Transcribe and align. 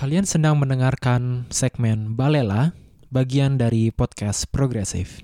Kalian 0.00 0.24
sedang 0.24 0.56
mendengarkan 0.56 1.44
segmen 1.52 2.16
Balela, 2.16 2.72
bagian 3.12 3.60
dari 3.60 3.92
podcast 3.92 4.48
Progresif. 4.48 5.20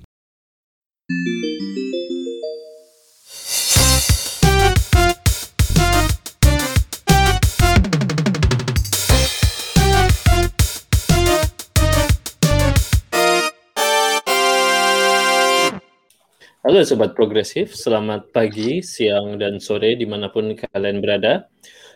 Halo 16.60 16.84
Sobat 16.84 17.16
Progresif, 17.16 17.72
selamat 17.72 18.28
pagi, 18.28 18.84
siang, 18.84 19.40
dan 19.40 19.56
sore 19.56 19.96
di 19.96 20.04
mana 20.04 20.28
pun 20.28 20.52
kalian 20.52 21.00
berada. 21.00 21.48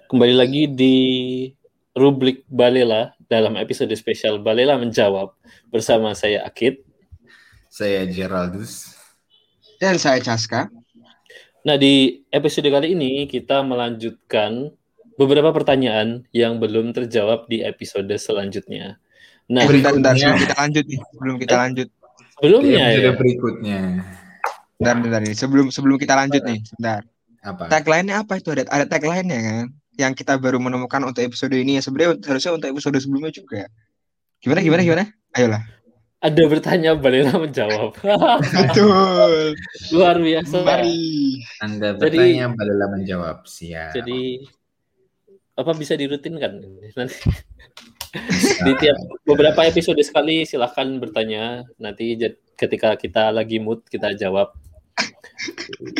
Kembali 0.09 0.33
lagi 0.33 0.65
di 0.73 0.97
rubrik 2.01 2.49
Balela 2.49 3.13
dalam 3.29 3.61
episode 3.61 3.93
spesial 3.93 4.41
Balela 4.41 4.81
Menjawab 4.81 5.37
bersama 5.69 6.17
saya 6.17 6.41
Akid. 6.49 6.81
Saya 7.69 8.09
Geraldus. 8.09 8.97
Dan 9.77 10.01
saya 10.01 10.17
Caska. 10.25 10.73
Nah 11.61 11.77
di 11.77 12.25
episode 12.33 12.73
kali 12.73 12.97
ini 12.97 13.29
kita 13.29 13.61
melanjutkan 13.61 14.73
beberapa 15.21 15.53
pertanyaan 15.53 16.25
yang 16.33 16.57
belum 16.57 16.97
terjawab 16.97 17.45
di 17.53 17.61
episode 17.61 18.09
selanjutnya. 18.17 18.97
Nah, 19.51 19.67
bentar, 19.69 19.93
bentar, 19.93 20.15
sebelum 20.17 20.41
kita 20.41 20.57
lanjut 20.57 20.85
nih, 20.87 21.01
sebelum 21.11 21.35
kita 21.37 21.57
lanjut. 21.59 21.89
Sebelumnya 22.39 22.85
ya. 22.97 23.13
berikutnya. 23.13 23.81
Bentar, 24.79 24.97
bentar 25.03 25.21
nih. 25.21 25.35
Sebelum 25.37 25.67
sebelum 25.69 25.97
kita 26.01 26.15
lanjut 26.17 26.43
nih, 26.47 26.63
sebentar. 26.65 27.03
Apa? 27.45 27.67
Tagline-nya 27.69 28.25
apa 28.25 28.39
itu? 28.39 28.49
Ada 28.55 28.65
ada 28.71 28.87
tagline-nya 28.89 29.41
kan? 29.43 29.67
Yang 30.01 30.25
kita 30.25 30.41
baru 30.41 30.57
menemukan 30.57 31.05
untuk 31.05 31.21
episode 31.21 31.53
ini 31.53 31.77
ya 31.77 31.83
sebenarnya 31.85 32.17
harusnya 32.25 32.57
untuk 32.57 32.73
episode 32.73 32.97
sebelumnya 32.97 33.33
juga. 33.37 33.69
Gimana 34.41 34.65
gimana 34.65 34.81
gimana? 34.81 35.05
Ayolah. 35.37 35.63
Ada 36.21 36.43
bertanya 36.49 36.97
Balena 36.97 37.37
menjawab. 37.37 37.97
Betul. 38.57 39.57
Luar 39.93 40.17
biasa. 40.17 40.57
Mari. 40.65 41.41
Anda 41.61 41.97
bertanya 41.97 42.49
jadi, 42.49 42.57
Balena 42.57 42.87
menjawab. 42.93 43.37
Siap. 43.45 43.93
Jadi 43.97 44.49
apa 45.61 45.73
bisa 45.77 45.93
dirutinkan 45.97 46.65
nanti? 46.97 47.21
di 48.67 48.73
tiap 48.83 48.99
beberapa 49.23 49.63
episode 49.71 50.03
sekali 50.03 50.43
silahkan 50.43 50.99
bertanya 50.99 51.63
nanti 51.79 52.19
ketika 52.59 52.99
kita 52.99 53.31
lagi 53.31 53.63
mood 53.63 53.87
kita 53.87 54.19
jawab 54.19 54.51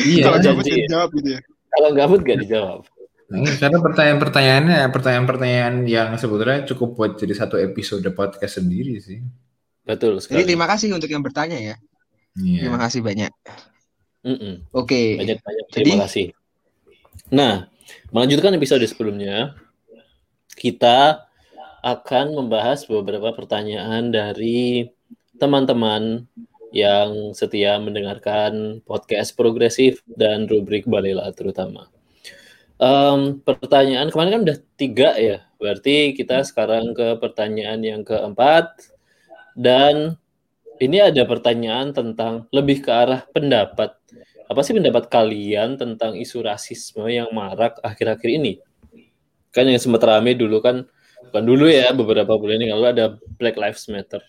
iya, 0.03 0.27
kalau 0.27 0.39
jawab 0.43 1.09
gitu 1.15 1.39
ya. 1.39 1.39
Kalau 1.71 1.87
nggak 1.95 2.07
mood 2.11 2.21
nggak 2.27 2.39
dijawab. 2.43 2.81
Nah, 3.31 3.47
karena 3.55 3.79
pertanyaan-pertanyaannya 3.79 4.79
pertanyaan-pertanyaan 4.91 5.75
yang 5.87 6.09
sebetulnya 6.19 6.67
cukup 6.67 6.99
buat 6.99 7.11
jadi 7.15 7.31
satu 7.31 7.55
episode 7.55 8.03
podcast 8.11 8.59
sendiri 8.59 8.99
sih. 8.99 9.23
Betul 9.87 10.19
sekali. 10.19 10.43
Jadi 10.43 10.51
terima 10.51 10.67
kasih 10.67 10.91
untuk 10.91 11.07
yang 11.07 11.23
bertanya 11.23 11.55
ya. 11.55 11.75
Iya. 12.35 12.67
Terima 12.67 12.79
kasih 12.83 12.99
banyak. 12.99 13.31
Mm 14.27 14.35
-mm. 14.35 14.53
Oke. 14.75 14.83
Okay. 14.83 15.07
Banyak 15.23 15.39
banyak 15.39 15.65
terima 15.71 15.79
Jadi, 15.79 15.91
kasih. 16.03 16.25
Nah, 17.31 17.53
melanjutkan 18.11 18.51
episode 18.59 18.83
sebelumnya, 18.83 19.55
kita 20.59 21.23
akan 21.81 22.35
membahas 22.35 22.83
beberapa 22.85 23.31
pertanyaan 23.31 24.11
dari 24.11 24.91
teman-teman 25.39 26.27
yang 26.71 27.31
setia 27.31 27.79
mendengarkan 27.79 28.83
podcast 28.83 29.35
progresif 29.39 30.03
dan 30.05 30.45
rubrik 30.51 30.83
Balela 30.83 31.31
terutama. 31.31 31.87
Um, 32.81 33.45
pertanyaan 33.45 34.09
kemarin 34.09 34.31
kan 34.33 34.43
udah 34.49 34.57
tiga 34.73 35.13
ya, 35.13 35.45
berarti 35.61 36.17
kita 36.17 36.41
sekarang 36.41 36.97
ke 36.97 37.13
pertanyaan 37.21 37.77
yang 37.85 38.01
keempat 38.01 38.73
dan 39.53 40.17
ini 40.81 40.97
ada 40.97 41.21
pertanyaan 41.29 41.93
tentang 41.93 42.49
lebih 42.49 42.81
ke 42.81 42.89
arah 42.89 43.21
pendapat. 43.29 43.93
Apa 44.49 44.65
sih 44.65 44.73
pendapat 44.73 45.13
kalian 45.13 45.77
tentang 45.77 46.17
isu 46.17 46.41
rasisme 46.41 47.05
yang 47.05 47.29
marak 47.29 47.77
akhir-akhir 47.85 48.29
ini? 48.41 48.57
Kan 49.53 49.69
yang 49.69 49.77
sempat 49.77 50.01
rame 50.01 50.33
dulu 50.33 50.57
kan, 50.65 50.81
bukan 51.29 51.43
dulu 51.45 51.69
ya, 51.69 51.93
beberapa 51.93 52.33
bulan 52.33 52.65
ini 52.65 52.73
lalu 52.73 52.97
ada 52.97 53.05
Black 53.37 53.61
Lives 53.61 53.85
Matter. 53.93 54.25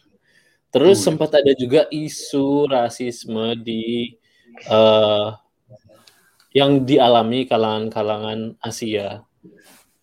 Terus 0.69 1.01
hmm. 1.01 1.05
sempat 1.09 1.41
ada 1.41 1.57
juga 1.57 1.89
isu 1.89 2.69
rasisme 2.69 3.57
di 3.65 4.12
uh, 4.69 5.41
yang 6.53 6.85
dialami 6.85 7.49
kalangan-kalangan 7.49 8.61
Asia, 8.61 9.25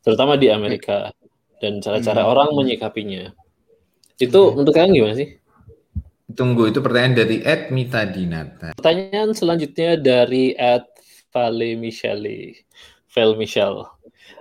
terutama 0.02 0.36
di 0.36 0.50
Amerika 0.50 1.14
dan 1.62 1.82
cara-cara 1.82 2.26
hmm. 2.26 2.32
orang 2.32 2.50
menyikapinya. 2.58 3.32
Itu 4.18 4.52
hmm. 4.52 4.60
untuk 4.66 4.74
kalian 4.74 4.94
gimana 4.94 5.16
sih? 5.16 5.30
Tunggu 6.30 6.70
itu 6.70 6.82
pertanyaan 6.82 7.26
dari 7.26 7.42
Ed 7.42 7.74
Mita 7.74 8.06
Dinata. 8.06 8.78
Pertanyaan 8.78 9.34
selanjutnya 9.34 9.98
dari 9.98 10.54
Ed 10.54 10.86
Vale 11.34 11.74
Michele. 11.78 12.66
Val 13.10 13.34
Michelle. 13.34 13.90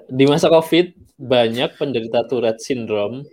Di 0.08 0.28
masa 0.28 0.52
COVID, 0.52 1.16
banyak 1.16 1.80
penderita 1.80 2.28
Tourette 2.28 2.60
syndrome 2.60 3.24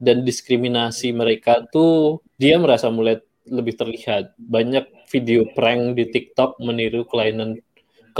dan 0.00 0.24
diskriminasi 0.24 1.12
mereka 1.12 1.68
tuh 1.68 2.24
dia 2.40 2.56
merasa 2.56 2.88
mulai 2.88 3.20
lebih 3.44 3.76
terlihat. 3.76 4.32
Banyak 4.40 5.08
video 5.12 5.44
prank 5.52 5.96
di 5.96 6.08
TikTok 6.08 6.56
meniru 6.64 7.04
kelainan 7.04 7.60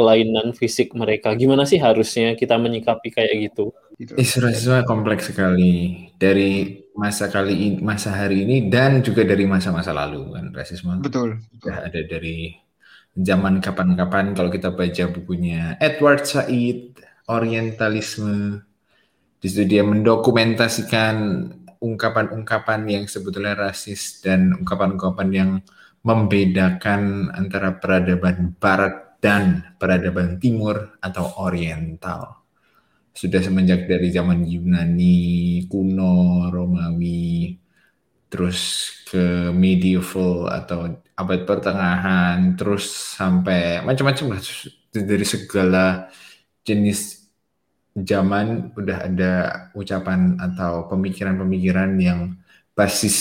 kelainan 0.01 0.57
fisik 0.57 0.97
mereka. 0.97 1.37
Gimana 1.37 1.69
sih 1.69 1.77
harusnya 1.77 2.33
kita 2.33 2.57
menyikapi 2.57 3.13
kayak 3.13 3.53
gitu? 3.53 3.77
Isu 4.01 4.41
rasisme 4.41 4.81
kompleks 4.89 5.29
sekali 5.29 6.09
dari 6.17 6.81
masa 6.97 7.29
kali 7.29 7.53
ini, 7.53 7.79
masa 7.85 8.17
hari 8.17 8.49
ini 8.49 8.73
dan 8.73 9.05
juga 9.05 9.29
dari 9.29 9.45
masa-masa 9.45 9.93
lalu 9.93 10.33
kan 10.33 10.45
rasisme. 10.57 10.97
Betul. 11.05 11.37
Sudah 11.61 11.85
ada 11.85 12.01
dari 12.01 12.57
zaman 13.13 13.61
kapan-kapan 13.61 14.33
kalau 14.33 14.49
kita 14.49 14.73
baca 14.73 15.05
bukunya 15.13 15.77
Edward 15.77 16.25
Said 16.25 16.97
Orientalisme 17.29 18.65
di 19.41 19.47
situ 19.49 19.65
dia 19.69 19.85
mendokumentasikan 19.85 21.17
ungkapan-ungkapan 21.81 22.81
yang 22.89 23.05
sebetulnya 23.09 23.57
rasis 23.57 24.21
dan 24.21 24.53
ungkapan-ungkapan 24.53 25.29
yang 25.33 25.51
membedakan 26.05 27.33
antara 27.33 27.77
peradaban 27.77 28.57
barat 28.57 29.10
dan 29.21 29.77
peradaban 29.77 30.41
timur 30.41 30.97
atau 30.99 31.45
oriental. 31.45 32.41
Sudah 33.13 33.45
semenjak 33.45 33.85
dari 33.85 34.09
zaman 34.09 34.49
Yunani 34.49 35.69
kuno, 35.69 36.49
Romawi, 36.49 37.53
terus 38.33 38.91
ke 39.05 39.53
medieval 39.53 40.49
atau 40.49 40.89
abad 41.19 41.41
pertengahan, 41.45 42.57
terus 42.57 42.89
sampai 43.21 43.85
macam-macam 43.85 44.39
lah 44.39 44.41
dari 44.91 45.27
segala 45.29 46.09
jenis 46.65 47.29
zaman 47.93 48.73
udah 48.79 48.99
ada 49.11 49.33
ucapan 49.75 50.39
atau 50.39 50.87
pemikiran-pemikiran 50.89 51.99
yang 52.01 52.39
basis 52.73 53.19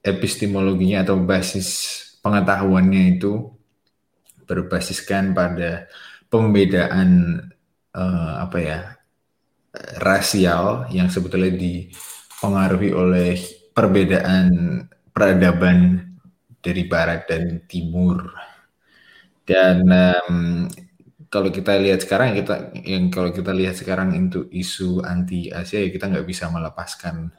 epistemologinya 0.00 1.04
atau 1.04 1.20
basis 1.20 1.68
pengetahuannya 2.24 3.18
itu 3.18 3.59
berbasiskan 4.50 5.30
pada 5.30 5.86
pembedaan 6.26 7.38
uh, 7.94 8.34
apa 8.42 8.58
ya 8.58 8.80
rasial 10.02 10.90
yang 10.90 11.06
sebetulnya 11.06 11.54
dipengaruhi 11.54 12.90
oleh 12.90 13.38
perbedaan 13.70 14.46
peradaban 15.14 16.10
dari 16.58 16.82
barat 16.90 17.30
dan 17.30 17.62
timur 17.70 18.34
dan 19.46 19.86
um, 19.86 20.66
kalau 21.30 21.54
kita 21.54 21.78
lihat 21.78 22.02
sekarang 22.02 22.34
kita 22.34 22.74
yang 22.82 23.06
kalau 23.14 23.30
kita 23.30 23.54
lihat 23.54 23.78
sekarang 23.78 24.10
itu 24.18 24.50
isu 24.50 25.06
anti 25.06 25.46
Asia 25.54 25.78
ya 25.78 25.94
kita 25.94 26.10
nggak 26.10 26.26
bisa 26.26 26.50
melepaskan 26.50 27.30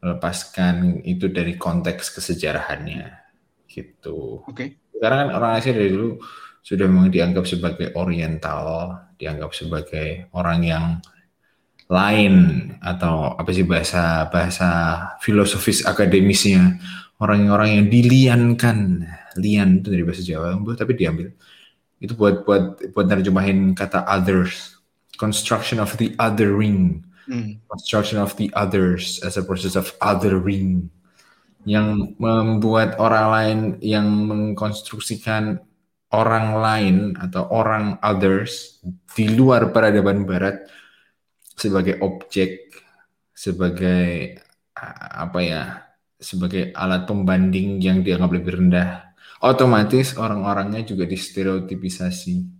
melepaskan 0.00 1.04
itu 1.04 1.28
dari 1.28 1.60
konteks 1.60 2.16
kesejarahannya 2.16 3.28
gitu. 3.68 4.42
Oke. 4.48 4.56
Okay. 4.56 4.68
Sekarang 4.98 5.18
kan 5.22 5.30
orang 5.38 5.50
Asia 5.62 5.70
dari 5.70 5.94
dulu 5.94 6.18
sudah 6.58 6.90
memang 6.90 7.08
dianggap 7.08 7.46
sebagai 7.46 7.94
oriental, 7.94 8.98
dianggap 9.14 9.54
sebagai 9.54 10.26
orang 10.34 10.60
yang 10.66 10.86
lain 11.88 12.34
atau 12.82 13.32
apa 13.38 13.48
sih 13.54 13.62
bahasa 13.62 14.26
bahasa 14.28 14.68
filosofis 15.22 15.86
akademisnya. 15.86 16.82
Orang-orang 17.22 17.78
yang 17.78 17.86
diliankan. 17.86 19.06
Lian 19.38 19.78
itu 19.78 19.94
dari 19.94 20.02
bahasa 20.02 20.22
Jawa 20.26 20.58
tapi 20.74 20.98
diambil. 20.98 21.30
Itu 22.02 22.18
buat 22.18 22.42
buat 22.42 22.90
buat 22.90 23.06
nerjemahin 23.06 23.78
kata 23.78 24.02
others. 24.02 24.82
Construction 25.14 25.78
of 25.78 25.94
the 25.94 26.18
othering. 26.18 27.06
Hmm. 27.28 27.60
construction 27.68 28.16
of 28.16 28.32
the 28.40 28.48
others 28.56 29.20
as 29.20 29.36
a 29.36 29.44
process 29.44 29.76
of 29.76 29.92
othering 30.00 30.88
yang 31.68 32.16
membuat 32.16 32.96
orang 32.96 33.26
lain 33.28 33.58
yang 33.84 34.08
mengkonstruksikan 34.08 35.60
orang 36.16 36.46
lain 36.56 36.96
atau 37.20 37.44
orang 37.52 38.00
others 38.00 38.80
di 39.12 39.28
luar 39.28 39.68
peradaban 39.68 40.24
barat 40.24 40.64
sebagai 41.52 42.00
objek 42.00 42.72
sebagai 43.36 44.40
apa 45.18 45.38
ya 45.44 45.62
sebagai 46.18 46.74
alat 46.74 47.04
pembanding 47.06 47.78
yang 47.78 48.00
dianggap 48.02 48.30
lebih 48.34 48.52
rendah. 48.58 49.14
Otomatis 49.38 50.18
orang-orangnya 50.18 50.82
juga 50.82 51.06
distereotipisasi 51.06 52.58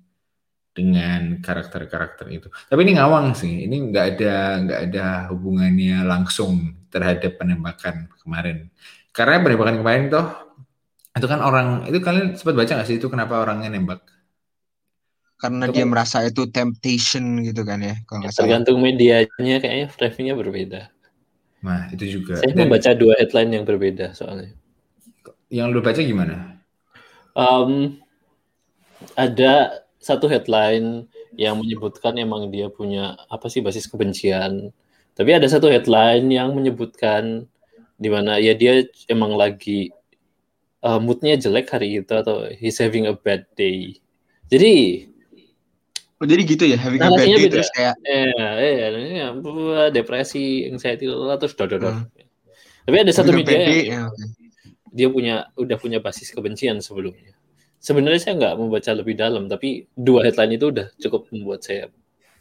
dengan 0.70 1.43
karakter-karakter 1.43 2.26
itu. 2.31 2.49
Tapi 2.70 2.81
ini 2.87 2.94
ngawang 2.94 3.34
sih 3.34 3.66
ini 3.66 3.90
nggak 3.90 4.06
ada 4.14 4.34
nggak 4.62 4.81
ada 4.90 5.06
hubungannya 5.34 6.06
langsung 6.06 6.87
terhadap 6.87 7.34
penembakan 7.34 8.06
kemarin 8.22 8.70
karena 9.19 9.43
penembakan 9.43 9.82
kemarin 9.82 10.06
toh 10.06 10.26
itu 11.19 11.26
kan 11.26 11.43
orang 11.43 11.91
itu 11.91 11.99
kalian 11.99 12.38
sempat 12.38 12.55
baca 12.55 12.70
nggak 12.79 12.87
sih 12.87 13.03
itu 13.03 13.11
kenapa 13.11 13.43
orangnya 13.43 13.75
nembak? 13.75 14.06
Karena 15.43 15.67
itu 15.67 15.75
dia 15.75 15.82
kan, 15.82 15.91
merasa 15.91 16.19
itu 16.23 16.47
temptation 16.47 17.43
gitu 17.43 17.67
kan 17.67 17.82
ya 17.82 17.99
kalau 18.06 18.26
ya, 18.26 18.31
tergantung 18.31 18.79
medianya 18.79 19.56
kayaknya 19.59 19.91
framingnya 19.91 20.35
berbeda. 20.38 20.82
Nah 21.67 21.91
itu 21.91 22.23
juga. 22.23 22.38
Saya 22.38 22.55
Dan, 22.55 22.70
membaca 22.70 22.91
dua 22.94 23.19
headline 23.19 23.50
yang 23.50 23.65
berbeda 23.67 24.15
soalnya. 24.15 24.55
Yang 25.50 25.67
lu 25.75 25.81
baca 25.82 26.00
gimana? 26.03 26.35
Um, 27.35 27.99
ada 29.19 29.82
satu 29.99 30.31
headline 30.31 31.11
yang 31.35 31.59
menyebutkan 31.59 32.15
emang 32.19 32.50
dia 32.55 32.70
punya 32.70 33.19
apa 33.26 33.50
sih 33.50 33.62
basis 33.62 33.91
kebencian. 33.91 34.70
Tapi 35.19 35.31
ada 35.35 35.50
satu 35.50 35.67
headline 35.67 36.31
yang 36.31 36.55
menyebutkan 36.55 37.50
di 37.98 38.08
mana 38.08 38.38
ya 38.38 38.54
dia 38.54 38.86
emang 39.10 39.34
lagi 39.34 39.90
uh, 40.86 41.02
moodnya 41.02 41.34
jelek 41.34 41.66
hari 41.74 41.98
itu 41.98 42.12
atau 42.14 42.46
he's 42.54 42.78
having 42.78 43.10
a 43.10 43.14
bad 43.14 43.44
day. 43.58 43.98
Jadi 44.48 45.04
Oh, 46.18 46.26
jadi 46.26 46.42
gitu 46.42 46.66
ya, 46.66 46.74
having 46.74 46.98
a 46.98 47.14
bad 47.14 47.30
day 47.30 47.46
beda. 47.46 47.62
terus 47.62 47.70
kayak 47.70 47.94
Iya, 48.02 48.48
iya, 48.58 48.86
ya, 48.90 49.28
depresi, 49.94 50.66
anxiety 50.66 51.06
terus 51.06 51.54
dodor. 51.54 51.78
Hmm. 51.78 52.10
Tapi 52.82 52.96
ada 52.98 53.12
satu 53.14 53.30
media 53.30 53.54
yang 53.54 53.86
ya, 53.86 54.00
okay. 54.10 54.26
dia 54.90 55.06
punya 55.14 55.46
udah 55.54 55.78
punya 55.78 56.02
basis 56.02 56.34
kebencian 56.34 56.82
sebelumnya. 56.82 57.38
Sebenarnya 57.78 58.18
saya 58.18 58.34
nggak 58.34 58.54
membaca 58.58 58.90
lebih 58.98 59.14
dalam, 59.14 59.46
tapi 59.46 59.86
dua 59.94 60.26
headline 60.26 60.58
itu 60.58 60.74
udah 60.74 60.90
cukup 60.98 61.30
membuat 61.30 61.62
saya 61.62 61.86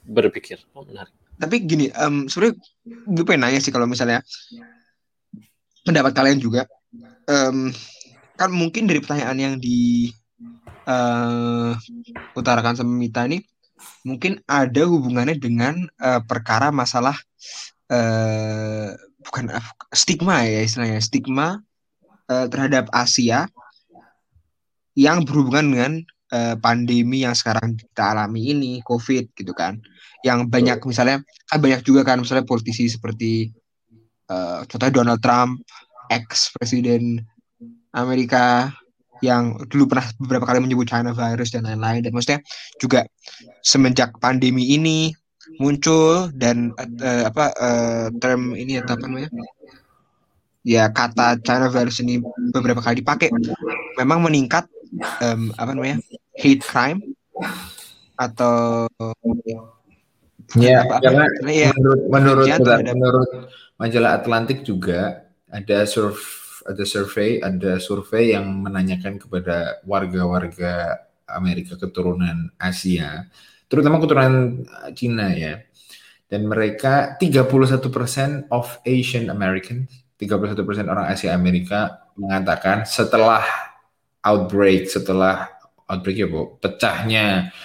berpikir, 0.10 0.58
oh 0.74 0.82
menarik. 0.82 1.14
Tapi 1.38 1.56
gini, 1.62 1.94
um, 2.02 2.26
sebenarnya 2.26 2.58
gue 2.88 3.24
pengen 3.30 3.42
nanya 3.46 3.62
sih 3.62 3.70
kalau 3.70 3.86
misalnya 3.86 4.26
pendapat 5.88 6.12
kalian 6.12 6.44
juga, 6.44 6.68
um, 7.32 7.72
kan 8.36 8.52
mungkin 8.52 8.86
dari 8.92 9.00
pertanyaan 9.00 9.40
yang 9.40 9.56
di 9.56 10.12
uh, 10.84 11.72
utarakan 12.36 12.76
sama 12.76 12.92
Mita 12.92 13.24
ini 13.24 13.40
mungkin 14.04 14.42
ada 14.50 14.84
hubungannya 14.90 15.38
dengan 15.38 15.86
uh, 16.02 16.20
perkara 16.26 16.74
masalah 16.74 17.16
uh, 17.94 18.92
bukan 19.22 19.54
uh, 19.54 19.68
stigma 19.94 20.44
ya 20.44 20.66
istilahnya 20.66 21.00
stigma 21.00 21.62
uh, 22.28 22.46
terhadap 22.50 22.90
Asia 22.92 23.46
yang 24.98 25.22
berhubungan 25.24 25.66
dengan 25.70 25.94
uh, 26.34 26.56
pandemi 26.58 27.22
yang 27.22 27.38
sekarang 27.38 27.78
kita 27.78 28.18
alami 28.18 28.50
ini 28.56 28.82
COVID 28.82 29.38
gitu 29.38 29.54
kan. 29.54 29.78
Yang 30.26 30.50
banyak 30.50 30.78
misalnya 30.82 31.22
kan 31.46 31.60
banyak 31.62 31.86
juga 31.86 32.02
kan 32.02 32.18
misalnya 32.18 32.50
politisi 32.50 32.90
seperti 32.90 33.54
uh, 34.32 34.64
contohnya 34.68 34.94
Donald 35.04 35.22
Trump 35.24 35.64
ex 36.08 36.52
presiden 36.56 37.24
Amerika 37.92 38.72
yang 39.26 39.58
dulu 39.68 39.90
pernah 39.90 40.08
beberapa 40.22 40.46
kali 40.46 40.60
menyebut 40.62 40.88
China 40.88 41.12
virus 41.12 41.50
dan 41.50 41.66
lain-lain. 41.66 42.06
Dan 42.06 42.14
maksudnya 42.14 42.42
juga 42.78 43.02
semenjak 43.66 44.14
pandemi 44.22 44.78
ini 44.78 45.10
muncul 45.58 46.30
dan 46.38 46.76
uh, 46.78 47.24
apa 47.26 47.46
uh, 47.58 48.06
term 48.22 48.54
ini 48.54 48.78
atau 48.78 48.94
apa 48.94 49.06
namanya? 49.10 49.30
Ya 50.68 50.92
kata 50.92 51.40
China 51.42 51.72
virus 51.72 52.04
ini 52.04 52.20
beberapa 52.52 52.84
kali 52.84 53.00
dipakai 53.02 53.32
memang 53.98 54.20
meningkat 54.22 54.68
um, 55.24 55.50
apa 55.56 55.72
namanya 55.72 55.98
hate 56.36 56.62
crime 56.62 57.00
atau 58.20 58.86
ya 60.60 60.84
apa, 60.84 61.00
karena 61.06 61.26
ya, 61.48 61.70
menurut 61.78 62.02
menurut 62.12 62.48
menurut 62.92 63.30
majalah 63.78 64.18
Atlantik 64.20 64.66
juga 64.66 65.30
ada 65.48 65.86
survei 65.88 66.46
ada 66.68 66.84
survei, 66.84 67.40
ada 67.40 67.80
survei 67.80 68.36
yang 68.36 68.46
menanyakan 68.60 69.16
kepada 69.16 69.80
warga-warga 69.88 71.00
Amerika 71.28 71.80
keturunan 71.80 72.52
Asia, 72.60 73.28
terutama 73.72 74.04
keturunan 74.04 74.68
Cina 74.92 75.32
ya. 75.32 75.64
Dan 76.28 76.44
mereka 76.52 77.16
31% 77.16 78.52
of 78.52 78.68
Asian 78.84 79.32
Americans, 79.32 79.88
31% 80.20 80.60
orang 80.92 81.08
Asia 81.08 81.32
Amerika 81.32 82.04
mengatakan 82.20 82.84
setelah 82.84 83.48
outbreak, 84.20 84.92
setelah 84.92 85.48
outbreak 85.88 86.20
ya 86.20 86.28
Bu, 86.28 86.60
pecahnya 86.60 87.56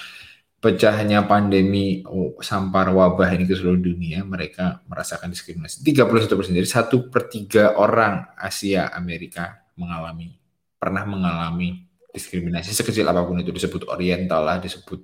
pecahnya 0.63 1.27
pandemi 1.27 2.07
oh, 2.07 2.39
sampar 2.39 2.95
wabah 2.95 3.35
ini 3.35 3.51
ke 3.51 3.59
seluruh 3.59 3.83
dunia, 3.83 4.23
mereka 4.23 4.79
merasakan 4.87 5.35
diskriminasi. 5.35 5.83
31 5.83 6.31
persen, 6.39 6.55
jadi 6.55 6.71
satu 6.71 7.11
per 7.11 7.27
tiga 7.27 7.75
orang 7.75 8.31
Asia 8.39 8.95
Amerika 8.95 9.67
mengalami, 9.75 10.39
pernah 10.79 11.03
mengalami 11.03 11.83
diskriminasi. 12.15 12.71
Sekecil 12.71 13.03
apa 13.03 13.27
pun 13.27 13.43
itu 13.43 13.51
disebut 13.51 13.91
Oriental 13.91 14.47
lah, 14.47 14.63
disebut 14.63 15.03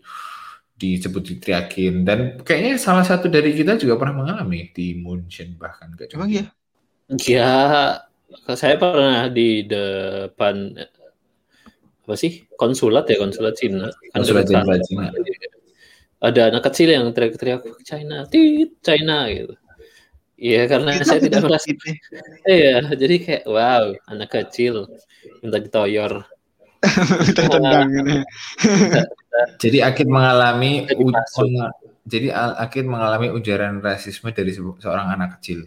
disebut 0.78 1.22
diteriakin 1.26 2.06
dan 2.06 2.38
kayaknya 2.38 2.78
salah 2.78 3.02
satu 3.02 3.26
dari 3.26 3.50
kita 3.50 3.74
juga 3.74 3.98
pernah 3.98 4.22
mengalami 4.22 4.70
di 4.70 4.94
Munchen 4.94 5.58
bahkan 5.58 5.90
gak 5.98 6.14
cuma 6.14 6.30
ya 6.30 6.54
ya 7.26 7.50
saya 8.54 8.78
pernah 8.78 9.26
di 9.26 9.66
depan 9.66 10.78
apa 12.08 12.16
sih? 12.16 12.48
Konsulat 12.56 13.04
ya 13.12 13.20
konsulat 13.20 13.52
Cina. 13.60 13.92
Konsulat 14.16 14.48
Cina, 14.48 14.64
Cina. 14.80 15.12
Ada 16.18 16.50
anak 16.50 16.62
kecil 16.70 16.90
yang 16.90 17.06
teriak-teriak 17.14 17.62
China 17.86 18.26
tit 18.26 18.74
China 18.82 19.30
gitu. 19.30 19.54
Iya 20.38 20.70
karena 20.70 20.94
kita 20.94 21.06
saya 21.06 21.20
tidak 21.22 21.40
merasa 21.46 21.66
gitu. 21.66 21.82
Iya, 22.46 22.76
jadi 22.94 23.14
kayak 23.18 23.44
wow, 23.50 23.90
anak 24.06 24.30
kecil 24.30 24.86
minta 25.42 25.58
ditoyor. 25.58 26.26
minta 27.26 27.42
tendang 27.50 27.88
gitu. 27.90 28.12
jadi 29.62 29.78
Akid 29.90 30.06
mengalami 30.06 30.86
jadi 32.06 32.30
Akid 32.54 32.86
mengalami 32.86 33.34
ujaran 33.34 33.82
rasisme 33.82 34.30
dari 34.30 34.54
seorang 34.54 35.10
anak 35.10 35.38
kecil. 35.38 35.66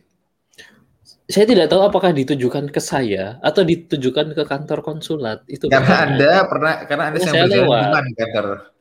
Saya 1.31 1.47
tidak 1.47 1.71
tahu 1.71 1.87
apakah 1.87 2.11
ditujukan 2.11 2.71
ke 2.71 2.79
saya 2.83 3.39
atau 3.39 3.63
ditujukan 3.63 4.35
ke 4.35 4.43
kantor 4.43 4.83
konsulat. 4.83 5.43
Itu 5.47 5.67
karena 5.67 6.11
anda 6.11 6.31
pernah 6.47 6.73
karena 6.87 7.03
anda 7.11 7.19
saya 7.23 7.47
berjalan 7.47 8.03
di 8.07 8.15
kantor 8.19 8.71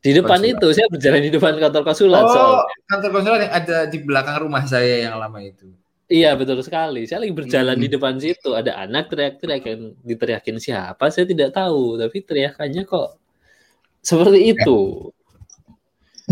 di 0.00 0.10
depan 0.16 0.40
konsulat. 0.40 0.56
itu 0.56 0.66
saya 0.72 0.86
berjalan 0.88 1.20
di 1.20 1.30
depan 1.30 1.52
kantor 1.60 1.82
konsulat 1.84 2.24
oh 2.24 2.32
soalnya. 2.32 2.74
kantor 2.88 3.10
konsulat 3.12 3.40
yang 3.44 3.52
ada 3.52 3.78
di 3.84 3.98
belakang 4.00 4.36
rumah 4.40 4.64
saya 4.64 4.94
yang 5.04 5.20
lama 5.20 5.38
itu 5.44 5.68
iya 6.08 6.32
betul 6.32 6.64
sekali 6.64 7.04
saya 7.04 7.28
lagi 7.28 7.36
berjalan 7.36 7.76
hmm. 7.76 7.84
di 7.84 7.88
depan 7.92 8.14
situ 8.16 8.50
ada 8.56 8.80
anak 8.80 9.12
teriak-teriak 9.12 9.62
yang 9.68 9.80
diteriakin 10.00 10.56
siapa 10.56 11.12
saya 11.12 11.28
tidak 11.28 11.52
tahu 11.52 12.00
tapi 12.00 12.16
teriakannya 12.24 12.82
kok 12.88 13.20
seperti 14.00 14.56
itu 14.56 15.12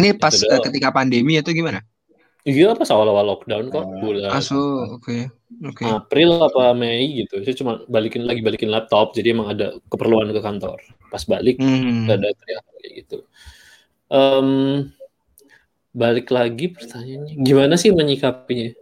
ini 0.00 0.16
pas 0.16 0.32
itu 0.32 0.56
ketika 0.64 0.88
pandemi 0.88 1.36
atau 1.36 1.52
gimana 1.52 1.84
Iya 2.48 2.72
pas 2.72 2.88
awal-awal 2.88 3.36
lockdown 3.36 3.68
kok 3.68 3.84
oh. 3.84 4.00
bulan. 4.00 4.32
Asu, 4.32 4.56
oke. 4.56 5.04
Okay. 5.04 5.22
Okay. 5.68 5.84
April 5.84 6.40
apa 6.40 6.72
Mei 6.72 7.20
gitu. 7.20 7.44
Saya 7.44 7.52
cuma 7.60 7.72
balikin 7.92 8.24
lagi 8.24 8.40
balikin 8.40 8.72
laptop 8.72 9.12
jadi 9.12 9.36
emang 9.36 9.52
ada 9.52 9.76
keperluan 9.92 10.32
ke 10.32 10.40
kantor. 10.40 10.80
Pas 11.12 11.20
balik 11.28 11.60
hmm. 11.60 12.08
ada 12.08 12.32
teriak 12.32 12.64
kayak 12.78 12.92
gitu. 13.04 13.18
Um, 14.08 14.88
balik 15.92 16.32
lagi 16.32 16.72
pertanyaannya 16.72 17.34
gimana 17.44 17.74
sih 17.76 17.92
menyikapinya? 17.92 18.72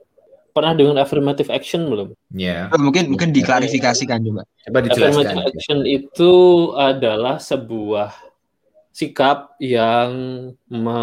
Pernah 0.56 0.73
dengan 0.73 0.97
affirmative 0.97 1.52
action 1.52 1.85
belum? 1.92 2.16
Ya. 2.33 2.73
Yeah. 2.73 2.80
mungkin 2.80 3.12
mungkin 3.12 3.37
diklarifikasikan 3.37 4.25
juga. 4.25 4.49
Coba 4.64 4.78
dijelaskan. 4.88 5.12
Affirmative 5.12 5.45
action 5.52 5.78
itu 5.85 6.33
adalah 6.73 7.37
sebuah 7.37 8.16
sikap 8.97 9.61
yang 9.61 10.11
me 10.73 11.00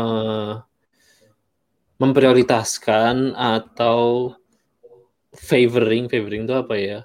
memprioritaskan 2.02 3.38
atau 3.38 4.34
favoring 5.38 6.10
favoring 6.10 6.50
itu 6.50 6.56
apa 6.58 6.76
ya 6.76 7.00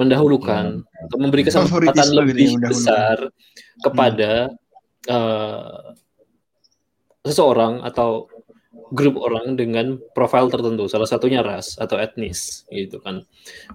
mendahulukan 0.00 0.80
ya. 0.80 1.02
atau 1.06 1.16
memberi 1.20 1.42
kesempatan 1.44 2.08
lebih 2.16 2.56
ya, 2.56 2.70
besar 2.70 3.16
kepada 3.82 4.32
hmm. 4.48 5.12
uh, 5.12 5.92
seseorang 7.28 7.84
atau 7.84 8.26
grup 8.96 9.20
orang 9.20 9.52
dengan 9.52 10.00
profil 10.16 10.48
tertentu 10.48 10.88
salah 10.88 11.04
satunya 11.04 11.44
ras 11.44 11.76
atau 11.76 12.00
etnis 12.00 12.64
gitu 12.72 13.04
kan 13.04 13.20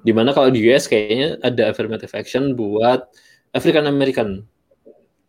di 0.01 0.09
mana 0.09 0.33
kalau 0.33 0.49
di 0.49 0.65
US 0.73 0.89
kayaknya 0.89 1.37
ada 1.45 1.69
affirmative 1.69 2.09
action 2.17 2.57
buat 2.57 3.05
African 3.53 3.85
American 3.85 4.41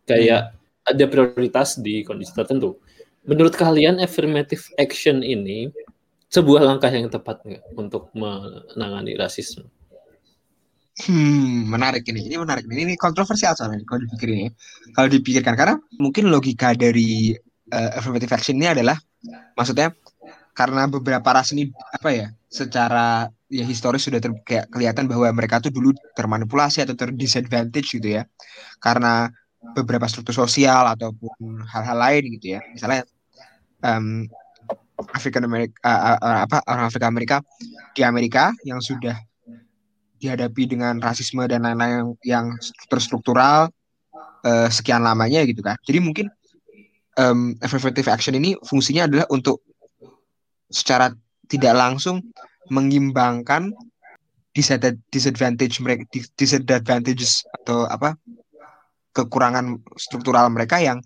kayak 0.09 0.49
hmm. 0.49 0.89
ada 0.89 1.05
prioritas 1.05 1.77
di 1.77 2.01
kondisi 2.01 2.33
tertentu 2.33 2.81
menurut 3.29 3.53
kalian 3.53 4.01
affirmative 4.01 4.65
action 4.81 5.21
ini 5.21 5.69
sebuah 6.35 6.61
langkah 6.67 6.91
yang 6.91 7.07
tepat 7.07 7.39
nggak 7.47 7.63
untuk 7.79 8.11
menangani 8.11 9.15
rasisme? 9.15 9.71
Hmm, 10.95 11.67
menarik 11.67 12.07
ini. 12.07 12.27
Ini 12.31 12.39
menarik. 12.39 12.67
Ini, 12.67 12.87
ini 12.87 12.95
kontroversial 12.95 13.51
soalnya 13.55 13.83
kalau 13.83 14.03
dipikir 14.07 14.29
ini. 14.31 14.47
Kalau 14.95 15.07
dipikirkan 15.11 15.53
karena 15.59 15.75
mungkin 15.99 16.31
logika 16.31 16.71
dari 16.71 17.35
uh, 17.71 17.91
affirmative 17.97 18.31
action 18.33 18.57
ini 18.59 18.69
adalah 18.69 18.97
maksudnya 19.57 19.93
karena 20.55 20.87
beberapa 20.87 21.35
ras 21.35 21.51
ini 21.51 21.67
apa 21.91 22.09
ya 22.15 22.27
secara 22.47 23.27
ya 23.51 23.65
historis 23.67 24.07
sudah 24.07 24.23
ter, 24.23 24.31
kayak 24.47 24.71
kelihatan 24.71 25.05
bahwa 25.11 25.27
mereka 25.35 25.59
tuh 25.59 25.69
dulu 25.69 25.91
termanipulasi 26.15 26.87
atau 26.87 26.95
terdisadvantage 26.95 27.99
gitu 27.99 28.21
ya. 28.21 28.23
Karena 28.79 29.27
beberapa 29.75 30.07
struktur 30.07 30.47
sosial 30.47 30.87
ataupun 30.95 31.65
hal-hal 31.67 31.97
lain 31.97 32.23
gitu 32.39 32.55
ya. 32.55 32.63
Misalnya 32.71 33.03
um, 33.83 34.23
Afrika 35.11 35.43
Amerika 35.43 35.75
uh, 35.83 36.15
uh, 36.23 36.39
apa 36.47 36.63
orang 36.71 36.85
Afrika 36.87 37.07
Amerika 37.11 37.37
di 37.91 38.01
Amerika 38.07 38.55
yang 38.63 38.79
sudah 38.79 39.19
dihadapi 40.23 40.63
dengan 40.71 41.03
rasisme 41.03 41.43
dan 41.51 41.67
lain-lain 41.67 42.15
yang 42.23 42.55
terstruktural 42.87 43.67
uh, 44.47 44.67
sekian 44.71 45.03
lamanya 45.03 45.43
gitu 45.43 45.59
kan. 45.59 45.75
Jadi 45.83 45.99
mungkin 45.99 46.31
um, 47.19 47.55
affirmative 47.63 48.07
action 48.07 48.35
ini 48.35 48.55
fungsinya 48.63 49.07
adalah 49.07 49.27
untuk 49.31 49.63
secara 50.69 51.11
tidak 51.47 51.73
langsung 51.77 52.21
mengimbangkan 52.73 53.71
disadvantage 55.11 55.83
mereka 55.83 56.07
disadvantages 56.39 57.43
atau 57.61 57.85
apa 57.85 58.15
kekurangan 59.15 59.79
struktural 59.95 60.47
mereka 60.51 60.79
yang 60.79 60.99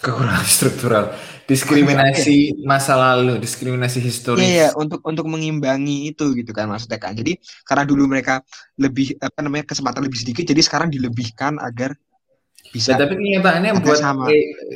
kekurangan 0.00 0.44
struktural. 0.58 1.04
Diskriminasi 1.46 2.66
masa 2.66 2.98
lalu 2.98 3.38
diskriminasi 3.38 4.02
historis. 4.02 4.42
Iya, 4.42 4.74
untuk 4.74 4.98
untuk 5.06 5.30
mengimbangi 5.30 6.10
itu 6.10 6.34
gitu 6.34 6.50
kan 6.50 6.66
maksudnya 6.66 6.98
kan 6.98 7.14
jadi 7.14 7.38
karena 7.62 7.86
dulu 7.86 8.10
mereka 8.10 8.42
lebih 8.76 9.14
apa 9.22 9.40
namanya 9.46 9.70
kesempatan 9.70 10.02
lebih 10.02 10.18
sedikit 10.20 10.42
jadi 10.42 10.58
sekarang 10.58 10.90
dilebihkan 10.90 11.62
agar 11.62 11.94
bisa. 12.72 12.94
Ya, 12.94 13.06
tapi 13.06 13.14
kenyataannya 13.18 13.72
buat 13.82 13.98
sama. 13.98 14.26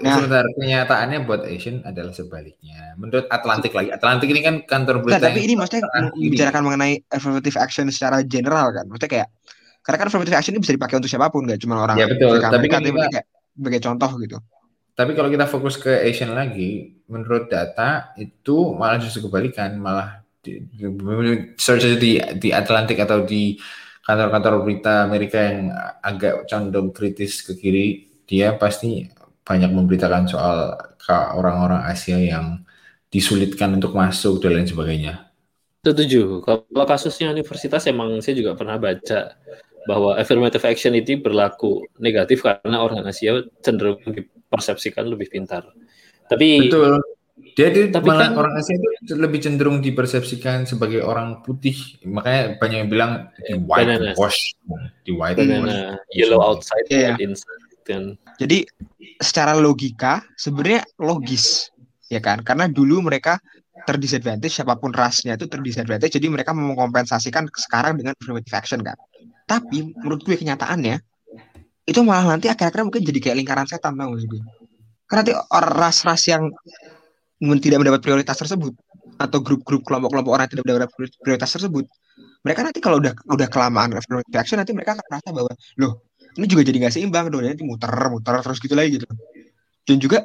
nah, 0.02 0.14
sebentar, 0.18 0.44
kenyataannya 0.58 1.18
buat 1.24 1.42
Asian 1.46 1.82
adalah 1.86 2.12
sebaliknya. 2.14 2.94
Menurut 3.00 3.26
Atlantik 3.30 3.72
lagi, 3.72 3.90
Atlantik 3.90 4.28
ini 4.30 4.40
kan 4.42 4.54
kantor 4.66 5.02
berita. 5.04 5.18
Nah, 5.18 5.32
tapi 5.32 5.40
ini 5.46 5.54
maksudnya 5.56 5.82
membicarakan 6.14 6.62
mengenai 6.66 6.94
affirmative 7.10 7.56
action 7.58 7.86
secara 7.88 8.22
general 8.26 8.70
kan. 8.74 8.84
Maksudnya 8.86 9.10
kayak 9.10 9.28
karena 9.80 9.96
kan 9.96 10.06
affirmative 10.12 10.36
action 10.36 10.52
ini 10.54 10.62
bisa 10.62 10.74
dipakai 10.76 10.96
untuk 11.00 11.10
siapa 11.10 11.32
pun, 11.32 11.42
nggak 11.48 11.60
cuma 11.64 11.82
orang. 11.82 11.96
Ya 11.96 12.06
betul. 12.06 12.36
tapi 12.38 12.66
kan 12.68 12.84
kita, 12.84 13.06
kayak 13.08 13.26
sebagai 13.56 13.80
contoh 13.80 14.10
gitu. 14.20 14.36
Tapi 14.94 15.12
kalau 15.16 15.28
kita 15.32 15.46
fokus 15.48 15.80
ke 15.80 15.92
Asian 16.04 16.36
lagi, 16.36 17.00
menurut 17.08 17.48
data 17.48 18.12
itu 18.20 18.76
malah 18.76 19.00
justru 19.00 19.26
kebalikan, 19.26 19.80
malah 19.80 20.20
di, 20.44 20.60
search 21.56 22.00
di 22.00 22.20
di 22.36 22.48
Atlantik 22.52 23.00
atau 23.00 23.24
di 23.24 23.56
kantor-kantor 24.04 24.64
berita 24.64 25.04
Amerika 25.04 25.38
yang 25.40 25.70
agak 26.00 26.48
condong 26.48 26.90
kritis 26.90 27.44
ke 27.44 27.52
kiri, 27.56 27.88
dia 28.24 28.54
pasti 28.56 29.08
banyak 29.42 29.70
memberitakan 29.74 30.30
soal 30.30 30.78
orang-orang 31.10 31.82
Asia 31.90 32.16
yang 32.22 32.62
disulitkan 33.10 33.74
untuk 33.74 33.90
masuk 33.98 34.38
dan 34.38 34.54
lain 34.54 34.70
sebagainya. 34.70 35.26
Setuju. 35.82 36.44
Kalau 36.44 36.86
kasusnya 36.86 37.34
universitas 37.34 37.82
emang 37.90 38.22
saya 38.22 38.38
juga 38.38 38.54
pernah 38.54 38.78
baca 38.78 39.34
bahwa 39.88 40.14
affirmative 40.14 40.62
action 40.62 40.94
itu 40.94 41.18
berlaku 41.18 41.88
negatif 41.98 42.44
karena 42.46 42.78
orang 42.84 43.02
Asia 43.08 43.42
cenderung 43.64 43.98
dipersepsikan 44.04 45.08
lebih 45.08 45.32
pintar. 45.32 45.66
Tapi 46.30 46.70
Betul. 46.70 47.00
Dia 47.56 47.66
itu 47.70 47.92
Tapi 47.92 48.06
malah 48.06 48.30
kan, 48.30 48.38
orang 48.38 48.54
Asia 48.56 48.76
itu 48.78 49.14
lebih 49.18 49.40
cenderung 49.42 49.82
dipersepsikan 49.82 50.64
sebagai 50.64 51.04
orang 51.04 51.42
putih. 51.44 51.76
Makanya 52.06 52.56
banyak 52.56 52.78
yang 52.86 52.90
bilang 52.90 53.12
di 53.42 53.58
white 53.60 53.88
banana. 53.90 54.12
wash, 54.16 54.40
di 55.04 55.12
white 55.12 55.36
banana, 55.36 55.98
wash. 55.98 56.16
yellow 56.16 56.40
outside, 56.40 56.86
yeah. 56.88 57.18
inside. 57.18 57.62
Dan... 57.84 58.16
Jadi 58.38 58.64
secara 59.18 59.58
logika 59.58 60.22
sebenarnya 60.38 60.86
logis 61.02 61.68
ya 62.10 62.18
kan? 62.22 62.42
Karena 62.42 62.66
dulu 62.66 63.04
mereka 63.04 63.38
terdisadvantage 63.84 64.60
siapa 64.60 64.76
pun 64.76 64.92
rasnya 64.92 65.40
itu 65.40 65.48
terdisadvantage 65.48 66.20
jadi 66.20 66.26
mereka 66.28 66.52
mau 66.52 66.74
mengkompensasikan 66.74 67.48
sekarang 67.56 67.96
dengan 67.96 68.12
affirmative 68.18 68.52
action 68.52 68.80
kan. 68.84 68.98
Tapi 69.48 69.94
menurut 69.96 70.22
gue 70.22 70.36
kenyataannya 70.36 71.00
itu 71.88 72.00
malah 72.04 72.36
nanti 72.36 72.46
akhir-akhirnya 72.46 72.86
mungkin 72.86 73.02
jadi 73.02 73.18
kayak 73.18 73.36
lingkaran 73.40 73.66
setan 73.66 73.98
tau 73.98 74.14
gak 74.14 74.20
sih 74.22 74.28
Karena 75.10 75.20
nanti 75.26 75.32
ras-ras 75.50 76.22
yang 76.30 76.44
tidak 77.40 77.78
mendapat 77.80 78.00
prioritas 78.04 78.36
tersebut 78.36 78.76
atau 79.16 79.38
grup-grup 79.40 79.84
kelompok-kelompok 79.84 80.32
orang 80.32 80.44
yang 80.48 80.52
tidak 80.60 80.64
mendapat 80.68 80.92
prioritas 81.20 81.50
tersebut 81.56 81.84
mereka 82.40 82.60
nanti 82.64 82.80
kalau 82.80 82.96
udah 83.00 83.12
udah 83.28 83.48
kelamaan 83.52 83.92
affirmative 83.92 84.36
action 84.36 84.56
nanti 84.56 84.72
mereka 84.72 84.96
akan 84.96 85.04
merasa 85.08 85.28
bahwa 85.32 85.52
loh 85.76 85.92
ini 86.38 86.46
juga 86.46 86.62
jadi 86.64 86.76
nggak 86.86 86.94
seimbang 86.94 87.26
dong 87.28 87.44
nanti 87.44 87.66
muter 87.66 87.90
muter 88.08 88.38
terus 88.40 88.58
gitu 88.62 88.74
lagi 88.78 89.00
gitu. 89.00 89.06
Dan 89.84 89.96
juga 89.98 90.24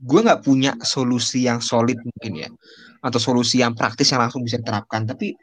gue 0.00 0.20
nggak 0.24 0.40
punya 0.40 0.72
solusi 0.80 1.44
yang 1.44 1.60
solid 1.60 2.00
mungkin 2.00 2.32
ya 2.46 2.48
atau 3.04 3.20
solusi 3.20 3.60
yang 3.60 3.76
praktis 3.76 4.10
yang 4.10 4.24
langsung 4.24 4.40
bisa 4.40 4.56
diterapkan. 4.58 5.04
Tapi 5.04 5.36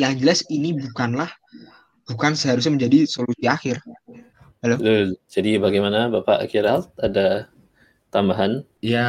yang 0.00 0.16
jelas 0.16 0.42
ini 0.48 0.72
bukanlah 0.74 1.28
bukan 2.08 2.32
seharusnya 2.32 2.72
menjadi 2.72 3.04
solusi 3.04 3.44
akhir. 3.44 3.84
Halo. 4.64 4.80
Jadi 5.28 5.60
bagaimana 5.60 6.08
Bapak 6.10 6.48
Kiralt 6.50 6.90
ada 6.98 7.52
tambahan? 8.14 8.52
Ya, 8.92 9.00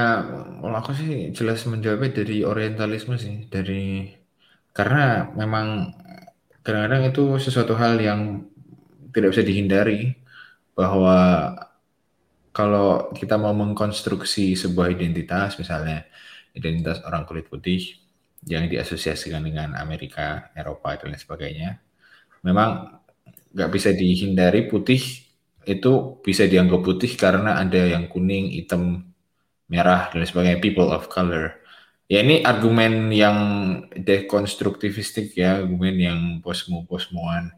kalau 0.62 0.76
aku 0.82 0.92
sih 1.00 1.10
jelas 1.38 1.60
menjawabnya 1.72 2.10
dari 2.20 2.34
orientalisme 2.52 3.16
sih, 3.24 3.36
dari 3.54 4.10
karena 4.78 5.30
memang 5.40 5.68
kadang-kadang 6.64 7.04
itu 7.10 7.22
sesuatu 7.46 7.74
hal 7.82 7.94
yang 8.02 8.22
tidak 9.14 9.30
bisa 9.34 9.44
dihindari 9.50 10.18
bahwa 10.78 11.18
kalau 12.54 13.14
kita 13.14 13.38
mau 13.38 13.54
mengkonstruksi 13.54 14.58
sebuah 14.58 14.92
identitas, 14.96 15.56
misalnya 15.62 16.06
identitas 16.58 17.00
orang 17.06 17.24
kulit 17.30 17.46
putih 17.48 17.80
yang 18.48 18.66
diasosiasikan 18.72 19.44
dengan 19.44 19.78
Amerika, 19.78 20.50
Eropa 20.58 20.98
dan 20.98 21.14
lain 21.14 21.22
sebagainya, 21.22 21.70
memang 22.44 23.00
nggak 23.54 23.72
bisa 23.74 23.90
dihindari 23.94 24.70
putih 24.72 25.02
itu 25.70 26.18
bisa 26.26 26.50
dianggap 26.50 26.82
putih 26.82 27.14
karena 27.14 27.62
ada 27.62 27.86
yang 27.86 28.10
kuning, 28.10 28.50
hitam, 28.58 29.14
merah 29.70 30.10
dan 30.10 30.26
sebagainya 30.26 30.58
people 30.58 30.90
of 30.90 31.06
color. 31.08 31.62
Ya 32.10 32.26
ini 32.26 32.42
argumen 32.42 33.14
yang 33.14 33.38
dekonstruktivistik 33.94 35.38
ya, 35.38 35.62
argumen 35.62 35.96
yang 35.96 36.20
posmo-posmoan. 36.42 37.54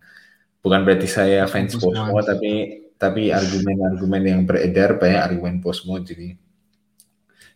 Bukan 0.60 0.84
berarti 0.84 1.08
saya 1.08 1.48
fans 1.48 1.80
posmo, 1.80 2.20
tapi 2.20 2.84
tapi 3.02 3.34
argumen-argumen 3.34 4.22
yang 4.22 4.42
beredar 4.46 5.02
banyak 5.02 5.18
argumen 5.18 5.58
posmo 5.58 5.98
jadi 5.98 6.38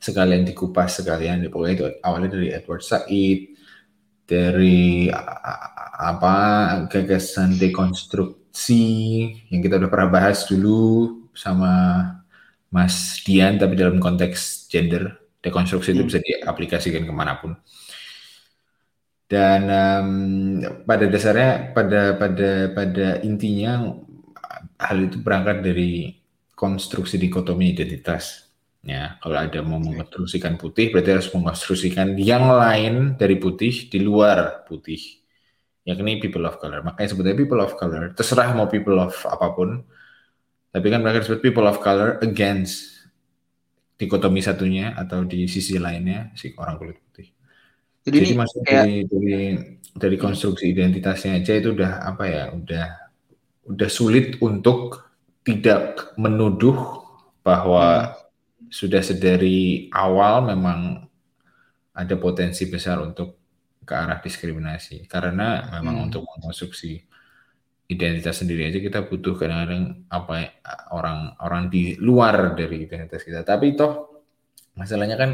sekalian 0.02 0.42
dikupas 0.42 1.02
sekalian 1.02 1.46
pokoknya 1.54 1.74
itu 1.78 1.86
awalnya 2.02 2.30
dari 2.34 2.50
Edward 2.50 2.82
Said 2.82 3.54
dari 4.26 5.06
apa 6.02 6.38
gagasan 6.90 7.62
dekonstruk 7.62 8.45
si 8.56 8.82
yang 9.52 9.60
kita 9.60 9.76
udah 9.76 9.92
pernah 9.92 10.08
bahas 10.08 10.48
dulu 10.48 11.28
sama 11.36 11.74
Mas 12.72 13.20
Dian 13.28 13.60
tapi 13.60 13.76
dalam 13.76 14.00
konteks 14.00 14.72
gender 14.72 15.20
dekonstruksi 15.44 15.92
hmm. 15.92 15.96
itu 16.00 16.04
bisa 16.08 16.20
diaplikasikan 16.24 17.04
ke 17.04 17.12
mana 17.12 17.36
pun. 17.36 17.60
Dan 19.26 19.62
um, 19.68 20.12
pada 20.88 21.10
dasarnya 21.10 21.76
pada 21.76 22.16
pada 22.16 22.72
pada 22.72 23.08
intinya 23.26 23.92
hal 24.80 24.98
itu 25.02 25.18
berangkat 25.20 25.66
dari 25.66 26.14
konstruksi 26.56 27.20
dikotomi 27.20 27.74
identitas 27.74 28.46
ya 28.86 29.18
kalau 29.18 29.42
ada 29.42 29.66
mau 29.66 29.82
mengonstruksikan 29.82 30.62
putih 30.62 30.94
berarti 30.94 31.10
harus 31.18 31.30
mengonstruksikan 31.34 32.14
yang 32.22 32.46
lain 32.54 33.18
dari 33.18 33.42
putih 33.42 33.90
di 33.90 33.98
luar 33.98 34.62
putih 34.70 35.25
yakni 35.86 36.18
people 36.18 36.44
of 36.50 36.58
color. 36.58 36.82
Makanya 36.82 37.14
sebetulnya 37.14 37.38
people 37.38 37.62
of 37.62 37.78
color, 37.78 38.12
terserah 38.18 38.52
mau 38.58 38.66
people 38.66 38.98
of 38.98 39.14
apa 39.30 39.54
pun, 39.54 39.86
tapi 40.74 40.88
kan 40.90 41.00
mereka 41.06 41.24
disebut 41.24 41.40
people 41.46 41.70
of 41.70 41.78
color 41.80 42.18
against 42.26 43.06
dikotomi 43.96 44.44
satunya 44.44 44.92
atau 44.98 45.24
di 45.24 45.48
sisi 45.48 45.80
lainnya 45.80 46.36
si 46.36 46.52
orang 46.58 46.76
kulit 46.76 46.98
putih. 47.00 47.32
Jadi, 48.04 48.18
Jadi 48.20 48.30
masuk 48.36 48.62
kayak... 48.68 48.84
dari, 48.84 48.96
dari 49.08 49.40
dari 49.96 50.18
konstruksi 50.20 50.76
identitasnya 50.76 51.40
aja 51.40 51.56
itu 51.56 51.72
udah 51.72 52.04
apa 52.04 52.24
ya, 52.28 52.44
udah 52.52 52.86
udah 53.72 53.90
sulit 53.90 54.36
untuk 54.44 55.08
tidak 55.46 56.12
menuduh 56.20 57.06
bahwa 57.46 58.12
hmm. 58.12 58.74
sudah 58.74 59.00
sedari 59.00 59.88
awal 59.94 60.44
memang 60.44 61.08
ada 61.96 62.16
potensi 62.20 62.68
besar 62.68 63.00
untuk 63.00 63.45
ke 63.86 63.94
arah 63.94 64.20
diskriminasi 64.20 65.06
karena 65.06 65.70
memang 65.80 66.02
hmm. 66.02 66.06
untuk 66.10 66.22
mengkonstruksi 66.26 67.06
identitas 67.86 68.42
sendiri 68.42 68.74
aja 68.74 68.82
kita 68.82 69.06
butuh 69.06 69.38
kadang-kadang 69.38 70.10
apa 70.10 70.34
ya, 70.42 70.50
orang 70.90 71.38
orang 71.38 71.70
di 71.70 71.94
luar 72.02 72.58
dari 72.58 72.90
identitas 72.90 73.22
kita 73.22 73.46
tapi 73.46 73.78
toh 73.78 74.26
masalahnya 74.74 75.16
kan 75.16 75.32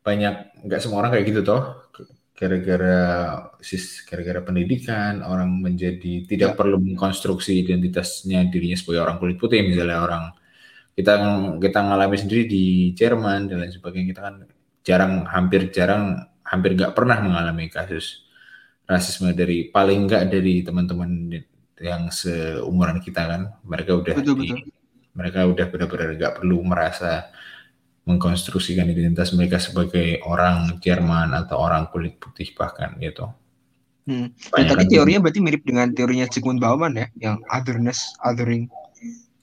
banyak 0.00 0.64
nggak 0.64 0.80
semua 0.80 1.04
orang 1.04 1.12
kayak 1.12 1.28
gitu 1.28 1.40
toh 1.44 1.92
gara-gara 2.32 3.00
sis 3.60 4.00
gara-gara 4.08 4.40
pendidikan 4.40 5.20
orang 5.20 5.60
menjadi 5.60 6.24
tidak 6.24 6.50
ya. 6.52 6.56
perlu 6.56 6.80
mengkonstruksi 6.80 7.60
identitasnya 7.60 8.48
dirinya 8.48 8.80
sebagai 8.80 9.04
orang 9.04 9.20
kulit 9.20 9.36
putih 9.36 9.60
misalnya 9.60 10.00
orang 10.00 10.24
kita 10.96 11.20
kita 11.60 11.78
ngalami 11.84 12.16
sendiri 12.16 12.44
di 12.48 12.64
Jerman 12.96 13.44
dan 13.44 13.60
lain 13.60 13.72
sebagainya 13.76 14.08
kita 14.16 14.20
kan 14.24 14.34
jarang 14.80 15.28
hampir 15.28 15.68
jarang 15.68 16.29
hampir 16.50 16.74
nggak 16.74 16.92
pernah 16.98 17.22
mengalami 17.22 17.70
kasus 17.70 18.26
rasisme 18.90 19.30
dari 19.30 19.70
paling 19.70 20.10
nggak 20.10 20.26
dari 20.26 20.66
teman-teman 20.66 21.30
yang 21.78 22.10
seumuran 22.10 22.98
kita 22.98 23.22
kan 23.24 23.42
mereka 23.62 23.94
udah 23.96 24.14
betul, 24.18 24.34
di, 24.36 24.50
betul. 24.50 24.58
mereka 25.14 25.46
udah 25.46 25.66
benar-benar 25.70 26.08
nggak 26.18 26.34
perlu 26.42 26.58
merasa 26.66 27.30
mengkonstruksikan 28.04 28.90
identitas 28.90 29.30
mereka 29.30 29.62
sebagai 29.62 30.18
orang 30.26 30.82
Jerman 30.82 31.30
atau 31.38 31.62
orang 31.62 31.86
kulit 31.94 32.18
putih 32.18 32.50
bahkan 32.58 32.98
gitu. 32.98 33.30
Hmm. 34.10 34.34
Dan 34.34 34.66
tadi 34.66 34.90
teorinya 34.90 35.22
berarti 35.22 35.38
mirip 35.38 35.62
dengan 35.62 35.94
teorinya 35.94 36.26
Sigmund 36.26 36.58
Bauman 36.58 36.98
ya, 36.98 37.06
yang 37.20 37.38
otherness, 37.52 38.16
othering. 38.26 38.66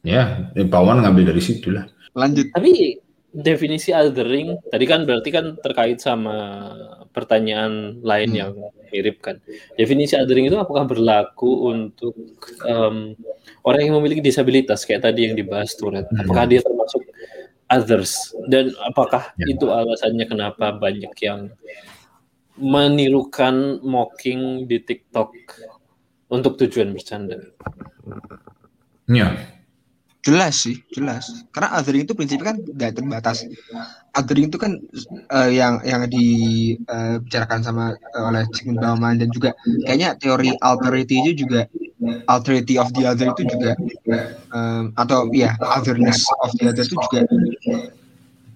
Ya, 0.03 0.51
Bauman 0.67 1.05
ngambil 1.05 1.31
dari 1.31 1.39
situ 1.39 1.71
lah. 1.71 1.87
Lanjut. 2.17 2.51
Tapi 2.51 2.99
definisi 3.33 3.91
othering 3.91 4.57
tadi 4.71 4.85
kan 4.87 5.03
berarti 5.03 5.29
kan 5.29 5.45
terkait 5.59 5.99
sama 5.99 6.35
pertanyaan 7.11 7.99
lain 8.01 8.29
hmm. 8.31 8.39
yang 8.39 8.53
mirip 8.93 9.19
kan. 9.19 9.41
Definisi 9.75 10.15
othering 10.15 10.47
itu 10.47 10.57
apakah 10.57 10.87
berlaku 10.87 11.71
untuk 11.71 12.15
um, 12.63 13.17
orang 13.67 13.81
yang 13.89 13.95
memiliki 13.99 14.23
disabilitas 14.23 14.87
kayak 14.87 15.03
tadi 15.03 15.27
yang 15.27 15.35
dibahas 15.35 15.75
Tourette? 15.75 16.07
Hmm. 16.13 16.23
Apakah 16.23 16.45
dia 16.47 16.61
termasuk 16.63 17.03
others 17.67 18.31
dan 18.47 18.71
apakah 18.87 19.35
ya. 19.35 19.45
itu 19.51 19.67
alasannya 19.67 20.25
kenapa 20.29 20.71
banyak 20.71 21.11
yang 21.19 21.51
menirukan 22.57 23.83
mocking 23.83 24.65
di 24.65 24.81
TikTok 24.81 25.35
untuk 26.31 26.55
tujuan 26.57 26.95
bercanda? 26.95 27.37
Ya. 29.07 29.56
Jelas 30.27 30.59
sih, 30.59 30.83
jelas. 30.91 31.47
Karena 31.55 31.79
othering 31.79 32.03
itu 32.03 32.11
prinsipnya 32.11 32.51
kan 32.51 32.59
tidak 32.59 32.99
terbatas. 32.99 33.47
Othering 34.11 34.51
itu 34.51 34.59
kan 34.59 34.75
uh, 35.31 35.47
yang 35.47 35.79
yang 35.87 36.03
dibicarakan 36.03 37.63
uh, 37.63 37.65
sama 37.65 37.85
uh, 38.11 38.27
oleh 38.27 38.43
Sigmund 38.51 38.83
Bauman 38.83 39.15
dan 39.23 39.31
juga 39.31 39.55
kayaknya 39.87 40.19
teori 40.19 40.51
alterity 40.59 41.23
itu 41.23 41.47
juga 41.47 41.71
alterity 42.27 42.75
of 42.75 42.91
the 42.91 43.07
other 43.07 43.31
itu 43.31 43.47
juga 43.47 43.79
um, 44.51 44.91
atau 44.99 45.31
ya 45.31 45.55
otherness 45.63 46.27
of 46.43 46.51
the 46.59 46.75
other 46.75 46.83
itu 46.83 46.99
juga 46.99 47.23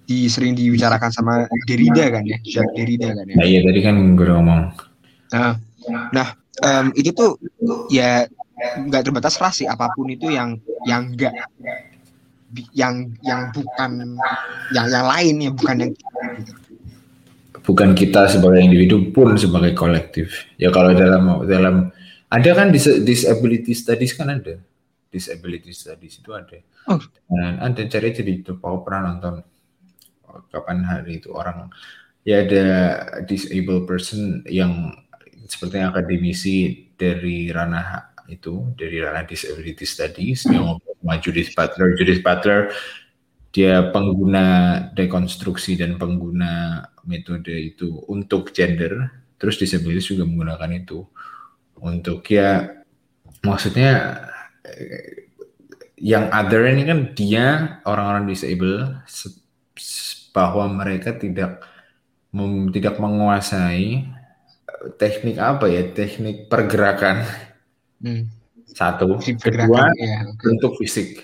di, 0.04 0.28
sering 0.28 0.52
dibicarakan 0.52 1.08
sama 1.08 1.48
Derrida 1.64 2.12
kan 2.12 2.28
ya, 2.28 2.36
Jacques 2.44 2.76
Derrida 2.76 3.16
kan 3.16 3.24
ya. 3.24 3.34
Nah, 3.40 3.46
iya 3.48 3.64
tadi 3.64 3.80
kan 3.80 3.96
gue 4.12 4.24
udah 4.28 4.36
ngomong. 4.44 4.62
Nah, 5.32 5.56
nah 6.12 6.28
um, 6.60 6.92
itu 6.92 7.16
tuh 7.16 7.40
ya 7.88 8.28
nggak 8.88 9.02
terbatas 9.02 9.36
ras 9.42 9.58
sih 9.58 9.68
apa 9.68 9.90
pun 9.94 10.06
itu 10.10 10.30
yang 10.30 10.58
yang 10.86 11.10
enggak 11.12 11.34
yang 12.76 13.10
yang 13.24 13.48
bukan 13.50 14.18
yang 14.70 14.86
yang 14.92 15.06
lain 15.08 15.34
ya 15.40 15.50
bukan 15.50 15.76
yang 15.82 15.92
bukan 17.62 17.90
kita 17.94 18.28
sebagai 18.28 18.60
individu 18.60 19.10
pun 19.14 19.34
sebagai 19.38 19.72
kolektif 19.72 20.46
ya 20.60 20.68
kalau 20.68 20.92
dalam 20.92 21.46
dalam 21.48 21.90
ada 22.32 22.50
kan 22.56 22.72
dis 22.72 22.88
disability 23.04 23.76
studies 23.76 24.16
kan 24.16 24.32
ada. 24.32 24.56
Disability 25.12 25.76
studies 25.76 26.16
itu 26.24 26.32
ada. 26.32 26.56
Oh. 26.88 26.96
Dan 27.28 27.60
ada 27.60 27.82
cari 27.84 28.08
jadi 28.16 28.40
itu 28.40 28.56
kau 28.56 28.80
pernah 28.80 29.12
nonton 29.12 29.44
kapan 30.48 30.80
hari 30.88 31.20
itu 31.20 31.28
orang 31.36 31.68
ya 32.24 32.40
ada 32.40 32.64
disabled 33.28 33.84
person 33.84 34.40
yang 34.48 34.96
seperti 35.44 35.84
akademisi 35.84 36.88
dari 36.96 37.52
ranah 37.52 38.11
itu 38.32 38.72
dari 38.74 38.98
ranah 39.04 39.28
disability 39.28 39.84
studies 39.84 40.48
yang 40.48 40.80
sama 40.80 41.14
Judith 41.20 41.52
Butler. 41.52 41.92
Judith 41.98 42.24
Butler 42.24 42.72
dia 43.52 43.92
pengguna 43.92 44.46
dekonstruksi 44.96 45.76
dan 45.76 46.00
pengguna 46.00 46.80
metode 47.04 47.52
itu 47.52 48.00
untuk 48.08 48.48
gender 48.56 49.12
terus 49.36 49.60
disabilitas 49.60 50.08
juga 50.08 50.24
menggunakan 50.24 50.72
itu. 50.72 51.04
Untuk 51.82 52.24
ya 52.30 52.80
maksudnya 53.42 54.22
eh, 54.64 55.28
yang 55.98 56.30
other 56.32 56.64
ini 56.70 56.82
kan 56.88 56.98
dia 57.12 57.46
orang-orang 57.84 58.30
disable 58.30 59.02
bahwa 60.32 60.64
mereka 60.72 61.12
tidak 61.18 61.60
mem, 62.32 62.72
tidak 62.72 62.96
menguasai 62.96 64.08
eh, 64.64 64.88
teknik 64.96 65.36
apa 65.36 65.68
ya 65.68 65.82
teknik 65.92 66.48
pergerakan 66.48 67.26
hmm. 68.02 68.22
satu. 68.68 69.16
Kedua 69.22 69.88
ya, 69.96 70.26
bentuk 70.42 70.76
fisik. 70.82 71.22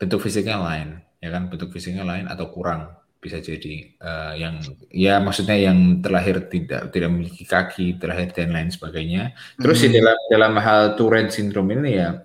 Bentuk 0.00 0.24
fisiknya 0.24 0.58
lain 0.58 1.04
ya 1.22 1.28
kan? 1.34 1.50
Bentuk 1.50 1.70
fisiknya 1.74 2.02
lain 2.06 2.26
atau 2.26 2.48
kurang. 2.50 2.96
Bisa 3.18 3.42
jadi 3.42 3.98
uh, 3.98 4.34
yang 4.38 4.62
ya 4.94 5.18
maksudnya 5.18 5.58
yang 5.58 5.98
terlahir 5.98 6.46
tidak 6.46 6.94
tidak 6.94 7.10
memiliki 7.10 7.42
kaki 7.42 7.98
terlahir 7.98 8.30
dan 8.30 8.54
lain 8.54 8.70
sebagainya. 8.70 9.34
Terus 9.58 9.82
hmm. 9.82 9.84
di 9.84 9.88
dalam 9.98 10.18
dalam 10.30 10.52
hal 10.62 10.80
Tourette 10.94 11.34
syndrome 11.34 11.74
ini 11.74 11.98
ya 11.98 12.22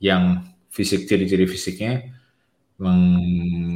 yang 0.00 0.40
fisik 0.72 1.04
ciri-ciri 1.04 1.44
fisiknya 1.44 2.08
meng, 2.80 3.20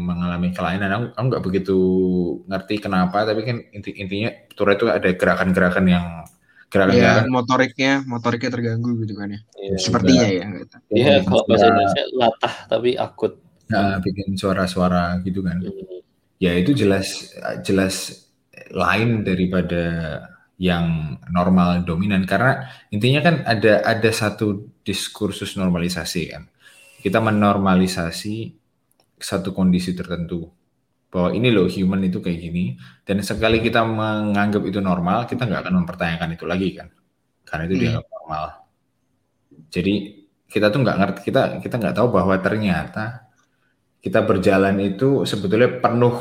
mengalami 0.08 0.56
kelainan. 0.56 0.88
Aku, 0.88 1.04
aku 1.12 1.24
nggak 1.28 1.44
begitu 1.44 1.78
ngerti 2.48 2.74
kenapa 2.80 3.28
tapi 3.28 3.44
kan 3.44 3.60
inti, 3.76 3.92
intinya 4.00 4.32
Tourette 4.56 4.80
itu 4.80 4.88
ada 4.88 5.10
gerakan-gerakan 5.12 5.84
yang 5.84 6.06
gerakan 6.74 6.98
ya, 6.98 7.22
motoriknya 7.30 7.92
motoriknya 8.02 8.50
terganggu 8.50 8.98
gitu 9.06 9.14
kan 9.14 9.30
ya, 9.30 9.40
ya 9.54 9.76
sepertinya 9.78 10.26
ya 10.26 10.44
iya 10.90 11.14
kalau 11.22 11.46
bahasa 11.46 11.70
Indonesia 11.70 12.02
latah 12.18 12.54
tapi 12.66 12.90
akut. 12.98 13.38
Nah, 13.64 13.96
bikin 14.02 14.36
suara-suara 14.36 15.16
gitu 15.24 15.40
kan. 15.40 15.62
Hmm. 15.62 16.02
Ya 16.42 16.52
itu 16.58 16.76
jelas 16.76 17.32
jelas 17.64 18.26
lain 18.74 19.24
daripada 19.24 19.84
yang 20.60 21.16
normal 21.32 21.86
dominan. 21.88 22.28
Karena 22.28 22.68
intinya 22.92 23.24
kan 23.24 23.40
ada 23.48 23.80
ada 23.80 24.10
satu 24.12 24.68
diskursus 24.84 25.56
normalisasi 25.56 26.22
kan. 26.28 26.44
Kita 27.00 27.20
menormalisasi 27.20 28.52
satu 29.16 29.56
kondisi 29.56 29.96
tertentu 29.96 30.48
bahwa 31.14 31.30
ini 31.30 31.54
loh 31.54 31.70
human 31.70 32.02
itu 32.02 32.18
kayak 32.18 32.42
gini 32.42 32.74
dan 33.06 33.22
sekali 33.22 33.62
kita 33.62 33.86
menganggap 33.86 34.66
itu 34.66 34.82
normal 34.82 35.30
kita 35.30 35.46
nggak 35.46 35.62
akan 35.62 35.74
mempertanyakan 35.86 36.34
itu 36.34 36.44
lagi 36.50 36.74
kan 36.74 36.90
karena 37.46 37.62
itu 37.70 37.74
hmm. 37.78 37.82
dianggap 37.86 38.06
normal 38.10 38.44
jadi 39.70 39.94
kita 40.50 40.66
tuh 40.74 40.80
nggak 40.82 40.98
ngerti 40.98 41.20
kita 41.30 41.42
kita 41.62 41.74
nggak 41.78 41.94
tahu 41.94 42.08
bahwa 42.10 42.34
ternyata 42.42 43.30
kita 44.02 44.26
berjalan 44.26 44.74
itu 44.82 45.22
sebetulnya 45.22 45.78
penuh 45.78 46.18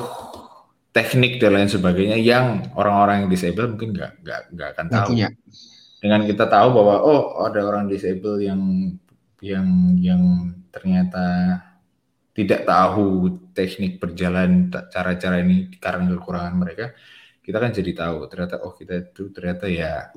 teknik 0.93 1.41
dan 1.41 1.57
lain 1.57 1.69
sebagainya 1.73 2.21
yang 2.21 2.69
orang-orang 2.77 3.25
yang 3.25 3.29
disable 3.33 3.65
mungkin 3.65 3.97
nggak 3.97 4.21
nggak 4.21 4.41
nggak 4.53 4.69
akan 4.77 4.87
tahu. 4.93 5.09
Dengan 5.99 6.21
kita 6.29 6.45
tahu 6.45 6.67
bahwa 6.69 6.95
oh 7.01 7.43
ada 7.43 7.65
orang 7.65 7.89
disable 7.89 8.37
yang 8.39 8.61
yang 9.41 9.97
yang 9.99 10.21
ternyata 10.69 11.59
tidak 12.33 12.65
tahu 12.65 13.37
teknik 13.53 14.01
berjalan 14.01 14.73
cara-cara 14.89 15.39
ini 15.45 15.69
karena 15.77 16.17
kekurangan 16.17 16.55
mereka, 16.57 16.97
kita 17.45 17.57
kan 17.61 17.71
jadi 17.75 17.91
tahu 17.93 18.25
ternyata 18.31 18.63
oh 18.65 18.73
kita 18.73 19.13
itu 19.13 19.29
ternyata 19.29 19.69
ya 19.69 20.09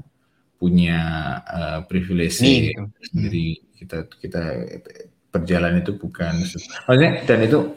punya 0.56 1.00
uh, 1.44 1.80
privilege 1.84 2.40
sendiri. 2.40 3.60
kita 3.76 4.08
kita 4.08 4.42
berjalan 5.28 5.84
itu 5.84 5.92
bukan 6.00 6.32
maksudnya 6.88 7.12
dan 7.28 7.44
itu 7.44 7.76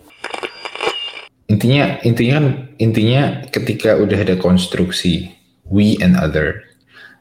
intinya 1.51 1.99
intinya 2.07 2.33
kan 2.39 2.47
intinya 2.79 3.23
ketika 3.51 3.99
udah 3.99 4.15
ada 4.15 4.39
konstruksi 4.39 5.33
we 5.67 5.99
and 5.99 6.15
other 6.15 6.63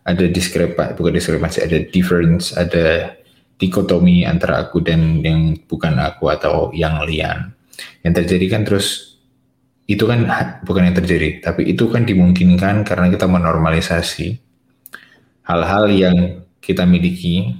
ada 0.06 0.30
diskrepansi 0.30 0.94
bukan 0.94 1.18
diskrepansi 1.18 1.58
ada 1.64 1.78
difference 1.90 2.54
ada 2.54 3.17
dikotomi 3.58 4.22
antara 4.22 4.62
aku 4.62 4.80
dan 4.80 5.18
yang 5.20 5.58
bukan 5.66 5.98
aku 5.98 6.30
atau 6.30 6.70
yang 6.70 7.02
lian 7.04 7.50
yang 8.06 8.14
terjadi 8.14 8.46
kan 8.58 8.62
terus 8.62 9.18
itu 9.90 10.06
kan 10.06 10.24
bukan 10.62 10.88
yang 10.88 10.96
terjadi 10.96 11.42
tapi 11.42 11.66
itu 11.66 11.90
kan 11.90 12.06
dimungkinkan 12.06 12.86
karena 12.86 13.06
kita 13.10 13.26
menormalisasi 13.26 14.38
hal-hal 15.42 15.84
yang 15.90 16.16
kita 16.62 16.86
miliki 16.86 17.56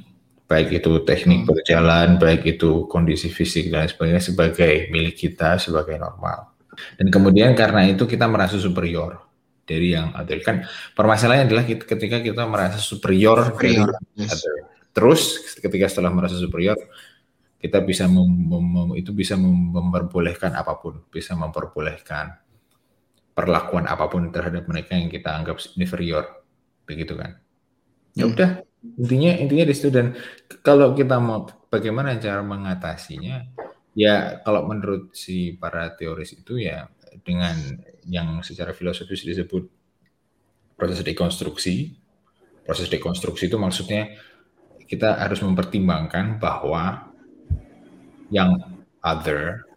baik 0.49 0.81
itu 0.81 0.93
teknik 1.05 1.45
hmm. 1.45 1.49
berjalan, 1.53 2.09
baik 2.17 2.43
itu 2.57 2.89
kondisi 2.89 3.29
fisik 3.29 3.69
dan 3.69 3.85
sebagainya 3.85 4.25
sebagai 4.25 4.89
milik 4.89 5.15
kita 5.29 5.61
sebagai 5.61 6.01
normal. 6.01 6.57
Dan 6.97 7.13
kemudian 7.13 7.53
karena 7.53 7.85
itu 7.85 8.09
kita 8.09 8.25
merasa 8.25 8.57
superior 8.57 9.21
dari 9.69 9.93
yang 9.93 10.17
other. 10.17 10.41
Kan 10.41 10.65
permasalahannya 10.97 11.53
adalah 11.53 11.65
ketika 11.69 12.25
kita 12.25 12.49
merasa 12.49 12.81
superior, 12.81 13.53
superior. 13.53 13.93
dari 13.93 14.25
yes. 14.25 14.33
other. 14.41 14.78
Terus 14.99 15.55
ketika 15.63 15.87
setelah 15.87 16.11
merasa 16.11 16.35
superior 16.35 16.75
kita 17.63 17.79
bisa 17.87 18.11
mem, 18.11 18.27
mem, 18.27 18.99
itu 18.99 19.15
bisa 19.15 19.39
memperbolehkan 19.39 20.59
apa 20.59 20.75
pun, 20.75 21.07
bisa 21.07 21.39
memperbolehkan 21.39 22.35
perlakuan 23.31 23.87
apa 23.87 24.11
pun 24.11 24.27
terhadap 24.35 24.67
mereka 24.67 24.99
yang 24.99 25.07
kita 25.07 25.39
anggap 25.39 25.63
inferior, 25.79 26.43
begitu 26.83 27.15
kan? 27.15 27.39
Ya 28.19 28.27
hmm. 28.27 28.35
udah, 28.35 28.51
intinya 28.99 29.33
intinya 29.39 29.65
di 29.71 29.75
situ 29.79 29.95
dan 29.95 30.19
kalau 30.67 30.99
kita 30.99 31.23
mau 31.23 31.47
bagaimana 31.71 32.19
cara 32.19 32.43
mengatasinya, 32.43 33.47
ya 33.95 34.43
kalau 34.43 34.67
menurut 34.67 35.15
si 35.15 35.55
para 35.55 35.95
teoris 35.95 36.35
itu 36.35 36.59
ya 36.59 36.91
dengan 37.23 37.55
yang 38.03 38.43
secara 38.43 38.75
filosofis 38.75 39.23
disebut 39.23 39.63
proses 40.75 41.07
dekonstruksi. 41.07 41.95
Proses 42.67 42.91
dekonstruksi 42.91 43.49
itu 43.49 43.57
maksudnya 43.57 44.13
kita 44.89 45.21
harus 45.21 45.45
mempertimbangkan 45.45 46.41
bahwa 46.41 47.13
yang 48.33 48.57
other, 49.05 49.69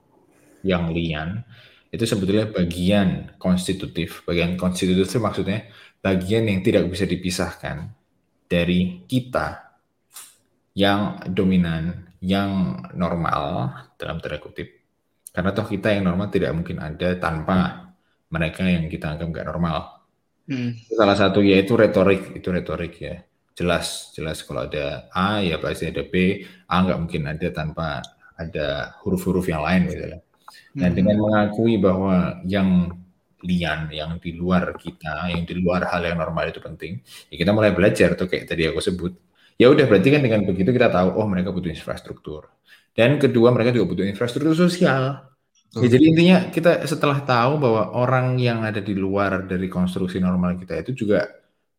yang 0.63 0.95
lian, 0.95 1.43
itu 1.91 2.07
sebetulnya 2.07 2.47
bagian 2.47 3.35
konstitutif. 3.35 4.23
Bagian 4.23 4.55
konstitutif 4.55 5.11
itu 5.11 5.19
maksudnya 5.19 5.67
bagian 5.99 6.47
yang 6.47 6.63
tidak 6.63 6.87
bisa 6.87 7.03
dipisahkan 7.03 7.91
dari 8.47 9.03
kita 9.03 9.75
yang 10.71 11.19
dominan, 11.27 12.07
yang 12.23 12.79
normal 12.95 13.75
dalam 13.99 14.23
tanda 14.23 14.39
kutip. 14.39 14.79
Karena 15.31 15.51
toh 15.51 15.67
kita 15.67 15.91
yang 15.91 16.07
normal 16.07 16.31
tidak 16.31 16.55
mungkin 16.55 16.79
ada 16.79 17.19
tanpa 17.19 17.91
mereka 18.31 18.63
yang 18.63 18.87
kita 18.87 19.11
anggap 19.11 19.27
nggak 19.27 19.47
normal. 19.47 19.77
Hmm. 20.47 20.75
Salah 20.87 21.19
satu 21.19 21.43
yaitu 21.43 21.75
retorik, 21.75 22.35
itu 22.35 22.47
retorik 22.51 22.95
ya 22.99 23.15
jelas 23.61 24.09
jelas 24.17 24.41
kalau 24.41 24.65
ada 24.65 25.05
A 25.13 25.45
ya 25.45 25.61
pasti 25.61 25.85
ada 25.85 26.01
B 26.01 26.41
A 26.65 26.81
nggak 26.81 26.99
mungkin 26.99 27.29
ada 27.29 27.47
tanpa 27.53 28.01
ada 28.33 28.97
huruf-huruf 29.05 29.45
yang 29.45 29.61
lain 29.61 29.85
gitu 29.85 30.17
dan 30.73 30.89
hmm. 30.91 30.97
dengan 30.97 31.17
mengakui 31.21 31.77
bahwa 31.77 32.41
yang 32.49 32.97
lian 33.41 33.89
yang 33.89 34.21
di 34.21 34.37
luar 34.37 34.73
kita 34.77 35.29
yang 35.33 35.45
di 35.45 35.57
luar 35.57 35.89
hal 35.89 36.01
yang 36.05 36.17
normal 36.17 36.49
itu 36.49 36.61
penting 36.61 37.01
ya 37.29 37.35
kita 37.37 37.51
mulai 37.53 37.73
belajar 37.73 38.13
tuh 38.17 38.29
kayak 38.29 38.49
tadi 38.49 38.69
aku 38.69 38.81
sebut. 38.81 39.13
Ya 39.61 39.69
udah 39.69 39.85
berarti 39.85 40.09
kan 40.09 40.25
dengan 40.25 40.41
begitu 40.41 40.73
kita 40.73 40.89
tahu 40.89 41.21
oh 41.21 41.27
mereka 41.29 41.53
butuh 41.53 41.69
infrastruktur. 41.69 42.49
Dan 42.97 43.21
kedua 43.21 43.53
mereka 43.53 43.69
juga 43.69 43.93
butuh 43.93 44.05
infrastruktur 44.09 44.57
sosial. 44.57 45.29
Ya, 45.77 45.87
jadi 45.87 46.03
intinya 46.11 46.37
kita 46.49 46.83
setelah 46.89 47.21
tahu 47.21 47.61
bahwa 47.61 47.93
orang 47.93 48.41
yang 48.41 48.65
ada 48.65 48.81
di 48.81 48.97
luar 48.97 49.45
dari 49.45 49.69
konstruksi 49.69 50.17
normal 50.17 50.57
kita 50.57 50.81
itu 50.81 51.05
juga 51.05 51.29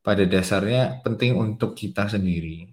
pada 0.02 0.26
dasarnya 0.26 1.00
penting 1.06 1.38
untuk 1.38 1.78
kita 1.78 2.10
sendiri. 2.10 2.66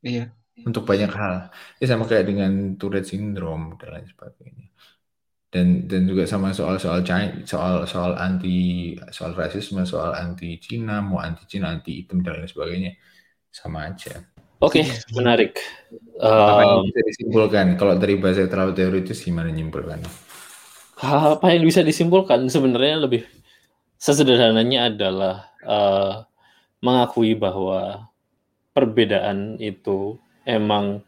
Iya. 0.00 0.32
Untuk 0.64 0.88
banyak 0.88 1.12
hal. 1.12 1.52
Ya 1.78 1.86
sama 1.86 2.08
kayak 2.08 2.26
dengan 2.26 2.74
Tourette 2.80 3.12
syndrome 3.12 3.76
dan 3.76 4.00
lain 4.00 4.08
sebagainya. 4.08 4.66
Dan 5.52 5.86
dan 5.86 6.08
juga 6.08 6.26
sama 6.26 6.50
soal-soal 6.50 7.04
soal 7.46 7.86
soal 7.86 8.12
anti 8.16 8.92
soal 9.12 9.36
rasisme, 9.36 9.84
soal 9.84 10.16
anti 10.16 10.56
Cina, 10.58 11.04
mau 11.04 11.20
anti 11.22 11.44
Cina, 11.46 11.70
anti 11.70 12.02
hitam 12.02 12.24
dan 12.24 12.40
lain 12.40 12.50
sebagainya. 12.50 12.92
Sama 13.52 13.92
aja. 13.92 14.16
Oke, 14.56 14.80
okay, 14.80 14.84
menarik. 15.12 15.60
Apa 16.16 16.64
yang 16.64 16.88
bisa 16.88 17.00
disimpulkan? 17.04 17.66
Kalau 17.76 17.94
dari 18.00 18.16
bahasa 18.16 18.48
terlalu 18.48 18.72
teoritis 18.72 19.20
gimana 19.20 19.52
nyimpulkan? 19.52 20.00
Apa 21.04 21.52
yang 21.52 21.68
bisa 21.68 21.84
disimpulkan 21.84 22.48
sebenarnya 22.48 23.04
lebih 23.04 23.28
sesederhananya 24.00 24.88
adalah 24.88 25.52
uh, 25.60 26.24
mengakui 26.84 27.36
bahwa 27.36 28.10
perbedaan 28.76 29.56
itu 29.56 30.20
emang 30.44 31.00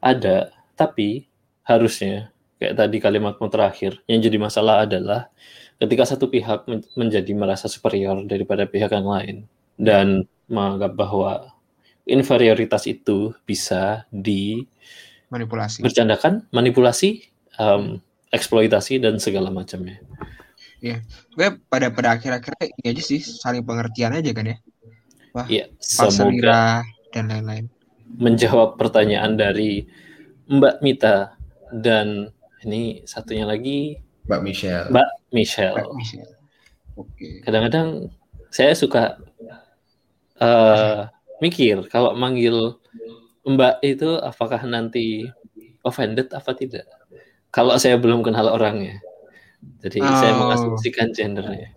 ada, 0.00 0.50
tapi 0.74 1.28
harusnya 1.64 2.32
kayak 2.60 2.76
tadi 2.76 2.96
kalimatmu 3.00 3.46
terakhir 3.48 4.00
yang 4.08 4.20
jadi 4.20 4.36
masalah 4.36 4.84
adalah 4.84 5.32
ketika 5.80 6.04
satu 6.04 6.28
pihak 6.28 6.68
menjadi 6.92 7.32
merasa 7.32 7.68
superior 7.72 8.20
daripada 8.28 8.68
pihak 8.68 8.92
yang 8.92 9.08
lain 9.08 9.36
dan 9.80 10.28
menganggap 10.44 10.92
bahwa 10.92 11.56
inferioritas 12.04 12.84
itu 12.84 13.32
bisa 13.48 14.04
di 14.12 14.66
manipulasi. 15.32 15.80
bercandakan 15.80 16.44
manipulasi 16.52 17.24
um, 17.56 17.96
eksploitasi 18.28 19.00
dan 19.00 19.16
segala 19.16 19.48
macamnya. 19.48 20.02
Ya 20.80 21.00
gue 21.36 21.60
pada 21.68 21.92
pada 21.92 22.16
akhir-akhirnya 22.16 22.72
ini 22.76 22.84
aja 22.92 23.02
sih 23.04 23.20
saling 23.20 23.64
pengertian 23.64 24.16
aja 24.16 24.32
kan 24.32 24.48
ya 24.48 24.56
Wah, 25.30 25.46
ya, 25.46 25.70
semoga 25.78 26.82
dan 27.14 27.30
lain-lain. 27.30 27.66
Menjawab 28.18 28.74
pertanyaan 28.74 29.38
dari 29.38 29.86
Mbak 30.50 30.82
Mita 30.82 31.38
dan 31.70 32.34
ini 32.66 33.06
satunya 33.06 33.46
lagi 33.46 34.02
Mbak 34.26 34.40
Michelle. 34.42 34.88
Mbak 34.90 35.08
Michelle. 35.34 35.76
Mbak 35.78 35.94
Michelle. 35.98 36.34
Oke. 36.98 37.28
Kadang-kadang 37.42 37.88
saya 38.50 38.74
suka 38.74 39.18
uh, 40.42 41.06
mikir 41.42 41.86
kalau 41.90 42.12
manggil 42.14 42.78
Mbak 43.46 43.80
itu 43.82 44.20
apakah 44.20 44.60
nanti 44.68 45.26
offended 45.82 46.28
apa 46.30 46.52
tidak? 46.52 46.86
Kalau 47.50 47.74
saya 47.80 47.98
belum 47.98 48.22
kenal 48.22 48.52
orangnya. 48.52 49.00
Jadi 49.82 49.98
oh. 49.98 50.16
saya 50.20 50.32
mengasumsikan 50.36 51.10
gendernya. 51.10 51.72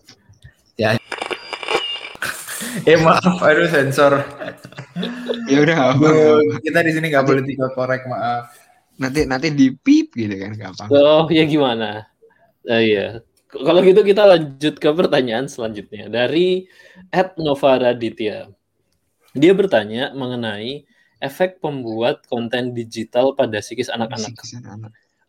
Eh 2.85 2.97
maaf, 2.97 3.37
aduh 3.41 3.69
sensor. 3.69 4.25
ya 5.45 5.57
udah, 5.61 5.93
kita 6.61 6.79
di 6.81 6.91
sini 6.93 7.13
nggak 7.13 7.25
boleh 7.25 7.43
tiga 7.45 7.69
korek, 7.77 8.09
maaf. 8.09 8.49
Nanti 8.97 9.25
nanti 9.25 9.53
di 9.53 9.73
pip 9.73 10.13
gitu 10.13 10.33
kan 10.37 10.53
gampang. 10.57 10.87
Oh 10.93 11.25
ya 11.29 11.45
gimana? 11.45 12.09
Uh, 12.65 12.81
iya. 12.81 13.07
Kalau 13.53 13.85
gitu 13.85 14.01
kita 14.01 14.25
lanjut 14.25 14.81
ke 14.81 14.89
pertanyaan 14.89 15.45
selanjutnya 15.45 16.09
dari 16.09 16.65
Ed 17.13 17.37
Nova 17.37 17.77
Raditya. 17.77 18.49
Dia 19.37 19.53
bertanya 19.53 20.13
mengenai 20.17 20.85
efek 21.21 21.61
pembuat 21.61 22.25
konten 22.25 22.73
digital 22.73 23.37
pada 23.37 23.61
psikis 23.61 23.93
anak-anak. 23.93 24.33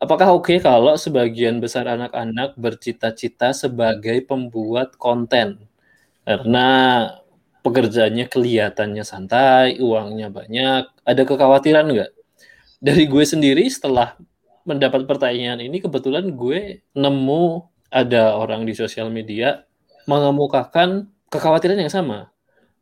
Apakah 0.01 0.37
oke 0.37 0.49
okay 0.53 0.59
kalau 0.61 0.97
sebagian 0.97 1.61
besar 1.61 1.89
anak-anak 1.89 2.57
bercita-cita 2.57 3.53
sebagai 3.53 4.25
pembuat 4.25 4.97
konten? 4.97 5.61
Karena 6.25 6.69
pekerjaannya 7.65 8.29
kelihatannya 8.29 9.05
santai, 9.09 9.81
uangnya 9.81 10.29
banyak, 10.29 10.85
ada 11.01 11.23
kekhawatiran 11.25 11.89
nggak? 11.89 12.13
Dari 12.85 13.09
gue 13.09 13.25
sendiri 13.25 13.65
setelah 13.73 14.21
mendapat 14.69 15.09
pertanyaan 15.09 15.65
ini, 15.65 15.81
kebetulan 15.81 16.37
gue 16.37 16.85
nemu 16.93 17.45
ada 17.89 18.37
orang 18.37 18.69
di 18.69 18.77
sosial 18.77 19.09
media 19.09 19.65
mengemukakan 20.05 21.09
kekhawatiran 21.33 21.81
yang 21.81 21.89
sama. 21.89 22.29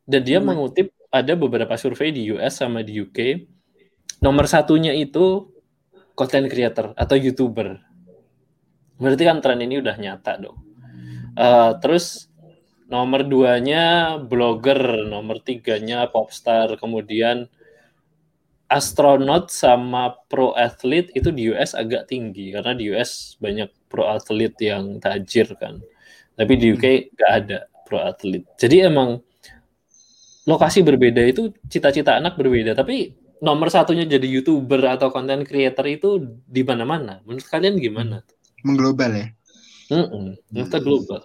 Dan 0.03 0.27
dia 0.27 0.43
hmm. 0.43 0.47
mengutip 0.51 0.91
ada 1.15 1.39
beberapa 1.39 1.79
survei 1.79 2.11
di 2.11 2.27
US 2.35 2.59
sama 2.59 2.83
di 2.83 2.99
UK. 2.99 3.47
Nomor 4.19 4.51
satunya 4.51 4.91
itu 4.97 5.55
content 6.19 6.51
creator 6.51 6.91
atau 6.99 7.15
YouTuber. 7.15 7.79
Berarti 8.99 9.23
kan 9.23 9.39
tren 9.39 9.63
ini 9.63 9.79
udah 9.79 9.95
nyata 9.95 10.43
dong. 10.43 10.59
Uh, 11.33 11.79
terus 11.79 12.32
nomor 12.93 13.25
duanya 13.25 14.21
blogger, 14.21 15.09
nomor 15.09 15.41
tiganya 15.41 16.13
popstar, 16.13 16.77
kemudian 16.77 17.49
astronot 18.69 19.49
sama 19.49 20.17
pro 20.29 20.53
athlete 20.53 21.09
itu 21.17 21.33
di 21.33 21.49
US 21.53 21.73
agak 21.73 22.13
tinggi 22.13 22.53
karena 22.53 22.77
di 22.77 22.93
US 22.93 23.41
banyak 23.41 23.73
pro 23.89 24.13
athlete 24.13 24.61
yang 24.61 25.01
tajir 25.01 25.49
kan. 25.57 25.81
Tapi 26.37 26.53
di 26.61 26.77
UK 26.77 26.85
hmm. 26.85 27.05
nggak 27.17 27.33
ada 27.33 27.59
pro 27.89 28.05
athlete. 28.05 28.49
Jadi 28.61 28.77
emang 28.85 29.21
lokasi 30.45 30.85
berbeda 30.85 31.25
itu 31.25 31.49
cita-cita 31.73 32.21
anak 32.21 32.37
berbeda. 32.37 32.77
Tapi 32.77 33.17
nomor 33.41 33.73
satunya 33.73 34.05
jadi 34.05 34.25
youtuber 34.29 34.85
atau 34.85 35.09
content 35.09 35.49
creator 35.49 35.89
itu 35.89 36.21
di 36.45 36.61
mana-mana. 36.61 37.25
Menurut 37.25 37.49
kalian 37.49 37.81
gimana? 37.81 38.21
Mengglobal 38.65 39.13
ya? 39.17 39.29
Mm 39.93 40.37
-mm, 40.53 40.81
global. 40.81 41.21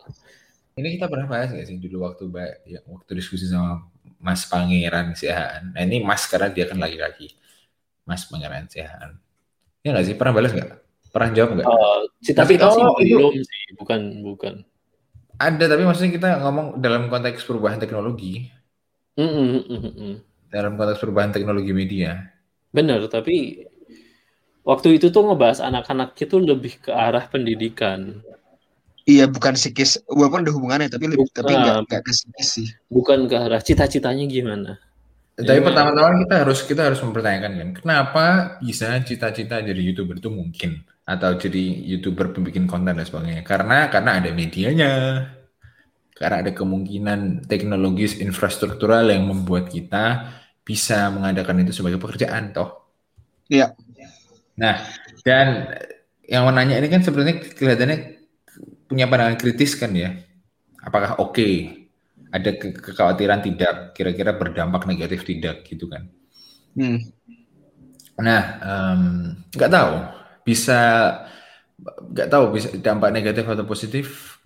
Ini 0.77 0.87
kita 0.93 1.09
pernah 1.09 1.25
bahas 1.25 1.49
gak 1.49 1.65
sih 1.65 1.81
dulu 1.81 2.05
waktu 2.05 2.29
ya, 2.69 2.85
waktu 2.85 3.11
diskusi 3.17 3.49
sama 3.49 3.89
Mas 4.21 4.45
Pangeran 4.45 5.17
Siahaan. 5.17 5.73
Nah 5.73 5.81
ini 5.81 6.05
Mas 6.05 6.29
karena 6.29 6.53
dia 6.53 6.69
kan 6.69 6.77
lagi-lagi. 6.77 7.33
Mas 8.05 8.29
Pangeran 8.29 8.69
Siahaan. 8.69 9.17
Ya 9.81 9.97
nggak 9.97 10.05
sih? 10.05 10.15
Pernah 10.15 10.33
balas 10.37 10.53
nggak? 10.53 10.71
Pernah 11.09 11.29
jawab 11.33 11.49
nggak? 11.57 11.67
Uh, 11.67 12.01
cita-cita 12.21 12.69
oh, 12.69 12.93
belum 12.93 13.41
sih. 13.41 13.63
Bukan, 13.73 14.01
bukan. 14.21 14.53
Ada, 15.37 15.65
tapi 15.69 15.83
maksudnya 15.85 16.11
kita 16.13 16.29
ngomong 16.45 16.81
dalam 16.81 17.09
konteks 17.09 17.45
perubahan 17.45 17.77
teknologi. 17.77 18.49
Mm 19.17 19.65
-mm, 19.65 20.13
Dalam 20.49 20.77
konteks 20.77 21.01
perubahan 21.01 21.33
teknologi 21.33 21.73
media. 21.73 22.21
Benar, 22.69 23.05
tapi 23.09 23.65
waktu 24.61 25.01
itu 25.01 25.09
tuh 25.09 25.25
ngebahas 25.25 25.61
anak-anak 25.61 26.13
itu 26.17 26.37
lebih 26.37 26.81
ke 26.81 26.93
arah 26.93 27.25
pendidikan. 27.25 28.21
Iya 29.07 29.23
bukan 29.31 29.55
psikis, 29.55 30.03
walaupun 30.11 30.43
ada 30.43 30.51
hubungannya 30.51 30.91
tapi 30.91 31.07
lebih 31.07 31.31
bukan, 31.31 31.39
tapi 31.39 31.55
nggak 31.55 32.03
ke 32.03 32.11
psikis 32.11 32.47
sih. 32.59 32.67
Bukan 32.91 33.31
ke 33.31 33.39
arah 33.39 33.63
cita-citanya 33.63 34.27
gimana? 34.27 34.75
Tapi 35.39 35.61
ya, 35.61 35.63
pertama-tama 35.63 36.27
kita 36.27 36.35
harus 36.43 36.59
kita 36.67 36.81
harus 36.91 36.99
mempertanyakan 36.99 37.51
kan, 37.55 37.69
kenapa 37.79 38.25
bisa 38.59 38.99
cita-cita 39.07 39.63
jadi 39.63 39.79
youtuber 39.79 40.19
itu 40.19 40.27
mungkin 40.27 40.83
atau 41.07 41.39
jadi 41.39 41.63
youtuber 41.87 42.35
pembikin 42.35 42.67
konten 42.67 42.99
dan 42.99 43.07
sebagainya? 43.07 43.47
Karena 43.47 43.87
karena 43.87 44.19
ada 44.19 44.29
medianya, 44.35 44.91
Karena 46.17 46.41
ada 46.41 46.51
kemungkinan 46.51 47.45
teknologis 47.45 48.17
infrastruktural 48.17 49.05
yang 49.13 49.29
membuat 49.29 49.69
kita 49.69 50.33
bisa 50.65 51.13
mengadakan 51.13 51.61
itu 51.61 51.77
sebagai 51.77 52.01
pekerjaan, 52.01 52.57
toh. 52.57 52.89
Iya. 53.45 53.77
Nah, 54.57 54.81
dan 55.21 55.77
yang 56.25 56.49
menanya 56.49 56.81
ini 56.81 56.89
kan 56.89 57.05
sebenarnya 57.05 57.45
kelihatannya 57.53 58.16
punya 58.87 59.05
pandangan 59.05 59.37
kritis 59.37 59.75
kan 59.75 59.91
ya. 59.93 60.15
Apakah 60.81 61.19
oke? 61.19 61.35
Okay? 61.35 61.53
Ada 62.31 62.55
ke 62.55 62.67
kekhawatiran 62.79 63.43
tidak? 63.43 63.93
Kira-kira 63.93 64.35
berdampak 64.35 64.87
negatif 64.87 65.27
tidak 65.27 65.67
gitu 65.67 65.91
kan? 65.91 66.07
Hmm. 66.75 66.99
Nah, 68.17 68.43
nggak 69.53 69.71
um, 69.71 69.75
tahu. 69.75 69.93
Bisa 70.47 70.79
nggak 71.85 72.29
tahu 72.33 72.45
bisa 72.57 72.67
dampak 72.81 73.13
negatif 73.13 73.45
atau 73.45 73.61
positif 73.61 74.37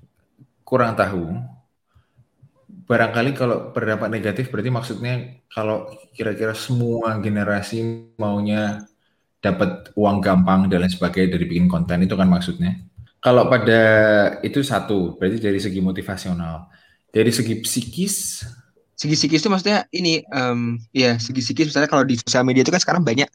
kurang 0.68 1.00
tahu 1.00 1.32
barangkali 2.92 3.32
kalau 3.32 3.72
berdampak 3.72 4.12
negatif 4.12 4.52
berarti 4.52 4.68
maksudnya 4.68 5.40
kalau 5.48 5.88
kira-kira 6.12 6.52
semua 6.52 7.16
generasi 7.24 8.12
maunya 8.20 8.84
dapat 9.40 9.96
uang 9.96 10.20
gampang 10.20 10.68
dan 10.68 10.84
lain 10.84 10.92
sebagainya 10.92 11.40
dari 11.40 11.46
bikin 11.48 11.66
konten 11.72 12.06
itu 12.06 12.14
kan 12.14 12.30
maksudnya. 12.30 12.78
Kalau 13.22 13.46
pada 13.46 13.82
itu 14.42 14.66
satu, 14.66 15.14
berarti 15.16 15.38
dari 15.38 15.62
segi 15.62 15.78
motivasional. 15.78 16.66
Dari 17.14 17.30
segi 17.30 17.60
psikis, 17.62 18.42
segi 19.02 19.18
psikis 19.18 19.42
itu 19.42 19.50
maksudnya 19.50 19.90
ini 19.98 20.22
um, 20.30 20.78
ya 20.94 21.18
segi 21.18 21.42
psikis 21.42 21.74
misalnya 21.74 21.90
kalau 21.90 22.06
di 22.06 22.14
sosial 22.22 22.46
media 22.46 22.62
itu 22.62 22.70
kan 22.70 22.78
sekarang 22.78 23.02
banyak 23.02 23.26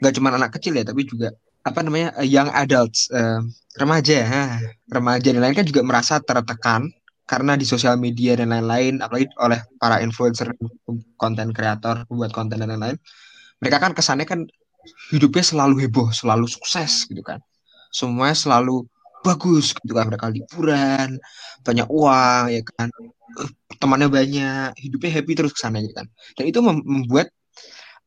nggak 0.00 0.12
cuma 0.16 0.32
anak 0.32 0.56
kecil 0.56 0.72
ya 0.72 0.88
tapi 0.88 1.04
juga 1.04 1.36
apa 1.68 1.84
namanya 1.84 2.16
young 2.24 2.48
adults 2.48 3.12
uh, 3.12 3.44
remaja 3.76 4.14
ya. 4.24 4.44
Remaja 4.88 5.28
dan 5.32 5.40
lain 5.44 5.56
kan 5.56 5.68
juga 5.68 5.84
merasa 5.84 6.16
tertekan 6.16 6.88
karena 7.28 7.60
di 7.60 7.68
sosial 7.68 8.00
media 8.00 8.40
dan 8.40 8.52
lain-lain 8.52 9.04
apalagi 9.04 9.28
oleh 9.40 9.60
para 9.76 10.00
influencer 10.00 10.52
konten 11.20 11.52
kreator 11.52 12.08
pembuat 12.08 12.32
konten 12.32 12.60
dan 12.60 12.68
lain-lain 12.72 12.98
mereka 13.62 13.78
kan 13.78 13.92
kesannya 13.94 14.26
kan 14.26 14.44
hidupnya 15.14 15.44
selalu 15.44 15.86
heboh 15.86 16.08
selalu 16.10 16.48
sukses 16.48 17.04
gitu 17.04 17.20
kan. 17.20 17.38
Semuanya 17.92 18.34
selalu 18.34 18.88
bagus 19.22 19.72
gitu 19.78 19.92
kan. 19.94 20.10
Mereka 20.10 20.26
liburan 20.30 21.18
banyak 21.62 21.88
uang 21.88 22.44
ya 22.50 22.60
kan. 22.76 22.88
Temannya 23.80 24.08
banyak 24.12 24.76
hidupnya 24.78 25.10
happy 25.10 25.32
terus 25.38 25.52
ke 25.56 25.60
sana 25.62 25.80
gitu 25.80 25.94
kan. 25.94 26.06
Dan 26.36 26.44
itu 26.50 26.58
membuat 26.62 27.30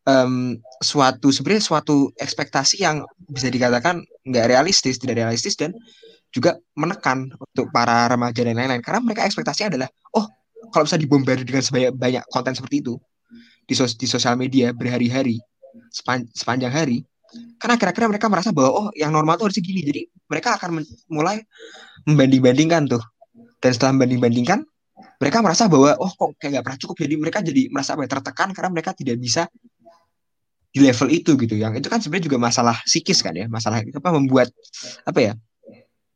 um, 0.05 0.55
suatu 0.79 1.33
sebenarnya 1.33 1.63
suatu 1.63 2.11
ekspektasi 2.15 2.83
yang 2.85 3.03
bisa 3.27 3.49
dikatakan 3.49 4.03
nggak 4.27 4.45
realistis 4.51 5.01
tidak 5.01 5.23
realistis 5.25 5.57
dan 5.57 5.73
juga 6.29 6.59
menekan 6.75 7.31
untuk 7.31 7.71
para 7.71 8.11
remaja 8.11 8.43
dan 8.43 8.55
lain-lain. 8.59 8.83
Karena 8.83 9.01
mereka 9.01 9.25
ekspektasinya 9.25 9.75
adalah 9.75 9.89
oh 10.13 10.27
kalau 10.69 10.85
bisa 10.85 10.99
dibombardir 10.99 11.47
dengan 11.47 11.63
sebanyak 11.63 11.91
banyak 11.95 12.23
konten 12.29 12.53
seperti 12.53 12.83
itu 12.85 12.95
di, 13.65 13.73
sos 13.73 13.97
di 13.97 14.05
sosial 14.05 14.37
media 14.37 14.71
berhari-hari 14.71 15.41
sepan 15.89 16.25
sepanjang 16.31 16.71
hari 16.71 17.01
karena 17.59 17.75
kira-kira 17.79 18.05
mereka 18.11 18.27
merasa 18.27 18.49
bahwa 18.51 18.71
oh 18.71 18.87
yang 18.93 19.11
normal 19.11 19.39
tuh 19.39 19.49
harus 19.49 19.59
gini 19.59 19.81
jadi 19.81 20.01
mereka 20.29 20.59
akan 20.59 20.83
mulai 21.09 21.43
membanding-bandingkan 22.05 22.89
tuh 22.89 23.03
dan 23.59 23.71
setelah 23.73 23.95
membanding-bandingkan 23.97 24.63
mereka 25.19 25.37
merasa 25.43 25.67
bahwa 25.71 25.95
oh 25.99 26.11
kok 26.11 26.35
kayak 26.39 26.59
gak 26.59 26.63
pernah 26.67 26.79
cukup 26.79 26.95
jadi 27.03 27.15
mereka 27.19 27.39
jadi 27.43 27.61
merasa 27.71 27.95
apa 27.95 28.07
ya, 28.07 28.09
tertekan 28.19 28.49
karena 28.51 28.69
mereka 28.71 28.91
tidak 28.95 29.15
bisa 29.19 29.47
di 30.75 30.83
level 30.83 31.07
itu 31.07 31.31
gitu 31.39 31.55
yang 31.55 31.71
itu 31.71 31.87
kan 31.87 32.03
sebenarnya 32.03 32.27
juga 32.27 32.37
masalah 32.39 32.75
psikis 32.83 33.23
kan 33.23 33.31
ya 33.31 33.47
masalah 33.47 33.79
apa 33.79 34.09
membuat 34.11 34.51
apa 35.07 35.19
ya 35.23 35.33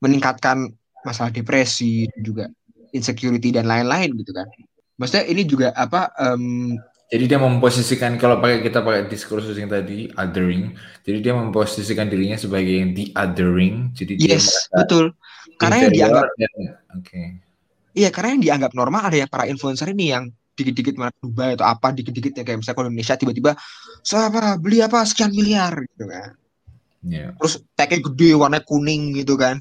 meningkatkan 0.04 0.68
masalah 1.04 1.32
depresi 1.32 2.08
juga 2.20 2.52
insecurity 2.92 3.54
dan 3.54 3.70
lain-lain 3.70 4.16
gitu 4.18 4.32
kan. 4.34 4.48
Maksudnya 5.00 5.26
ini 5.32 5.44
juga 5.48 5.72
apa? 5.76 6.12
Um, 6.20 6.76
jadi 7.10 7.26
dia 7.26 7.40
memposisikan 7.42 8.22
kalau 8.22 8.38
pakai 8.38 8.62
kita 8.62 8.86
pakai 8.86 9.10
diskursus 9.10 9.58
yang 9.58 9.66
tadi 9.66 10.14
othering, 10.14 10.78
jadi 11.02 11.18
dia 11.26 11.34
memposisikan 11.34 12.06
dirinya 12.06 12.38
sebagai 12.38 12.70
yang 12.70 12.94
the 12.94 13.10
othering. 13.18 13.90
Jadi 13.98 14.22
yes, 14.22 14.70
betul. 14.70 15.18
Karena 15.58 15.90
yang 15.90 15.94
dianggap 15.94 16.26
oke. 16.30 16.46
Okay. 17.02 17.42
Iya, 17.98 18.14
karena 18.14 18.38
yang 18.38 18.44
dianggap 18.46 18.72
normal 18.78 19.10
ada 19.10 19.18
yang 19.18 19.30
para 19.30 19.50
influencer 19.50 19.90
ini 19.90 20.14
yang 20.14 20.30
dikit-dikit 20.54 21.02
mana 21.02 21.10
Dubai 21.18 21.58
atau 21.58 21.66
apa 21.66 21.90
dikit-dikit 21.98 22.36
ya 22.38 22.44
kayak 22.46 22.62
misalnya 22.62 22.78
kalau 22.78 22.90
Indonesia 22.94 23.16
tiba-tiba 23.18 23.52
saya 24.06 24.30
apa 24.30 24.60
beli 24.62 24.78
apa 24.86 25.02
sekian 25.02 25.34
miliar 25.34 25.74
gitu 25.98 26.06
kan. 26.06 26.38
Yeah. 27.02 27.34
Terus 27.42 27.64
tagnya 27.74 28.06
gede 28.06 28.38
warna 28.38 28.62
kuning 28.62 29.18
gitu 29.18 29.34
kan 29.40 29.58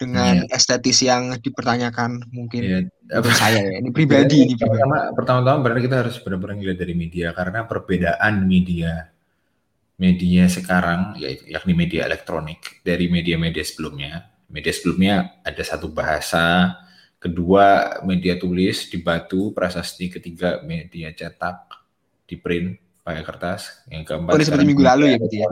dengan 0.00 0.48
yeah. 0.48 0.56
estetis 0.56 1.04
yang 1.04 1.36
dipertanyakan 1.36 2.24
mungkin 2.32 2.62
yeah. 2.64 2.82
Iya. 3.12 3.36
saya 3.36 3.60
ya 3.60 3.76
ini 3.84 3.92
pribadi 3.92 4.48
ini 4.48 4.54
pertama 4.56 5.12
pertama-tama 5.12 5.58
berarti 5.60 5.82
kita 5.84 5.96
harus 6.00 6.16
benar-benar 6.24 6.56
ngeliat 6.56 6.78
dari 6.80 6.94
media 6.96 7.36
karena 7.36 7.68
perbedaan 7.68 8.48
media 8.48 9.12
media 10.00 10.48
sekarang 10.48 11.20
yakni 11.20 11.76
media 11.76 12.08
elektronik 12.08 12.80
dari 12.80 13.12
media-media 13.12 13.60
sebelumnya 13.60 14.32
media 14.48 14.72
sebelumnya 14.72 15.14
ada 15.44 15.60
satu 15.60 15.92
bahasa 15.92 16.80
kedua 17.20 18.00
media 18.08 18.40
tulis 18.40 18.88
di 18.88 19.04
batu 19.04 19.52
prasasti 19.52 20.08
ketiga 20.08 20.64
media 20.64 21.12
cetak 21.12 21.68
di 22.24 22.40
print 22.40 22.80
pakai 23.04 23.20
kertas 23.20 23.84
yang 23.92 24.08
keempat 24.08 24.32
oh, 24.32 24.40
seperti 24.40 24.64
minggu 24.64 24.80
lalu 24.80 25.04
ya 25.12 25.16
berarti 25.20 25.38
ya 25.44 25.48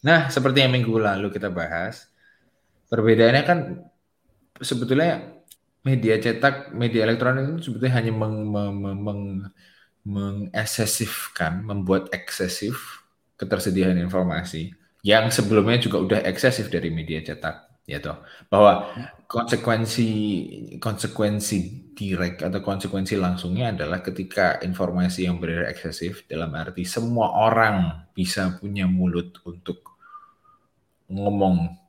nah 0.00 0.20
seperti 0.32 0.64
yang 0.64 0.72
minggu 0.72 0.96
lalu 0.96 1.28
kita 1.28 1.52
bahas 1.52 2.08
Perbedaannya 2.92 3.42
kan 3.48 3.58
sebetulnya 4.60 5.40
media 5.80 6.20
cetak, 6.20 6.76
media 6.76 7.08
elektronik 7.08 7.56
itu 7.56 7.72
sebetulnya 7.72 7.94
hanya 7.96 8.12
meng, 8.12 8.52
meng, 8.52 9.00
meng, 9.00 9.20
membuat 11.64 12.12
eksesif 12.12 13.00
ketersediaan 13.40 13.96
informasi. 13.96 14.76
Yang 15.02 15.42
sebelumnya 15.42 15.80
juga 15.80 15.98
udah 16.04 16.20
eksesif 16.28 16.68
dari 16.68 16.92
media 16.92 17.24
cetak 17.24 17.72
ya 17.88 17.98
toh. 17.98 18.22
Bahwa 18.46 18.94
konsekuensi 19.26 20.08
konsekuensi 20.78 21.58
direct 21.96 22.46
atau 22.46 22.60
konsekuensi 22.62 23.18
langsungnya 23.18 23.74
adalah 23.74 23.98
ketika 24.04 24.62
informasi 24.62 25.26
yang 25.26 25.42
beredar 25.42 25.66
eksesif 25.72 26.28
dalam 26.30 26.54
arti 26.54 26.86
semua 26.86 27.34
orang 27.34 28.06
bisa 28.14 28.54
punya 28.62 28.86
mulut 28.86 29.42
untuk 29.42 29.96
ngomong 31.10 31.81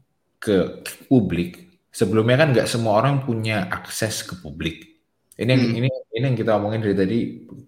ke 0.43 0.83
publik, 1.07 1.79
sebelumnya 1.87 2.43
kan 2.43 2.51
nggak 2.51 2.67
semua 2.67 2.99
orang 2.99 3.23
punya 3.23 3.71
akses 3.71 4.27
ke 4.27 4.35
publik. 4.43 4.99
Ini 5.39 5.47
yang, 5.47 5.63
hmm. 5.63 5.79
ini 5.79 5.89
ini 6.19 6.25
yang 6.29 6.37
kita 6.37 6.59
omongin 6.59 6.83
dari 6.83 6.95
tadi 6.99 7.17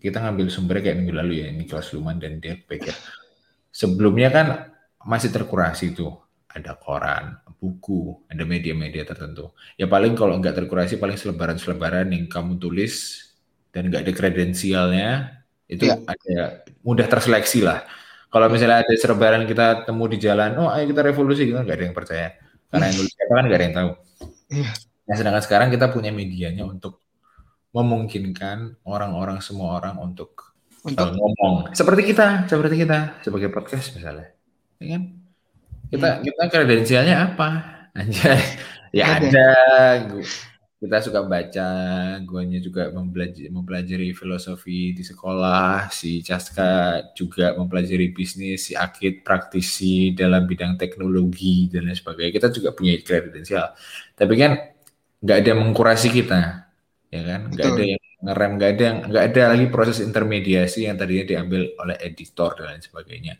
kita 0.04 0.22
ngambil 0.22 0.52
sumbernya 0.52 0.92
kayak 0.92 0.98
minggu 1.02 1.14
lalu 1.16 1.34
ya 1.42 1.48
ini 1.50 1.64
kelas 1.66 1.96
Luman 1.98 2.22
dan 2.22 2.38
dia 2.38 2.54
pikir 2.62 2.94
sebelumnya 3.76 4.30
kan 4.32 4.48
masih 5.04 5.34
terkurasi 5.36 5.92
tuh 5.92 6.16
ada 6.56 6.72
koran, 6.80 7.36
buku, 7.60 8.16
ada 8.32 8.48
media-media 8.48 9.04
tertentu. 9.04 9.52
Ya 9.76 9.92
paling 9.92 10.16
kalau 10.16 10.40
nggak 10.40 10.56
terkurasi 10.56 10.96
paling 10.96 11.20
selebaran-selebaran 11.20 12.08
yang 12.16 12.32
kamu 12.32 12.56
tulis 12.56 13.28
dan 13.76 13.92
nggak 13.92 14.08
ada 14.08 14.14
kredensialnya 14.16 15.10
itu 15.68 15.92
ya. 15.92 16.00
ada 16.08 16.64
mudah 16.80 17.12
terseleksi 17.12 17.60
lah. 17.60 17.84
Kalau 18.32 18.48
misalnya 18.48 18.88
ada 18.88 18.94
selebaran 18.96 19.44
kita 19.44 19.84
temu 19.84 20.08
di 20.08 20.16
jalan, 20.16 20.56
oh 20.64 20.72
ayo 20.72 20.88
kita 20.88 21.04
revolusi, 21.04 21.44
gitu 21.44 21.60
nggak 21.60 21.76
ada 21.76 21.86
yang 21.92 21.96
percaya. 21.96 22.30
Karena 22.69 22.86
yang 22.91 22.97
dulu 22.97 23.10
siapa 23.10 23.34
kan 23.34 23.43
gak 23.45 23.58
ada 23.58 23.65
yang 23.65 23.78
tahu. 23.78 23.91
Iya. 24.51 24.69
Nah, 25.06 25.15
sedangkan 25.15 25.43
sekarang 25.45 25.67
kita 25.69 25.86
punya 25.93 26.10
medianya 26.10 26.65
untuk 26.65 27.01
memungkinkan 27.75 28.82
orang-orang 28.88 29.43
semua 29.43 29.78
orang 29.78 29.99
untuk, 29.99 30.56
untuk 30.82 31.12
uh, 31.12 31.13
ngomong 31.13 31.75
seperti 31.75 32.15
kita, 32.15 32.47
seperti 32.47 32.88
kita 32.88 33.19
sebagai 33.21 33.51
podcast 33.51 33.91
misalnya, 33.93 34.32
ya 34.80 34.95
kan? 34.95 35.04
Kita 35.91 36.10
hmm. 36.17 36.21
kita 36.23 36.43
kredensialnya 36.49 37.15
apa? 37.21 37.49
Anjay, 37.93 38.41
ya 38.97 39.19
ada. 39.19 39.28
ada 39.28 39.49
kita 40.86 41.02
suka 41.02 41.26
baca, 41.26 41.69
guanya 42.21 42.62
juga 42.62 42.93
mempelajari, 42.93 43.50
mempelajari 43.50 44.13
filosofi 44.13 44.93
di 44.93 45.02
sekolah, 45.02 45.89
si 45.89 46.21
Caska 46.21 47.02
juga 47.17 47.58
mempelajari 47.58 48.13
bisnis, 48.13 48.69
si 48.69 48.74
Akid 48.78 49.26
praktisi 49.26 50.13
dalam 50.13 50.45
bidang 50.45 50.78
teknologi 50.78 51.65
dan 51.74 51.89
lain 51.89 51.98
sebagainya. 51.98 52.32
Kita 52.38 52.48
juga 52.54 52.69
punya 52.78 52.93
kredensial. 53.02 53.74
Tapi 54.13 54.34
kan 54.38 54.52
nggak 55.26 55.38
ada 55.41 55.52
mengkurasi 55.58 56.08
kita, 56.13 56.69
ya 57.10 57.21
kan? 57.26 57.41
Nggak 57.50 57.65
ada 57.65 57.84
yang 57.84 58.02
ngerem, 58.21 58.52
nggak 58.62 58.71
ada 58.78 58.88
nggak 59.10 59.24
ada 59.34 59.41
lagi 59.58 59.65
proses 59.74 59.98
intermediasi 60.06 60.86
yang 60.86 61.02
tadinya 61.02 61.26
diambil 61.26 61.74
oleh 61.82 61.98
editor 62.06 62.54
dan 62.62 62.78
lain 62.78 62.84
sebagainya. 62.86 63.36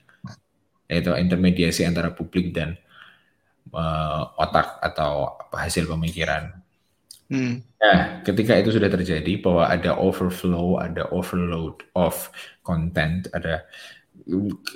Yaitu 0.90 1.14
intermediasi 1.14 1.86
antara 1.86 2.10
publik 2.10 2.50
dan 2.50 2.74
uh, 3.70 4.34
otak 4.42 4.82
atau 4.82 5.38
hasil 5.54 5.86
pemikiran 5.86 6.65
Hmm. 7.26 7.66
Nah, 7.82 8.22
ketika 8.22 8.54
itu 8.54 8.70
sudah 8.76 8.90
terjadi 8.90 9.42
bahwa 9.42 9.66
ada 9.66 9.98
overflow, 9.98 10.78
ada 10.78 11.10
overload 11.10 11.82
of 11.98 12.30
content, 12.62 13.26
ada 13.34 13.66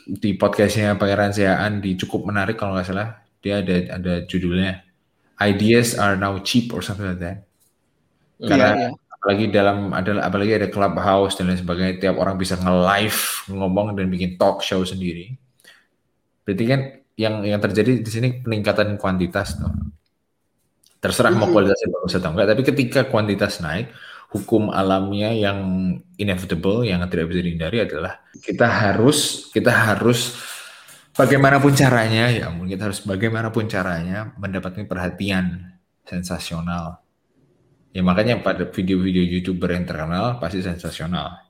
di 0.05 0.33
podcastnya 0.37 0.97
Pangeran 0.97 1.33
Seaan 1.33 1.81
di 1.81 1.97
cukup 1.97 2.29
menarik 2.29 2.57
kalau 2.57 2.77
nggak 2.77 2.85
salah 2.85 3.17
dia 3.41 3.65
ada 3.65 3.97
ada 3.97 4.13
judulnya 4.29 4.85
Ideas 5.39 5.95
are 5.95 6.19
now 6.19 6.35
cheap 6.43 6.75
or 6.75 6.83
something 6.83 7.07
like 7.07 7.23
that. 7.23 7.47
Karena 8.43 8.67
yeah, 8.75 8.75
yeah. 8.75 8.91
apalagi 9.19 9.45
dalam 9.47 9.95
adalah 9.95 10.27
apalagi 10.27 10.51
ada 10.59 10.67
clubhouse 10.67 11.39
dan 11.39 11.47
lain 11.47 11.59
sebagainya 11.59 11.95
tiap 11.99 12.15
orang 12.19 12.35
bisa 12.35 12.59
nge-live 12.59 13.47
ngomong 13.51 13.95
dan 13.95 14.11
bikin 14.11 14.35
talk 14.39 14.63
show 14.63 14.83
sendiri 14.83 15.35
berarti 16.47 16.65
kan 16.65 16.81
yang 17.13 17.45
yang 17.45 17.61
terjadi 17.61 18.01
di 18.01 18.09
sini 18.09 18.41
peningkatan 18.41 18.97
kuantitas 18.97 19.59
tuh 19.59 19.69
terserah 20.99 21.31
mau 21.31 21.47
kualitasnya 21.47 21.89
bagus 21.91 22.13
atau 22.19 22.29
enggak 22.35 22.47
tapi 22.55 22.61
ketika 22.67 22.99
kuantitas 23.07 23.63
naik 23.63 23.91
hukum 24.29 24.69
alamnya 24.69 25.33
yang 25.33 25.59
inevitable 26.19 26.85
yang 26.85 27.01
tidak 27.09 27.33
bisa 27.33 27.41
dihindari 27.41 27.81
adalah 27.81 28.21
kita 28.43 28.67
harus 28.67 29.49
kita 29.49 29.73
harus 29.73 30.37
bagaimanapun 31.17 31.73
caranya 31.73 32.29
ya 32.29 32.47
mungkin 32.53 32.77
kita 32.77 32.93
harus 32.93 33.01
bagaimanapun 33.03 33.65
caranya 33.65 34.31
mendapatkan 34.37 34.85
perhatian 34.85 35.75
sensasional. 36.09 37.05
Ya 37.93 38.01
makanya 38.01 38.41
pada 38.41 38.65
video-video 38.65 39.21
youtuber 39.21 39.73
yang 39.73 39.85
terkenal 39.85 40.41
pasti 40.41 40.65
sensasional. 40.65 41.41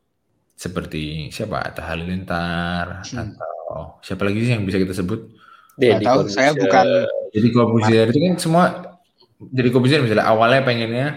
Seperti 0.59 1.31
siapa? 1.31 1.63
Atta 1.63 1.87
Halilintar 1.87 3.07
hmm. 3.07 3.15
atau 3.15 3.99
siapa 4.03 4.27
lagi 4.27 4.43
sih 4.43 4.51
yang 4.55 4.67
bisa 4.67 4.79
kita 4.79 4.91
sebut? 4.91 5.31
Deddy 5.79 6.03
tahu 6.03 6.27
saya 6.27 6.51
bukan 6.51 7.07
jadi 7.31 7.47
Corbuzier 7.55 8.11
itu 8.11 8.19
kan 8.19 8.33
semua 8.35 8.65
jadi 9.39 9.67
Corbuzier 9.71 10.03
misalnya 10.03 10.27
awalnya 10.27 10.61
pengennya 10.67 11.07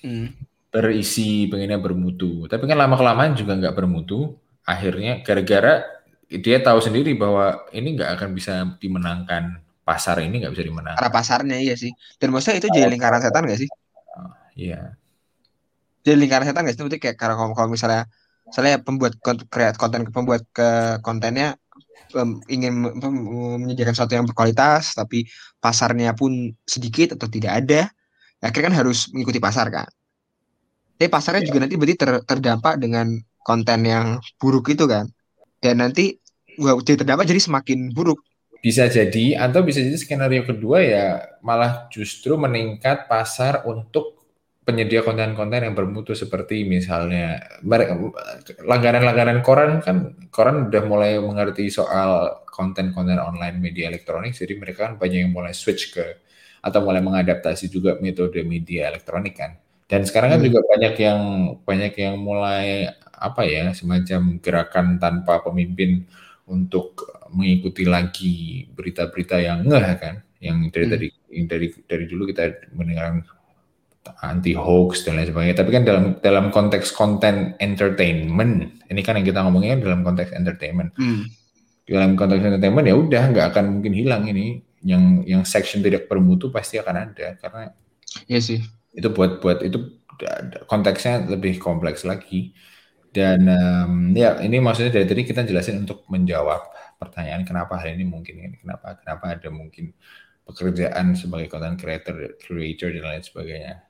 hmm 0.00 0.46
berisi, 0.76 1.48
pengennya 1.48 1.80
bermutu. 1.80 2.44
Tapi 2.44 2.68
kan 2.68 2.76
lama 2.76 3.00
kelamaan 3.00 3.32
juga 3.32 3.56
nggak 3.56 3.72
bermutu. 3.72 4.36
Akhirnya 4.68 5.24
gara-gara 5.24 5.88
dia 6.28 6.58
tahu 6.60 6.82
sendiri 6.84 7.16
bahwa 7.16 7.64
ini 7.72 7.96
nggak 7.96 8.20
akan 8.20 8.30
bisa 8.36 8.76
dimenangkan 8.76 9.62
pasar 9.86 10.20
ini 10.20 10.44
nggak 10.44 10.52
bisa 10.52 10.64
dimenangkan. 10.68 11.00
Karena 11.00 11.14
pasarnya 11.14 11.56
iya 11.56 11.74
sih. 11.78 11.94
Dan 12.20 12.34
maksudnya 12.34 12.60
itu 12.60 12.68
jadi 12.68 12.92
lingkaran 12.92 13.24
setan 13.24 13.48
nggak 13.48 13.60
sih? 13.62 13.68
Oh, 14.18 14.34
iya. 14.52 14.92
Jadi 16.04 16.16
lingkaran 16.18 16.44
setan 16.44 16.66
nggak 16.66 16.74
sih? 16.76 16.82
Berarti 16.84 16.98
kayak 17.00 17.16
kalau, 17.16 17.56
kalau 17.56 17.70
misalnya 17.72 18.04
misalnya 18.44 18.82
pembuat 18.82 19.16
kreat 19.48 19.80
konten 19.80 20.10
pembuat 20.12 20.44
ke 20.52 21.00
kontennya 21.00 21.56
um, 22.16 22.40
ingin 22.46 22.90
um, 23.02 23.14
menyediakan 23.62 23.94
sesuatu 23.94 24.14
yang 24.16 24.26
berkualitas 24.26 24.96
tapi 24.96 25.26
pasarnya 25.58 26.16
pun 26.16 26.54
sedikit 26.64 27.16
atau 27.16 27.28
tidak 27.28 27.64
ada 27.64 27.80
akhirnya 28.40 28.70
kan 28.70 28.76
harus 28.84 29.08
mengikuti 29.12 29.40
pasar 29.40 29.68
kan 29.72 29.88
tapi 30.96 31.12
pasarnya 31.12 31.44
yeah. 31.44 31.48
juga 31.52 31.58
nanti 31.64 31.76
berarti 31.76 31.96
ter, 32.00 32.10
terdampak 32.24 32.74
dengan 32.80 33.06
konten 33.44 33.80
yang 33.84 34.18
buruk 34.40 34.72
itu 34.72 34.88
kan. 34.88 35.04
Dan 35.60 35.84
nanti 35.84 36.16
gua 36.56 36.80
jadi 36.80 37.04
terdampak 37.04 37.28
jadi 37.28 37.40
semakin 37.44 37.92
buruk. 37.92 38.18
Bisa 38.64 38.88
jadi 38.88 39.36
atau 39.36 39.60
bisa 39.62 39.84
jadi 39.84 39.94
skenario 40.00 40.42
kedua 40.42 40.80
ya 40.80 41.06
malah 41.44 41.86
justru 41.92 42.34
meningkat 42.40 43.04
pasar 43.06 43.62
untuk 43.68 44.15
penyedia 44.66 45.06
konten-konten 45.06 45.62
yang 45.62 45.78
bermutu 45.78 46.18
seperti 46.18 46.66
misalnya 46.66 47.38
langganan-langganan 48.66 49.38
koran 49.46 49.78
kan 49.78 50.18
koran 50.34 50.66
udah 50.66 50.82
mulai 50.82 51.22
mengerti 51.22 51.70
soal 51.70 52.42
konten-konten 52.50 53.22
online 53.22 53.62
media 53.62 53.86
elektronik 53.86 54.34
jadi 54.34 54.58
mereka 54.58 54.90
kan 54.90 54.98
banyak 54.98 55.22
yang 55.22 55.32
mulai 55.32 55.54
switch 55.54 55.94
ke 55.94 56.18
atau 56.66 56.82
mulai 56.82 56.98
mengadaptasi 56.98 57.70
juga 57.70 57.94
metode 58.02 58.42
media 58.42 58.90
elektronik 58.90 59.38
kan 59.38 59.54
dan 59.86 60.02
sekarang 60.02 60.34
kan 60.34 60.40
hmm. 60.42 60.46
juga 60.50 60.60
banyak 60.66 60.94
yang 60.98 61.20
banyak 61.62 61.92
yang 61.94 62.14
mulai 62.18 62.90
apa 63.16 63.46
ya 63.46 63.70
semacam 63.70 64.42
gerakan 64.42 64.98
tanpa 64.98 65.46
pemimpin 65.46 66.02
untuk 66.50 67.06
mengikuti 67.30 67.86
lagi 67.86 68.66
berita-berita 68.70 69.42
yang 69.42 69.66
ngeh 69.66 69.86
kan, 69.98 70.22
yang 70.38 70.70
dari 70.70 70.84
hmm. 70.86 70.92
tadi 70.94 71.06
dari 71.46 71.68
dari 71.86 72.04
dulu 72.06 72.22
kita 72.30 72.70
mendengar 72.74 73.22
anti 74.22 74.52
hoax 74.56 75.04
dan 75.06 75.18
lain 75.18 75.28
sebagainya. 75.30 75.56
Tapi 75.58 75.70
kan 75.74 75.82
dalam 75.82 76.04
dalam 76.22 76.54
konteks 76.54 76.94
konten 76.94 77.54
entertainment, 77.58 78.82
ini 78.86 79.00
kan 79.02 79.18
yang 79.18 79.26
kita 79.26 79.42
ngomongin 79.42 79.82
dalam 79.82 80.06
konteks 80.06 80.34
entertainment. 80.34 80.94
Hmm. 80.96 81.26
Dalam 81.86 82.18
konteks 82.18 82.42
entertainment 82.42 82.86
ya 82.86 82.94
udah 82.98 83.22
nggak 83.30 83.46
akan 83.54 83.80
mungkin 83.80 83.92
hilang 83.94 84.24
ini. 84.30 84.62
Yang 84.86 85.04
yang 85.26 85.42
section 85.42 85.82
tidak 85.82 86.06
bermutu 86.06 86.52
pasti 86.54 86.78
akan 86.78 87.10
ada 87.10 87.34
karena. 87.42 87.74
Iya 88.30 88.38
sih 88.38 88.60
itu 88.96 89.08
buat 89.12 89.44
buat 89.44 89.60
itu 89.60 90.00
konteksnya 90.64 91.28
lebih 91.28 91.60
kompleks 91.60 92.08
lagi 92.08 92.56
dan 93.12 93.44
um, 93.44 94.16
ya 94.16 94.40
ini 94.40 94.56
maksudnya 94.56 94.88
dari 94.88 95.04
tadi 95.04 95.22
kita 95.28 95.44
jelasin 95.44 95.84
untuk 95.84 96.08
menjawab 96.08 96.72
pertanyaan 96.96 97.44
kenapa 97.44 97.76
hal 97.76 97.92
ini 97.92 98.08
mungkin 98.08 98.56
kenapa 98.56 98.96
kenapa 99.04 99.36
ada 99.36 99.48
mungkin 99.52 99.92
pekerjaan 100.48 101.12
sebagai 101.12 101.52
content 101.52 101.76
creator 101.76 102.40
creator 102.40 102.88
dan 102.88 103.04
lain 103.04 103.24
sebagainya 103.24 103.84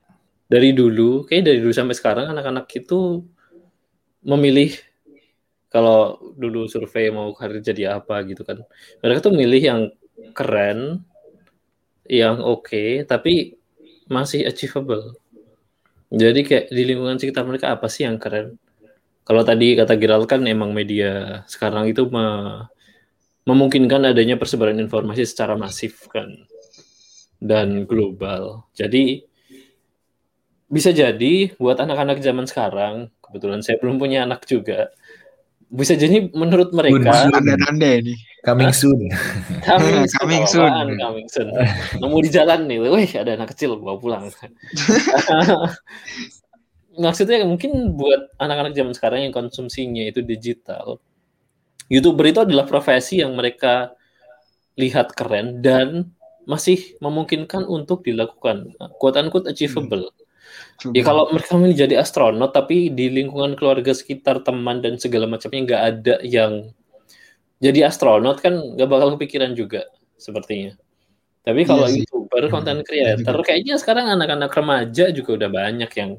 dari 0.47 0.71
dulu 0.73 1.27
kayak 1.27 1.43
dari 1.47 1.59
dulu 1.59 1.75
sampai 1.75 1.97
sekarang 1.99 2.27
anak-anak 2.31 2.67
itu 2.75 3.23
memilih 4.23 4.75
kalau 5.71 6.19
dulu 6.39 6.71
survei 6.71 7.11
mau 7.11 7.35
karir 7.35 7.61
jadi 7.63 7.99
apa 7.99 8.23
gitu 8.25 8.47
kan 8.47 8.63
mereka 9.03 9.27
tuh 9.27 9.35
milih 9.35 9.63
yang 9.63 9.81
keren 10.33 11.03
yang 12.07 12.39
oke 12.43 12.71
okay, 12.71 13.03
tapi 13.03 13.59
masih 14.07 14.47
achievable. 14.47 15.19
Jadi 16.11 16.47
kayak 16.47 16.65
di 16.71 16.83
lingkungan 16.87 17.19
sekitar 17.19 17.43
mereka 17.43 17.75
apa 17.75 17.91
sih 17.91 18.07
yang 18.07 18.17
keren? 18.17 18.55
Kalau 19.27 19.43
tadi 19.43 19.75
kata 19.75 19.99
Gerald 19.99 20.31
kan 20.31 20.47
emang 20.47 20.71
media 20.71 21.43
sekarang 21.51 21.91
itu 21.91 22.07
me 22.07 22.27
memungkinkan 23.47 24.11
adanya 24.11 24.35
persebaran 24.35 24.79
informasi 24.79 25.23
secara 25.23 25.55
masif 25.59 26.07
kan 26.11 26.31
dan 27.43 27.87
global. 27.87 28.67
Jadi 28.75 29.23
bisa 30.67 30.91
jadi 30.91 31.55
buat 31.57 31.79
anak-anak 31.79 32.19
zaman 32.23 32.47
sekarang, 32.51 32.95
kebetulan 33.23 33.63
saya 33.63 33.79
belum 33.79 34.03
punya 34.03 34.27
anak 34.27 34.43
juga, 34.51 34.91
bisa 35.67 35.99
jadi 35.99 36.31
menurut 36.31 36.71
mereka 36.71 37.31
tanda-tanda 37.31 37.89
ini. 38.03 38.15
Coming 38.47 38.71
soon. 38.71 39.11
Coming 39.67 40.07
soon 40.07 40.15
coming 40.23 40.45
soon, 40.47 40.73
coming 40.95 41.27
soon. 41.27 41.51
nemu 41.99 42.17
di 42.23 42.31
jalan 42.31 42.71
nih 42.71 42.79
wih 42.79 43.11
ada 43.19 43.35
anak 43.35 43.51
kecil 43.51 43.75
bawa 43.75 43.99
pulang. 43.99 44.31
Maksudnya 46.97 47.43
mungkin 47.43 47.99
buat 47.99 48.39
anak-anak 48.39 48.73
zaman 48.73 48.95
sekarang 48.95 49.21
yang 49.27 49.35
konsumsinya 49.35 50.07
itu 50.07 50.23
digital 50.23 51.03
youtuber 51.91 52.27
itu 52.31 52.41
adalah 52.43 52.67
profesi 52.67 53.23
yang 53.23 53.35
mereka 53.35 53.95
lihat 54.79 55.15
keren 55.15 55.63
dan 55.63 56.15
masih 56.47 56.95
memungkinkan 57.03 57.67
untuk 57.67 58.07
dilakukan 58.07 58.71
quote 59.03 59.19
unquote 59.19 59.51
achievable. 59.51 60.07
hmm 60.07 60.26
Ya 60.93 61.03
kalau 61.03 61.33
mereka 61.33 61.57
milih 61.57 61.77
jadi 61.77 62.05
astronot 62.05 62.53
tapi 62.53 62.93
di 62.93 63.09
lingkungan 63.09 63.57
keluarga 63.57 63.97
sekitar 63.97 64.45
teman 64.45 64.85
dan 64.85 65.01
segala 65.01 65.25
macamnya 65.25 65.61
nggak 65.65 65.83
ada 65.83 66.15
yang 66.21 66.69
jadi 67.59 67.89
astronot 67.89 68.45
kan 68.45 68.55
nggak 68.77 68.89
bakal 68.89 69.17
kepikiran 69.17 69.57
juga 69.57 69.89
sepertinya. 70.21 70.77
Tapi 71.47 71.63
iya 71.63 71.69
kalau 71.71 71.87
iya 71.87 72.03
youtuber, 72.03 72.43
konten 72.51 72.83
creator, 72.83 73.37
kayaknya 73.47 73.79
sekarang 73.79 74.11
anak-anak 74.11 74.51
remaja 74.51 75.15
juga 75.15 75.39
udah 75.39 75.51
banyak 75.51 75.91
yang 75.95 76.19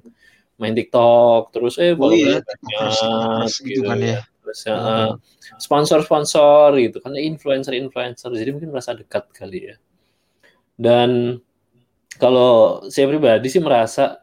main 0.56 0.73
TikTok, 0.73 1.52
terus 1.52 1.76
eh 1.84 1.93
oh, 1.93 2.10
iya. 2.10 2.39
banyak 2.39 3.52
gitu, 3.52 3.67
gitu 3.67 3.82
kan 3.86 4.00
ya. 4.00 4.19
Terus 4.23 4.60
uh, 4.71 5.19
sponsor-sponsor 5.60 6.80
gitu 6.80 7.04
kan, 7.04 7.12
influencer-influencer, 7.19 8.32
jadi 8.32 8.56
mungkin 8.56 8.71
merasa 8.71 8.95
dekat 8.95 9.28
kali 9.36 9.69
ya. 9.69 9.76
Dan 10.80 11.43
kalau 12.17 12.84
saya 12.89 13.10
pribadi 13.10 13.47
sih 13.49 13.62
merasa 13.62 14.17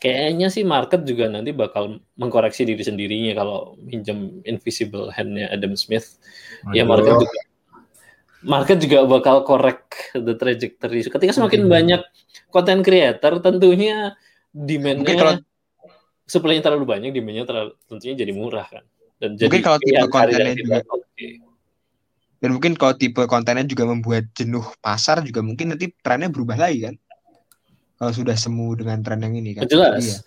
kayaknya 0.00 0.48
sih 0.48 0.64
market 0.64 1.04
juga 1.04 1.28
nanti 1.28 1.52
bakal 1.52 2.00
mengkoreksi 2.16 2.64
diri 2.64 2.80
sendirinya 2.80 3.36
kalau 3.36 3.76
minjem 3.84 4.40
invisible 4.48 5.12
handnya 5.12 5.52
Adam 5.52 5.76
Smith 5.76 6.16
Aduh. 6.64 6.72
ya 6.72 6.82
market 6.88 7.14
juga 7.20 7.40
market 8.40 8.78
juga 8.80 8.98
bakal 9.04 9.44
correct 9.44 10.16
the 10.16 10.32
trajectory 10.40 11.04
ketika 11.04 11.32
semakin 11.36 11.68
hmm. 11.68 11.70
banyak 11.70 12.02
content 12.48 12.80
creator 12.80 13.44
tentunya 13.44 14.16
demandnya 14.50 15.14
kalau 15.20 15.34
supply-nya 16.24 16.64
terlalu 16.64 16.88
banyak 16.88 17.12
demandnya 17.12 17.44
terlalu 17.44 17.76
tentunya 17.84 18.16
jadi 18.16 18.32
murah 18.32 18.64
kan 18.64 18.84
dan 19.20 19.36
mungkin 19.36 19.44
jadi 19.52 19.58
kalau 19.60 19.78
tipe 19.84 20.06
kontennya 20.08 20.54
juga 20.56 20.76
okay. 20.88 21.32
dan 22.40 22.50
mungkin 22.56 22.72
kalau 22.80 22.94
tipe 22.96 23.22
kontennya 23.28 23.64
juga 23.68 23.84
membuat 23.84 24.24
jenuh 24.32 24.64
pasar 24.80 25.20
juga 25.20 25.44
mungkin 25.44 25.76
nanti 25.76 25.92
trennya 26.00 26.32
berubah 26.32 26.56
lagi 26.56 26.88
kan 26.88 26.96
kalau 28.00 28.12
sudah 28.16 28.32
semu 28.32 28.72
dengan 28.80 29.04
tren 29.04 29.20
yang 29.20 29.36
ini 29.36 29.60
kan. 29.60 29.68
Jelas. 29.68 30.00
Iya. 30.00 30.18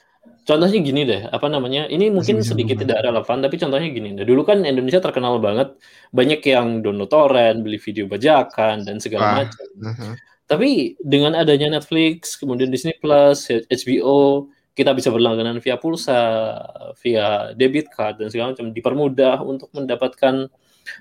Contohnya 0.43 0.79
gini 0.83 1.01
deh, 1.07 1.25
apa 1.31 1.47
namanya? 1.49 1.87
Ini 1.87 2.13
mungkin 2.13 2.43
sedikit 2.43 2.83
tidak 2.83 3.01
relevan, 3.01 3.41
tapi 3.41 3.55
contohnya 3.57 3.89
gini 3.89 4.13
deh. 4.13 4.27
Dulu 4.27 4.43
kan 4.45 4.61
Indonesia 4.61 4.99
terkenal 5.01 5.39
banget, 5.39 5.73
banyak 6.13 6.43
yang 6.45 6.83
download 6.83 7.09
torrent, 7.09 7.63
beli 7.63 7.79
video 7.79 8.05
bajakan 8.05 8.83
dan 8.83 8.99
segala 8.99 9.23
ah, 9.23 9.35
macam. 9.41 9.65
Uh-huh. 9.79 10.13
Tapi 10.45 10.99
dengan 10.99 11.33
adanya 11.33 11.79
Netflix, 11.79 12.35
kemudian 12.35 12.69
Disney 12.69 12.93
Plus, 12.99 13.47
HBO, 13.71 14.51
kita 14.75 14.91
bisa 14.91 15.09
berlangganan 15.15 15.63
via 15.63 15.79
pulsa, 15.79 16.59
via 16.99 17.55
debit 17.55 17.87
card 17.89 18.19
dan 18.19 18.27
segala 18.27 18.51
macam, 18.51 18.69
dipermudah 18.75 19.39
untuk 19.41 19.71
mendapatkan 19.71 20.51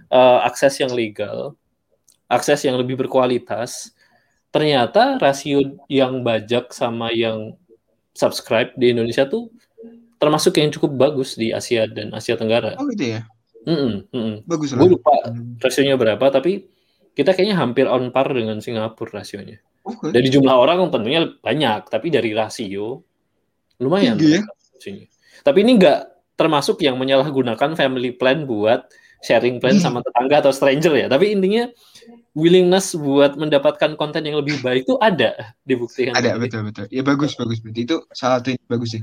uh, 0.09 0.39
akses 0.47 0.79
yang 0.79 0.95
legal, 0.95 1.59
akses 2.31 2.63
yang 2.63 2.79
lebih 2.79 2.95
berkualitas 2.95 3.91
ternyata 4.53 5.17
rasio 5.17 5.81
yang 5.89 6.21
bajak 6.21 6.71
sama 6.71 7.11
yang 7.11 7.57
subscribe 8.13 8.71
di 8.77 8.93
Indonesia 8.93 9.25
tuh 9.25 9.49
termasuk 10.21 10.55
yang 10.61 10.71
cukup 10.71 10.95
bagus 10.95 11.35
di 11.35 11.51
Asia 11.51 11.91
dan 11.91 12.15
Asia 12.15 12.39
Tenggara. 12.39 12.79
Oh 12.79 12.87
gitu 12.93 13.19
ya. 13.19 13.27
Mm 13.67 13.75
-mm, 13.75 13.95
mm. 14.15 14.35
Bagus 14.47 14.71
Gue 14.75 14.95
lupa 14.95 15.15
rasionya 15.59 15.99
berapa, 15.99 16.23
tapi 16.31 16.67
kita 17.19 17.35
kayaknya 17.35 17.59
hampir 17.59 17.91
on 17.91 18.15
par 18.15 18.31
dengan 18.31 18.63
Singapura 18.63 19.19
rasionya. 19.23 19.59
Oh, 19.83 19.99
dari 20.15 20.31
jumlah 20.31 20.55
orang 20.55 20.87
tentunya 20.95 21.27
banyak, 21.43 21.91
tapi 21.91 22.15
dari 22.15 22.31
rasio 22.31 23.03
lumayan. 23.83 24.15
ya? 24.19 24.47
Tapi 25.43 25.59
ini 25.67 25.75
nggak 25.75 26.01
termasuk 26.39 26.79
yang 26.87 26.95
menyalahgunakan 27.03 27.75
family 27.75 28.15
plan 28.15 28.47
buat 28.47 28.87
sharing 29.27 29.59
plan 29.59 29.79
hmm. 29.79 29.83
sama 29.83 29.99
tetangga 30.07 30.47
atau 30.47 30.53
stranger 30.55 30.95
ya. 30.95 31.07
Tapi 31.11 31.35
intinya 31.35 31.67
willingness 32.33 32.97
buat 32.97 33.37
mendapatkan 33.37 33.97
konten 34.01 34.25
yang 34.25 34.41
lebih 34.41 34.61
baik 34.65 34.89
itu 34.89 34.97
ada 35.01 35.53
dibuktikan. 35.69 36.17
Ada 36.17 36.41
betul 36.41 36.65
betul. 36.65 36.87
Ya 36.89 37.05
bagus 37.05 37.37
bagus 37.37 37.61
berarti 37.61 37.85
itu 37.85 37.97
salah 38.13 38.41
satu 38.41 38.57
yang 38.57 38.65
bagus 38.69 38.97
sih. 38.97 39.03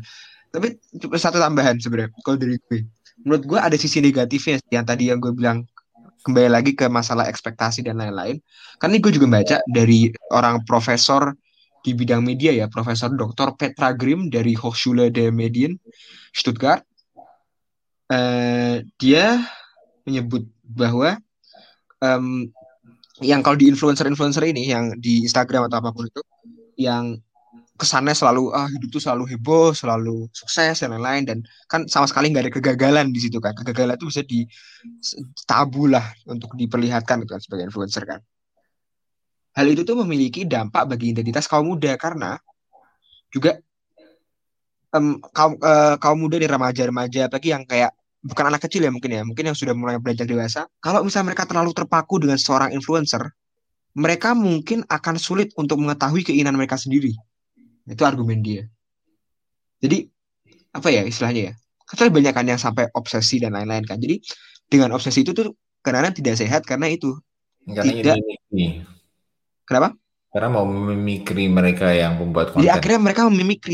Tapi 0.49 0.81
satu 1.13 1.37
tambahan 1.37 1.77
sebenarnya 1.77 2.09
kalau 2.25 2.37
dari 2.41 2.57
gue, 2.57 2.89
menurut 3.21 3.43
gue 3.45 3.59
ada 3.61 3.77
sisi 3.77 4.01
negatifnya 4.01 4.57
yang 4.73 4.85
tadi 4.85 5.13
yang 5.13 5.21
gue 5.21 5.29
bilang 5.29 5.61
kembali 6.25 6.49
lagi 6.49 6.71
ke 6.73 6.89
masalah 6.89 7.29
ekspektasi 7.29 7.85
dan 7.85 8.01
lain-lain. 8.01 8.41
Kan 8.81 8.91
ini 8.91 8.99
gue 8.99 9.13
juga 9.13 9.29
baca 9.29 9.61
dari 9.69 10.09
orang 10.33 10.65
profesor 10.65 11.37
di 11.79 11.95
bidang 11.95 12.25
media 12.25 12.51
ya, 12.51 12.67
Profesor 12.67 13.07
Dr. 13.13 13.55
Petra 13.55 13.95
Grimm 13.95 14.27
dari 14.27 14.51
Hochschule 14.51 15.07
der 15.13 15.31
Medien 15.31 15.79
Stuttgart. 16.35 16.83
Uh, 18.09 18.81
dia 18.97 19.37
menyebut 20.01 20.49
bahwa 20.65 21.21
um, 22.01 22.49
yang 23.19 23.43
kalau 23.43 23.59
di 23.59 23.67
influencer-influencer 23.67 24.43
ini 24.47 24.71
yang 24.71 24.95
di 24.99 25.27
Instagram 25.27 25.67
atau 25.67 25.83
apa 25.83 25.89
pun 25.91 26.07
itu 26.07 26.21
yang 26.79 27.19
kesannya 27.79 28.11
selalu 28.11 28.51
ah 28.51 28.67
hidup 28.67 28.91
tuh 28.91 29.03
selalu 29.03 29.23
heboh, 29.35 29.71
selalu 29.71 30.27
sukses 30.35 30.83
dan 30.83 30.91
lain-lain 30.95 31.23
dan 31.23 31.37
kan 31.71 31.87
sama 31.87 32.11
sekali 32.11 32.27
nggak 32.31 32.51
ada 32.51 32.53
kegagalan 32.53 33.15
di 33.15 33.19
situ 33.23 33.39
kan. 33.39 33.55
Kegagalan 33.55 33.95
itu 33.95 34.07
bisa 34.11 34.23
di 34.27 34.43
tabu 35.47 35.87
lah 35.87 36.03
untuk 36.27 36.51
diperlihatkan 36.59 37.23
gitu 37.23 37.31
kan 37.39 37.41
sebagai 37.43 37.71
influencer 37.71 38.03
kan. 38.03 38.19
Hal 39.55 39.67
itu 39.71 39.87
tuh 39.87 39.95
memiliki 40.03 40.43
dampak 40.43 40.91
bagi 40.91 41.15
identitas 41.15 41.47
kaum 41.47 41.71
muda 41.71 41.95
karena 41.95 42.35
juga 43.31 43.59
um, 44.91 45.19
kaum 45.31 45.55
uh, 45.63 45.95
kaum 45.99 46.19
muda 46.19 46.35
di 46.35 46.47
remaja-remaja 46.47 47.31
apalagi 47.31 47.49
yang 47.55 47.63
kayak 47.63 47.95
bukan 48.19 48.51
anak 48.51 48.67
kecil 48.67 48.83
ya 48.83 48.91
mungkin 48.91 49.11
ya, 49.11 49.21
mungkin 49.23 49.51
yang 49.51 49.57
sudah 49.57 49.73
mulai 49.75 49.97
belajar 49.99 50.27
dewasa, 50.27 50.67
kalau 50.83 51.03
misalnya 51.03 51.33
mereka 51.33 51.47
terlalu 51.47 51.71
terpaku 51.71 52.19
dengan 52.19 52.39
seorang 52.39 52.75
influencer, 52.75 53.23
mereka 53.95 54.37
mungkin 54.37 54.83
akan 54.85 55.15
sulit 55.17 55.51
untuk 55.57 55.81
mengetahui 55.81 56.21
keinginan 56.27 56.55
mereka 56.55 56.77
sendiri 56.77 57.15
itu 57.89 58.03
argumen 58.05 58.45
dia. 58.45 58.69
Jadi 59.81 60.05
apa 60.69 60.87
ya 60.93 61.01
istilahnya 61.03 61.41
ya? 61.51 61.53
Kan 61.89 62.13
banyak 62.13 62.33
kan 62.37 62.45
yang 62.45 62.61
sampai 62.61 62.85
obsesi 62.93 63.41
dan 63.41 63.57
lain-lain 63.57 63.81
kan. 63.81 63.97
Jadi 63.97 64.21
dengan 64.69 64.93
obsesi 64.93 65.25
itu 65.25 65.33
tuh 65.33 65.57
karena 65.81 66.13
tidak 66.13 66.37
sehat 66.37 66.61
karena 66.69 66.93
itu 66.93 67.17
karena 67.65 67.91
tidak 67.97 68.15
ini. 68.53 68.85
Kenapa? 69.65 69.97
Karena 70.29 70.47
mau 70.53 70.65
memikri 70.69 71.49
mereka 71.49 71.89
yang 71.89 72.21
membuat 72.21 72.53
konten. 72.53 72.69
Jadi 72.69 72.69
akhirnya 72.69 72.99
mereka 73.01 73.25
memimikri. 73.25 73.73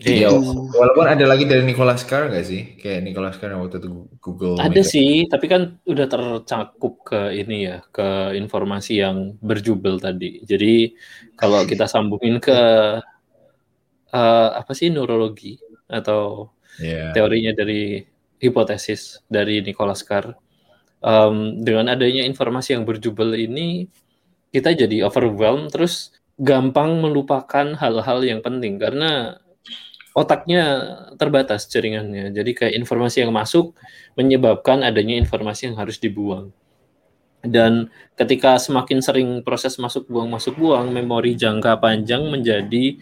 Iya. 0.00 0.32
Walaupun 0.72 1.04
ada 1.04 1.24
lagi 1.28 1.44
dari 1.44 1.60
Nicholas 1.60 2.08
Carr 2.08 2.32
gak 2.32 2.48
sih? 2.48 2.80
Kayak 2.80 3.04
Nicholas 3.04 3.36
Carr 3.36 3.52
yang 3.52 3.62
waktu 3.68 3.84
itu 3.84 4.08
Google. 4.16 4.56
Ada 4.56 4.80
sih, 4.80 5.28
tapi 5.28 5.44
kan 5.44 5.76
udah 5.84 6.06
tercakup 6.08 7.04
ke 7.04 7.36
ini 7.36 7.68
ya, 7.68 7.84
ke 7.92 8.32
informasi 8.32 9.04
yang 9.04 9.36
berjubel 9.44 10.00
tadi. 10.00 10.40
Jadi 10.40 10.96
kalau 11.36 11.68
kita 11.68 11.84
sambungin 11.84 12.40
ke 12.40 12.60
uh, 14.10 14.48
apa 14.56 14.72
sih 14.72 14.88
neurologi 14.88 15.60
atau 15.84 16.48
yeah. 16.80 17.12
teorinya 17.12 17.52
dari 17.52 18.00
hipotesis 18.40 19.20
dari 19.28 19.60
Nicholas 19.60 20.00
Carr, 20.00 20.32
um, 21.04 21.60
dengan 21.60 21.92
adanya 21.92 22.24
informasi 22.24 22.72
yang 22.72 22.88
berjubel 22.88 23.36
ini 23.36 23.84
kita 24.50 24.74
jadi 24.74 25.06
overwhelmed 25.06 25.70
terus 25.70 26.10
gampang 26.40 27.04
melupakan 27.04 27.76
hal-hal 27.76 28.24
yang 28.24 28.40
penting 28.40 28.80
karena 28.80 29.36
otaknya 30.14 30.62
terbatas 31.14 31.70
jaringannya. 31.70 32.34
Jadi 32.34 32.50
kayak 32.54 32.74
informasi 32.74 33.22
yang 33.22 33.32
masuk 33.34 33.74
menyebabkan 34.18 34.82
adanya 34.82 35.18
informasi 35.18 35.70
yang 35.70 35.76
harus 35.78 36.02
dibuang. 36.02 36.50
Dan 37.40 37.88
ketika 38.20 38.60
semakin 38.60 39.00
sering 39.00 39.28
proses 39.40 39.80
masuk 39.80 40.04
buang 40.12 40.28
masuk 40.28 40.60
buang, 40.60 40.92
memori 40.92 41.32
jangka 41.38 41.80
panjang 41.80 42.28
menjadi 42.28 43.00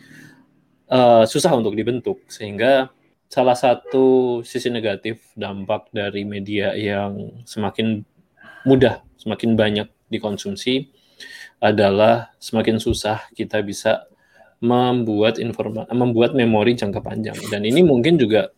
uh, 0.93 1.27
susah 1.27 1.53
untuk 1.59 1.75
dibentuk. 1.75 2.23
Sehingga 2.31 2.93
salah 3.27 3.59
satu 3.59 4.41
sisi 4.47 4.73
negatif 4.73 5.35
dampak 5.35 5.91
dari 5.91 6.23
media 6.23 6.73
yang 6.79 7.43
semakin 7.45 8.07
mudah, 8.65 9.03
semakin 9.19 9.59
banyak 9.59 9.89
dikonsumsi 10.09 10.89
adalah 11.59 12.31
semakin 12.39 12.79
susah 12.79 13.27
kita 13.35 13.61
bisa 13.67 14.08
membuat 14.59 15.39
informasi 15.39 15.91
membuat 15.95 16.35
memori 16.35 16.75
jangka 16.75 16.99
panjang. 17.03 17.39
Dan 17.47 17.63
ini 17.63 17.87
mungkin 17.87 18.19
juga 18.19 18.51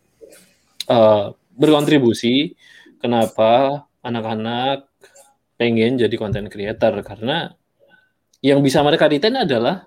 uh, 0.89 1.33
berkontribusi 1.53 2.57
kenapa 2.97 3.85
anak-anak 4.01 4.89
pengen 5.61 6.01
jadi 6.01 6.15
konten 6.17 6.49
creator. 6.49 7.05
Karena 7.05 7.53
yang 8.41 8.65
bisa 8.65 8.81
mereka 8.81 9.05
retain 9.05 9.37
adalah 9.37 9.85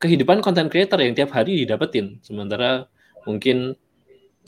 kehidupan 0.00 0.40
konten 0.40 0.72
creator 0.72 0.96
yang 1.04 1.12
tiap 1.12 1.36
hari 1.36 1.68
didapetin. 1.68 2.24
Sementara 2.24 2.88
mungkin 3.28 3.76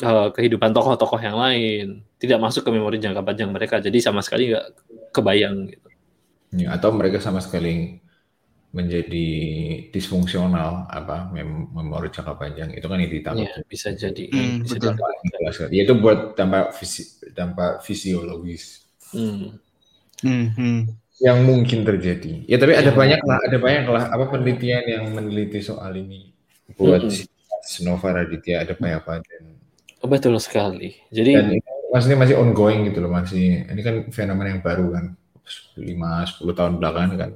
uh, 0.00 0.28
kehidupan 0.32 0.72
tokoh-tokoh 0.72 1.20
yang 1.20 1.36
lain 1.36 2.00
tidak 2.16 2.40
masuk 2.40 2.64
ke 2.64 2.70
memori 2.72 2.96
jangka 2.96 3.20
panjang 3.20 3.52
mereka. 3.52 3.76
Jadi 3.76 4.00
sama 4.00 4.24
sekali 4.24 4.56
nggak 4.56 4.66
kebayang 5.12 5.68
gitu. 5.68 5.88
Ya, 6.52 6.76
atau 6.76 6.92
mereka 6.92 7.20
sama 7.20 7.40
sekali 7.40 8.00
menjadi 8.72 9.28
disfungsional 9.92 10.88
apa 10.88 11.28
mem 11.28 11.68
memori 11.76 12.08
jangka 12.08 12.40
panjang 12.40 12.72
itu 12.72 12.86
kan 12.88 12.96
yang 12.96 13.12
ditangkap 13.12 13.44
ya, 13.44 13.68
bisa 13.68 13.92
jadi. 13.92 14.24
Hmm, 14.32 14.64
bisa 14.64 14.80
dampak, 14.80 15.12
ya 15.68 15.80
itu 15.84 15.94
buat 16.00 16.32
dampak 16.32 16.72
visi, 16.80 17.02
dampak 17.36 17.84
fisiologis. 17.84 18.88
Hmm. 19.12 19.60
Hmm, 20.24 20.46
hmm. 20.56 20.80
yang 21.20 21.44
mungkin 21.44 21.84
terjadi. 21.84 22.48
Ya 22.48 22.56
tapi 22.56 22.72
ya. 22.72 22.80
ada 22.80 22.96
banyak 22.96 23.20
lah 23.20 23.38
ada 23.44 23.58
banyak 23.60 23.86
lah 23.92 24.04
apa 24.08 24.24
penelitian 24.32 24.84
yang 24.88 25.04
meneliti 25.12 25.60
soal 25.60 25.92
ini. 25.92 26.32
Buat 26.72 27.04
hmm. 27.12 27.84
Nova 27.84 28.08
Raditya 28.24 28.64
ada 28.64 28.72
banyak 28.72 29.04
dan 29.04 29.44
oh, 30.00 30.08
betul 30.08 30.32
sekali. 30.40 30.96
Jadi 31.12 31.36
dan 31.36 31.60
maksudnya 31.92 32.18
masih 32.24 32.40
ongoing 32.40 32.88
gitu 32.88 33.04
loh 33.04 33.12
masih 33.12 33.68
ini 33.68 33.80
kan 33.84 34.08
fenomena 34.08 34.48
yang 34.56 34.64
baru 34.64 34.96
kan 34.96 35.04
5 35.76 36.40
10 36.40 36.56
tahun 36.56 36.72
belakangan 36.80 37.12
kan 37.20 37.30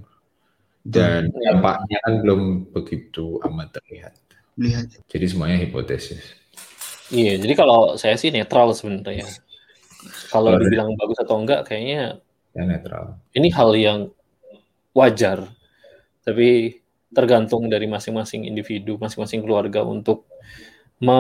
dan 0.87 1.27
hmm. 1.27 1.43
dampaknya 1.43 1.99
kan 2.07 2.13
belum 2.23 2.41
begitu 2.71 3.43
amat 3.43 3.83
terlihat. 3.83 4.15
Lihat. 4.57 5.03
Jadi 5.11 5.27
semuanya 5.27 5.59
hipotesis. 5.67 6.23
Iya, 7.11 7.43
jadi 7.43 7.55
kalau 7.59 7.99
saya 7.99 8.15
sih 8.15 8.31
netral 8.31 8.71
sebenarnya. 8.71 9.27
Kalau 10.31 10.55
dibilang 10.55 10.95
bagus 10.95 11.19
atau 11.19 11.43
enggak, 11.43 11.67
kayaknya 11.67 12.23
ya 12.55 12.63
netral. 12.63 13.19
Ini 13.35 13.49
hal 13.51 13.71
yang 13.75 13.99
wajar, 14.95 15.51
tapi 16.23 16.81
tergantung 17.11 17.67
dari 17.67 17.91
masing-masing 17.91 18.47
individu, 18.47 18.97
masing-masing 19.03 19.43
keluarga 19.43 19.83
untuk 19.83 20.31
me 21.03 21.19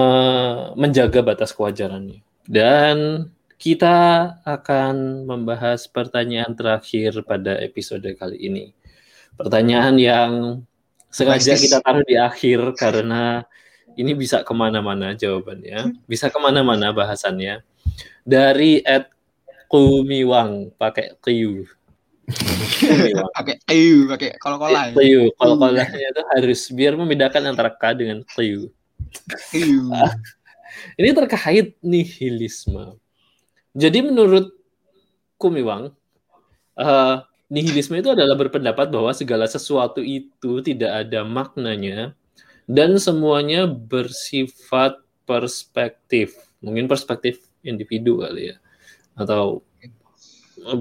menjaga 0.79 1.21
batas 1.27 1.51
kewajarannya. 1.51 2.23
Dan 2.47 3.29
kita 3.59 4.31
akan 4.47 5.27
membahas 5.27 5.91
pertanyaan 5.91 6.55
terakhir 6.55 7.27
pada 7.27 7.59
episode 7.59 8.07
kali 8.14 8.39
ini 8.39 8.64
pertanyaan 9.37 9.95
yang 10.01 10.30
sengaja 11.12 11.57
kita 11.57 11.80
taruh 11.80 12.05
di 12.05 12.16
akhir 12.16 12.76
karena 12.76 13.45
ini 13.97 14.12
bisa 14.12 14.45
ke 14.45 14.53
mana-mana 14.53 15.16
jawabannya, 15.16 15.97
bisa 16.05 16.28
ke 16.28 16.37
mana-mana 16.37 16.93
bahasannya. 16.93 17.64
Dari 18.26 18.84
Ed 18.84 19.09
Kumiwang 19.72 20.76
pakai 20.76 21.16
Q. 21.16 21.28
pakai 23.32 23.57
Q, 23.64 23.70
pakai 24.11 24.30
kalau 24.37 24.61
kola. 24.61 24.93
Q, 24.93 25.32
kalau 25.41 25.55
kolanya 25.57 25.97
itu 25.97 26.22
harus 26.37 26.61
biar 26.74 26.93
membedakan 26.99 27.57
antara 27.57 27.72
K 27.72 27.97
dengan 27.97 28.20
Q. 28.28 28.68
ini 31.01 31.09
terkait 31.16 31.80
nihilisme. 31.80 33.01
Jadi 33.72 33.99
menurut 34.05 34.53
Kumiwang, 35.41 35.93
uh, 36.80 37.16
nihilisme 37.47 37.99
itu 37.99 38.11
adalah 38.11 38.34
berpendapat 38.34 38.90
bahwa 38.90 39.14
segala 39.14 39.47
sesuatu 39.47 40.03
itu 40.03 40.61
tidak 40.62 41.07
ada 41.07 41.22
maknanya 41.22 42.14
dan 42.66 42.99
semuanya 42.99 43.70
bersifat 43.70 44.99
perspektif. 45.22 46.34
Mungkin 46.59 46.90
perspektif 46.90 47.42
individu 47.62 48.22
kali 48.22 48.55
ya. 48.55 48.57
Atau 49.14 49.62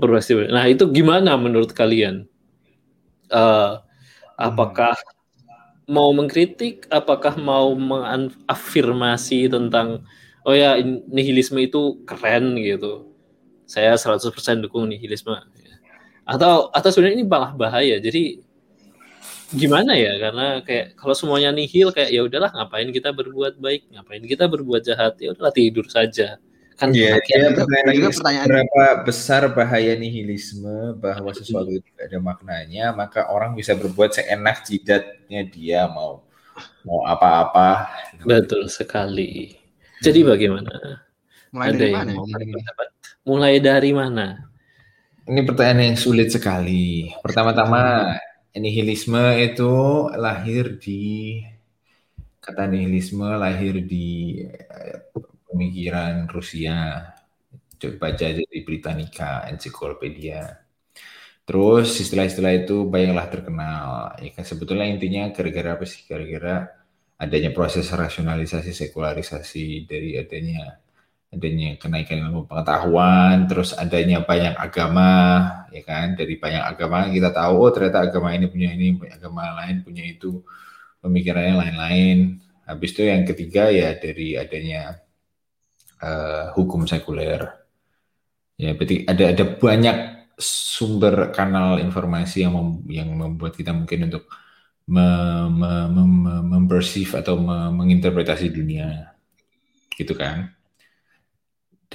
perspektif. 0.01 0.49
Nah, 0.49 0.65
itu 0.65 0.89
gimana 0.89 1.37
menurut 1.37 1.69
kalian? 1.73 2.25
Uh, 3.29 3.81
apakah 4.37 4.93
mau 5.85 6.09
mengkritik 6.13 6.89
apakah 6.89 7.37
mau 7.37 7.77
mengafirmasi 7.77 9.49
tentang 9.49 10.01
oh 10.45 10.53
ya 10.53 10.81
nihilisme 11.09 11.61
itu 11.61 12.01
keren 12.09 12.57
gitu 12.57 13.13
saya 13.69 13.93
100% 13.97 14.65
dukung 14.65 14.89
nihilisme 14.89 15.33
atau 16.25 16.73
atau 16.73 16.89
sebenarnya 16.89 17.21
ini 17.21 17.25
malah 17.25 17.53
bahaya. 17.53 18.01
Jadi 18.01 18.41
gimana 19.53 19.93
ya? 19.95 20.17
Karena 20.17 20.59
kayak 20.65 20.97
kalau 20.97 21.13
semuanya 21.13 21.53
nihil 21.53 21.93
kayak 21.93 22.09
ya 22.09 22.21
udahlah 22.25 22.51
ngapain 22.51 22.89
kita 22.89 23.13
berbuat 23.13 23.61
baik? 23.61 23.93
Ngapain 23.93 24.23
kita 24.25 24.45
berbuat 24.49 24.81
jahat? 24.81 25.15
Ya 25.21 25.31
udahlah 25.37 25.53
tidur 25.53 25.85
saja. 25.87 26.41
Kan 26.75 26.91
yeah, 26.91 27.15
ya, 27.23 27.55
pertanyaan 27.55 27.95
juga 27.95 28.11
pertanyaan 28.11 28.47
berapa 28.51 28.83
besar 29.07 29.47
bahaya 29.55 29.95
nihilisme 29.95 30.99
bahwa 30.99 31.31
sesuatu 31.31 31.71
itu 31.71 31.87
tidak 31.95 32.11
ada 32.11 32.19
maknanya 32.19 32.91
maka 32.91 33.31
orang 33.31 33.55
bisa 33.55 33.79
berbuat 33.79 34.11
seenak 34.11 34.67
jidatnya 34.67 35.47
dia 35.47 35.87
mau 35.87 36.27
mau 36.83 37.07
apa-apa. 37.07 37.87
Betul 38.27 38.67
sekali. 38.67 39.55
Jadi 40.03 40.19
bagaimana? 40.27 40.99
Mulai 41.55 41.69
ada 41.71 41.77
dari 41.79 41.87
yang 41.87 41.95
mana 41.95 42.11
mau 42.11 42.25
mulai 43.25 43.57
dari 43.57 43.91
mana 43.91 44.27
ini 45.25 45.41
pertanyaan 45.47 45.93
yang 45.93 45.99
sulit 45.99 46.29
sekali 46.29 47.09
pertama-tama 47.25 48.13
nihilisme 48.55 49.21
itu 49.41 49.73
lahir 50.15 50.77
di 50.79 51.41
kata 52.45 52.69
nihilisme 52.69 53.25
lahir 53.41 53.81
di 53.81 54.37
pemikiran 55.49 56.27
Rusia. 56.27 57.09
Coba 57.79 58.11
baca 58.11 58.23
aja 58.27 58.43
di 58.43 58.59
Britannica, 58.67 59.47
Encyclopedia. 59.47 60.43
Terus 61.47 61.89
istilah-istilah 62.01 62.53
itu 62.65 62.85
banyaklah 62.89 63.27
terkenal. 63.31 63.87
Ya 64.19 64.29
kan 64.35 64.43
sebetulnya 64.43 64.87
intinya 64.89 65.31
gara-gara 65.31 65.79
apa 65.79 65.85
sih? 65.87 66.03
Gara-gara 66.05 66.69
adanya 67.15 67.51
proses 67.55 67.87
rasionalisasi 67.87 68.71
sekularisasi 68.75 69.87
dari 69.87 70.19
adanya 70.19 70.79
adanya 71.35 71.75
kenaikan 71.75 72.23
ilmu 72.23 72.47
pengetahuan, 72.47 73.43
terus 73.51 73.75
adanya 73.75 74.23
banyak 74.23 74.55
agama, 74.55 75.11
ya 75.75 75.83
kan? 75.83 76.15
Dari 76.15 76.39
banyak 76.39 76.63
agama 76.63 77.11
kita 77.11 77.35
tahu 77.35 77.53
oh 77.59 77.71
ternyata 77.75 78.07
agama 78.07 78.31
ini 78.31 78.47
punya 78.47 78.71
ini, 78.71 78.95
agama 79.11 79.51
lain 79.59 79.83
punya 79.83 80.07
itu, 80.07 80.39
pemikirannya 81.03 81.55
lain-lain. 81.59 82.17
Habis 82.63 82.89
itu 82.95 83.01
yang 83.05 83.27
ketiga 83.27 83.67
ya 83.69 83.93
dari 83.99 84.39
adanya 84.39 84.95
uh, 85.99 86.55
hukum 86.55 86.87
sekuler. 86.87 87.43
Ya, 88.55 88.71
berarti 88.71 89.03
ada 89.03 89.35
ada 89.35 89.43
banyak 89.43 89.97
sumber 90.39 91.35
kanal 91.35 91.83
informasi 91.83 92.47
yang 92.47 92.55
mem, 92.55 92.69
yang 92.87 93.09
membuat 93.11 93.59
kita 93.59 93.75
mungkin 93.75 94.07
untuk 94.07 94.31
me, 94.87 95.07
me, 95.51 95.71
me, 95.91 96.03
me, 96.55 96.79
atau 97.19 97.35
me, 97.35 97.57
menginterpretasi 97.75 98.55
dunia, 98.55 99.11
gitu 99.99 100.15
kan? 100.15 100.54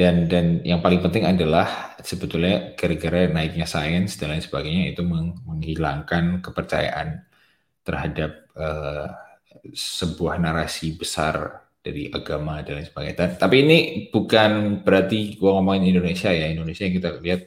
Dan 0.00 0.32
dan 0.32 0.64
yang 0.64 0.80
paling 0.80 1.04
penting 1.04 1.28
adalah 1.28 1.92
sebetulnya 2.00 2.72
gara-gara 2.72 3.28
naiknya 3.28 3.68
sains 3.68 4.16
dan 4.16 4.32
lain 4.32 4.40
sebagainya 4.40 4.96
itu 4.96 5.04
menghilangkan 5.44 6.40
kepercayaan 6.40 7.28
terhadap 7.84 8.48
uh, 8.56 9.12
sebuah 9.76 10.40
narasi 10.40 10.96
besar 10.96 11.68
dari 11.84 12.08
agama 12.08 12.64
dan 12.64 12.80
lain 12.80 12.88
sebagainya. 12.88 13.36
Tapi 13.36 13.56
ini 13.60 13.78
bukan 14.08 14.80
berarti 14.80 15.36
gua 15.36 15.60
ngomongin 15.60 15.92
Indonesia 15.92 16.32
ya. 16.32 16.48
Indonesia 16.48 16.88
yang 16.88 16.96
kita 16.96 17.10
lihat 17.20 17.42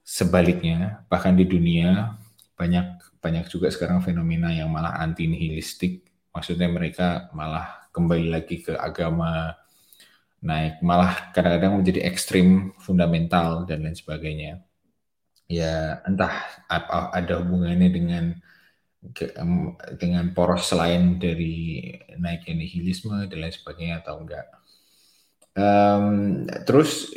sebaliknya, 0.00 1.04
bahkan 1.12 1.36
di 1.36 1.44
dunia 1.44 2.16
banyak 2.56 3.20
banyak 3.20 3.44
juga 3.52 3.68
sekarang 3.68 4.00
fenomena 4.00 4.48
yang 4.56 4.72
malah 4.72 4.96
anti 5.04 5.28
nihilistik. 5.28 6.00
Maksudnya 6.32 6.72
mereka 6.72 7.28
malah 7.36 7.92
kembali 7.92 8.32
lagi 8.32 8.64
ke 8.64 8.72
agama 8.72 9.52
naik 10.42 10.82
malah 10.82 11.30
kadang-kadang 11.30 11.78
menjadi 11.78 12.00
ekstrim 12.10 12.74
fundamental 12.82 13.62
dan 13.64 13.86
lain 13.86 13.94
sebagainya. 13.94 14.60
Ya 15.46 16.02
entah 16.02 16.34
apa 16.66 17.14
ada 17.14 17.38
hubungannya 17.42 17.88
dengan 17.88 18.24
dengan 19.98 20.30
poros 20.30 20.70
selain 20.70 21.18
dari 21.18 21.82
naiknya 22.18 22.54
nihilisme 22.54 23.26
dan 23.26 23.38
lain 23.38 23.54
sebagainya 23.54 24.02
atau 24.02 24.22
enggak. 24.22 24.46
Um, 25.52 26.06
terus 26.64 27.10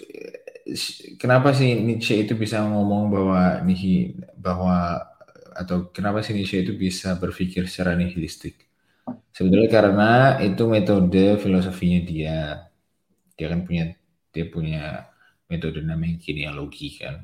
kenapa 1.21 1.53
sih 1.53 1.77
Nietzsche 1.77 2.25
itu 2.25 2.33
bisa 2.33 2.65
ngomong 2.65 3.13
bahwa 3.13 3.41
nihi 3.63 4.17
bahwa 4.35 5.01
atau 5.55 5.87
kenapa 5.93 6.19
sih 6.25 6.33
Nietzsche 6.35 6.65
itu 6.65 6.73
bisa 6.75 7.15
berpikir 7.21 7.69
secara 7.69 7.93
nihilistik? 7.93 8.65
Sebetulnya 9.29 9.69
karena 9.69 10.11
itu 10.41 10.63
metode 10.65 11.37
filosofinya 11.37 12.01
dia. 12.01 12.39
Dia 13.35 13.51
kan 13.51 13.67
punya 13.67 13.93
dia 14.31 14.45
punya 14.47 15.07
metode 15.47 15.79
namanya 15.85 16.19
genealogi 16.19 16.99
kan 16.99 17.23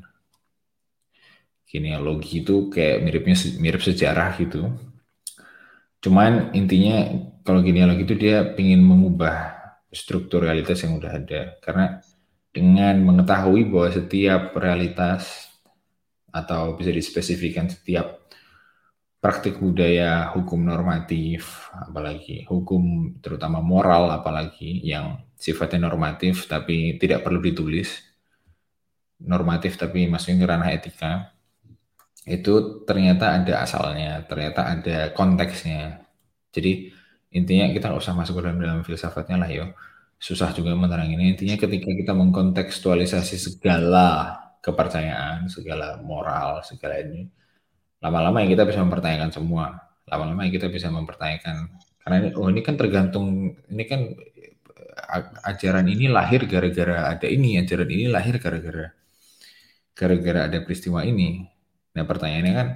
genealogi 1.71 2.43
itu 2.43 2.67
kayak 2.67 2.99
miripnya 2.99 3.35
mirip 3.63 3.79
sejarah 3.79 4.35
gitu. 4.35 4.75
Cuman 6.03 6.51
intinya 6.51 7.07
kalau 7.47 7.63
genealogi 7.63 8.03
itu 8.03 8.15
dia 8.19 8.43
ingin 8.59 8.83
mengubah 8.83 9.55
struktur 9.87 10.43
realitas 10.43 10.83
yang 10.83 10.99
udah 10.99 11.11
ada. 11.15 11.41
Karena 11.63 12.03
dengan 12.51 12.99
mengetahui 12.99 13.71
bahwa 13.71 13.87
setiap 13.87 14.51
realitas 14.59 15.47
atau 16.27 16.75
bisa 16.75 16.91
dispesifikkan 16.91 17.71
setiap 17.71 18.19
praktik 19.23 19.55
budaya, 19.61 20.27
hukum 20.35 20.67
normatif, 20.67 21.71
apalagi 21.71 22.43
hukum 22.51 23.15
terutama 23.23 23.63
moral, 23.63 24.11
apalagi 24.11 24.83
yang 24.83 25.23
sifatnya 25.41 25.89
normatif 25.89 26.45
tapi 26.45 27.01
tidak 27.01 27.25
perlu 27.25 27.41
ditulis, 27.41 27.89
normatif 29.25 29.73
tapi 29.81 30.05
maksudnya 30.05 30.45
ranah 30.45 30.69
etika, 30.69 31.33
itu 32.29 32.85
ternyata 32.85 33.41
ada 33.41 33.65
asalnya, 33.65 34.21
ternyata 34.29 34.69
ada 34.69 34.97
konteksnya. 35.17 36.05
Jadi 36.53 36.93
intinya 37.33 37.65
kita 37.73 37.89
nggak 37.89 38.01
usah 38.05 38.13
masuk 38.13 38.37
ke 38.37 38.41
dalam, 38.45 38.59
dalam 38.61 38.81
filsafatnya 38.85 39.37
lah 39.41 39.49
yo. 39.49 39.65
Susah 40.21 40.53
juga 40.53 40.77
menerang 40.77 41.09
ini. 41.09 41.33
Intinya 41.33 41.57
ketika 41.57 41.89
kita 41.89 42.13
mengkontekstualisasi 42.13 43.35
segala 43.41 44.37
kepercayaan, 44.61 45.49
segala 45.49 45.97
moral, 45.97 46.61
segala 46.61 47.01
ini, 47.01 47.25
lama-lama 47.97 48.45
yang 48.45 48.53
kita 48.53 48.69
bisa 48.69 48.85
mempertanyakan 48.85 49.33
semua. 49.33 49.65
Lama-lama 50.05 50.45
yang 50.45 50.53
kita 50.53 50.69
bisa 50.69 50.93
mempertanyakan 50.93 51.73
karena 52.01 52.15
ini, 52.17 52.29
oh 52.33 52.49
ini 52.49 52.61
kan 52.65 52.75
tergantung 52.77 53.53
ini 53.69 53.83
kan 53.85 54.01
ajaran 55.43 55.87
ini 55.91 56.07
lahir 56.07 56.47
gara-gara 56.47 57.11
ada 57.11 57.27
ini, 57.27 57.59
ajaran 57.59 57.89
ini 57.91 58.05
lahir 58.07 58.39
gara-gara 58.39 58.91
gara-gara 59.95 60.39
ada 60.47 60.57
peristiwa 60.63 61.03
ini. 61.03 61.45
Nah 61.95 62.03
pertanyaannya 62.07 62.53
kan 62.55 62.67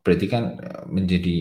berarti 0.00 0.26
kan 0.28 0.44
eh, 0.56 0.84
menjadi 0.88 1.36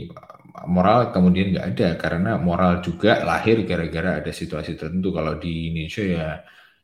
moral 0.68 1.14
kemudian 1.16 1.56
nggak 1.56 1.68
ada 1.76 1.90
karena 1.96 2.32
moral 2.36 2.84
juga 2.84 3.24
lahir 3.24 3.64
gara-gara 3.68 4.24
ada 4.24 4.32
situasi 4.32 4.76
tertentu. 4.80 5.12
Kalau 5.16 5.38
di 5.38 5.72
Indonesia 5.72 6.04
ya 6.04 6.28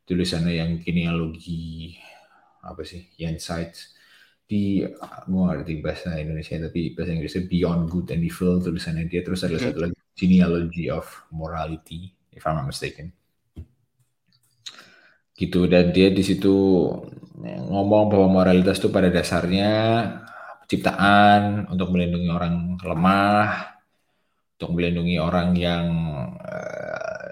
tulisannya 0.06 0.54
yang 0.60 0.70
genealogi 0.80 1.96
apa 2.62 2.82
sih, 2.86 3.10
yang 3.20 3.36
sites 3.40 3.96
di 4.46 4.78
gue 5.26 5.42
ngerti 5.42 5.82
bahasa 5.82 6.14
Indonesia 6.22 6.54
tapi 6.62 6.94
bahasa 6.94 7.10
Inggrisnya 7.10 7.50
Beyond 7.50 7.82
Good 7.90 8.08
and 8.14 8.22
Evil 8.22 8.54
tulisannya 8.62 9.04
dia. 9.10 9.20
Terus 9.26 9.42
ada 9.42 9.58
satu 9.58 9.78
lagi 9.82 9.96
genealogy 10.16 10.88
of 10.88 11.04
morality 11.34 12.15
if 12.36 12.44
I'm 12.44 12.60
not 12.60 12.68
mistaken. 12.68 13.16
Gitu. 15.32 15.64
Dan 15.68 15.96
dia 15.96 16.12
di 16.12 16.20
situ 16.20 16.52
ngomong 17.40 18.12
bahwa 18.12 18.40
moralitas 18.40 18.76
itu 18.76 18.92
pada 18.92 19.08
dasarnya 19.08 19.72
ciptaan 20.68 21.68
untuk 21.72 21.96
melindungi 21.96 22.28
orang 22.28 22.76
lemah, 22.80 23.76
untuk 24.56 24.70
melindungi 24.76 25.16
orang 25.20 25.52
yang 25.56 25.86
uh, 26.40 27.28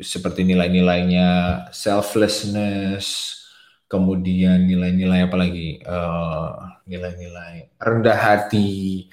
seperti 0.00 0.46
nilai-nilainya 0.46 1.28
selflessness, 1.74 3.36
kemudian 3.90 4.64
nilai-nilai 4.64 5.28
apa 5.28 5.36
lagi? 5.36 5.82
Uh, 5.84 6.78
nilai-nilai 6.88 7.68
rendah 7.76 8.16
hati, 8.16 9.06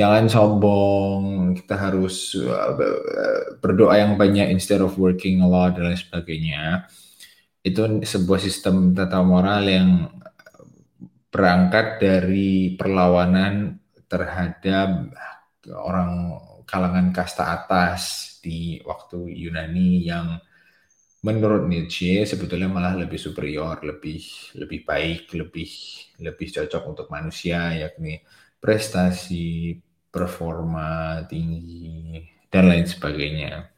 jangan 0.00 0.26
sombong, 0.32 1.52
kita 1.60 1.76
harus 1.76 2.32
berdoa 3.60 4.00
yang 4.00 4.16
banyak 4.16 4.48
instead 4.48 4.80
of 4.80 4.96
working 4.96 5.44
a 5.44 5.48
lot 5.48 5.76
dan 5.76 5.92
lain 5.92 6.00
sebagainya. 6.00 6.88
Itu 7.60 7.84
sebuah 8.00 8.40
sistem 8.40 8.96
tata 8.96 9.20
moral 9.20 9.68
yang 9.68 10.08
berangkat 11.28 12.00
dari 12.00 12.74
perlawanan 12.80 13.76
terhadap 14.08 15.12
orang 15.70 16.40
kalangan 16.64 17.12
kasta 17.12 17.52
atas 17.60 18.02
di 18.40 18.80
waktu 18.82 19.28
Yunani 19.36 20.00
yang 20.08 20.40
menurut 21.20 21.68
Nietzsche 21.68 22.24
sebetulnya 22.24 22.72
malah 22.72 22.96
lebih 22.96 23.20
superior, 23.20 23.84
lebih 23.84 24.24
lebih 24.56 24.80
baik, 24.88 25.36
lebih 25.36 25.70
lebih 26.24 26.48
cocok 26.48 26.82
untuk 26.88 27.06
manusia 27.12 27.76
yakni 27.76 28.24
prestasi, 28.56 29.76
performa 30.10 31.22
tinggi, 31.30 32.18
dan 32.50 32.66
lain 32.66 32.86
sebagainya. 32.86 33.70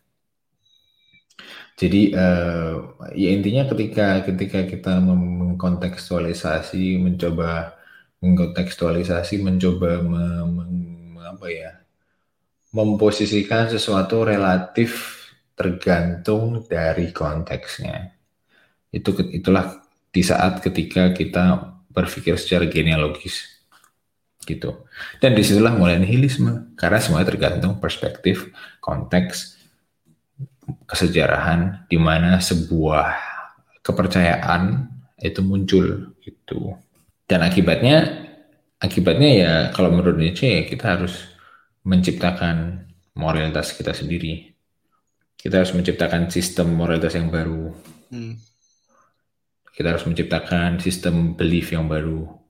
Jadi 1.77 2.13
uh, 2.13 3.01
ya 3.17 3.29
intinya 3.33 3.69
ketika 3.69 4.25
ketika 4.25 4.65
kita 4.69 5.01
mengkontekstualisasi, 5.01 7.01
mencoba 7.01 7.77
mengkontekstualisasi, 8.25 9.45
mencoba 9.45 10.01
me, 10.01 10.25
me, 10.47 10.65
apa 11.27 11.47
ya, 11.49 11.71
memposisikan 12.73 13.69
sesuatu 13.69 14.25
relatif 14.25 15.21
tergantung 15.53 16.65
dari 16.65 17.13
konteksnya. 17.13 18.17
Itu 18.93 19.17
itulah 19.33 19.85
di 20.13 20.23
saat 20.25 20.61
ketika 20.65 21.13
kita 21.13 21.77
berpikir 21.93 22.37
secara 22.41 22.69
genealogis 22.69 23.62
gitu. 24.43 24.87
Dan 25.23 25.39
di 25.39 25.43
situlah 25.47 25.75
mulai 25.75 25.99
nihilisme 25.99 26.75
karena 26.75 26.99
semuanya 26.99 27.31
tergantung 27.31 27.79
perspektif, 27.79 28.51
konteks, 28.83 29.59
kesejarahan 30.87 31.87
di 31.87 31.99
mana 31.99 32.39
sebuah 32.43 33.17
kepercayaan 33.83 34.91
itu 35.23 35.41
muncul 35.43 36.15
gitu. 36.23 36.75
Dan 37.27 37.47
akibatnya 37.47 38.27
akibatnya 38.83 39.31
ya 39.31 39.53
kalau 39.71 39.95
menurut 39.95 40.19
Nietzsche 40.19 40.51
ya 40.51 40.63
kita 40.67 40.99
harus 40.99 41.31
menciptakan 41.87 42.87
moralitas 43.15 43.75
kita 43.75 43.95
sendiri. 43.95 44.51
Kita 45.39 45.59
harus 45.59 45.75
menciptakan 45.75 46.31
sistem 46.31 46.71
moralitas 46.79 47.19
yang 47.19 47.27
baru. 47.31 47.75
Hmm. 48.15 48.39
Kita 49.73 49.91
harus 49.91 50.07
menciptakan 50.07 50.79
sistem 50.79 51.35
belief 51.35 51.75
yang 51.75 51.91
baru 51.91 52.42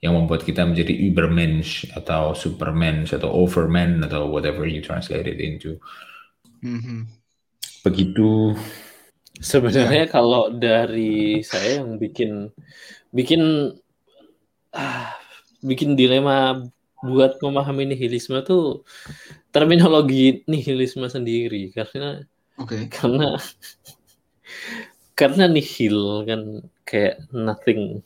yang 0.00 0.16
membuat 0.16 0.48
kita 0.48 0.64
menjadi 0.64 0.96
Übermensch 0.96 1.84
atau 1.92 2.32
Supermensch 2.32 3.12
atau 3.12 3.28
Overman 3.28 4.00
atau 4.00 4.32
whatever 4.32 4.64
you 4.64 4.80
translate 4.80 5.28
it 5.28 5.40
into. 5.40 5.76
Mm-hmm. 6.64 7.04
Begitu. 7.84 8.56
Sebenarnya 9.40 10.08
ya. 10.08 10.12
kalau 10.12 10.52
dari 10.52 11.40
saya 11.44 11.84
yang 11.84 12.00
bikin 12.00 12.52
bikin 13.12 13.72
ah, 14.72 15.16
bikin 15.60 15.96
dilema 15.96 16.64
buat 17.00 17.40
memahami 17.40 17.96
nihilisme 17.96 18.40
tuh 18.44 18.84
terminologi 19.52 20.44
nihilisme 20.44 21.08
sendiri 21.08 21.72
karena 21.72 22.20
okay. 22.60 22.92
karena 22.92 23.40
karena 25.16 25.48
nihil 25.48 26.28
kan 26.28 26.60
kayak 26.84 27.24
nothing 27.32 28.04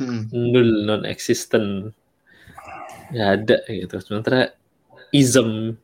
hmm. 0.00 0.32
nul 0.32 0.70
non 0.88 1.02
existent 1.04 1.92
nggak 3.12 3.30
ada 3.36 3.56
gitu. 3.68 3.96
Sementara 4.00 4.52
ism 5.12 5.76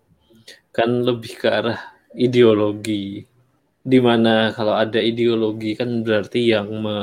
kan 0.73 1.05
lebih 1.05 1.37
ke 1.37 1.49
arah 1.49 1.81
ideologi. 2.17 3.29
Di 3.85 3.99
mana 4.01 4.53
kalau 4.57 4.77
ada 4.77 5.01
ideologi 5.01 5.77
kan 5.77 6.05
berarti 6.05 6.53
yang 6.53 6.69
me 6.81 6.99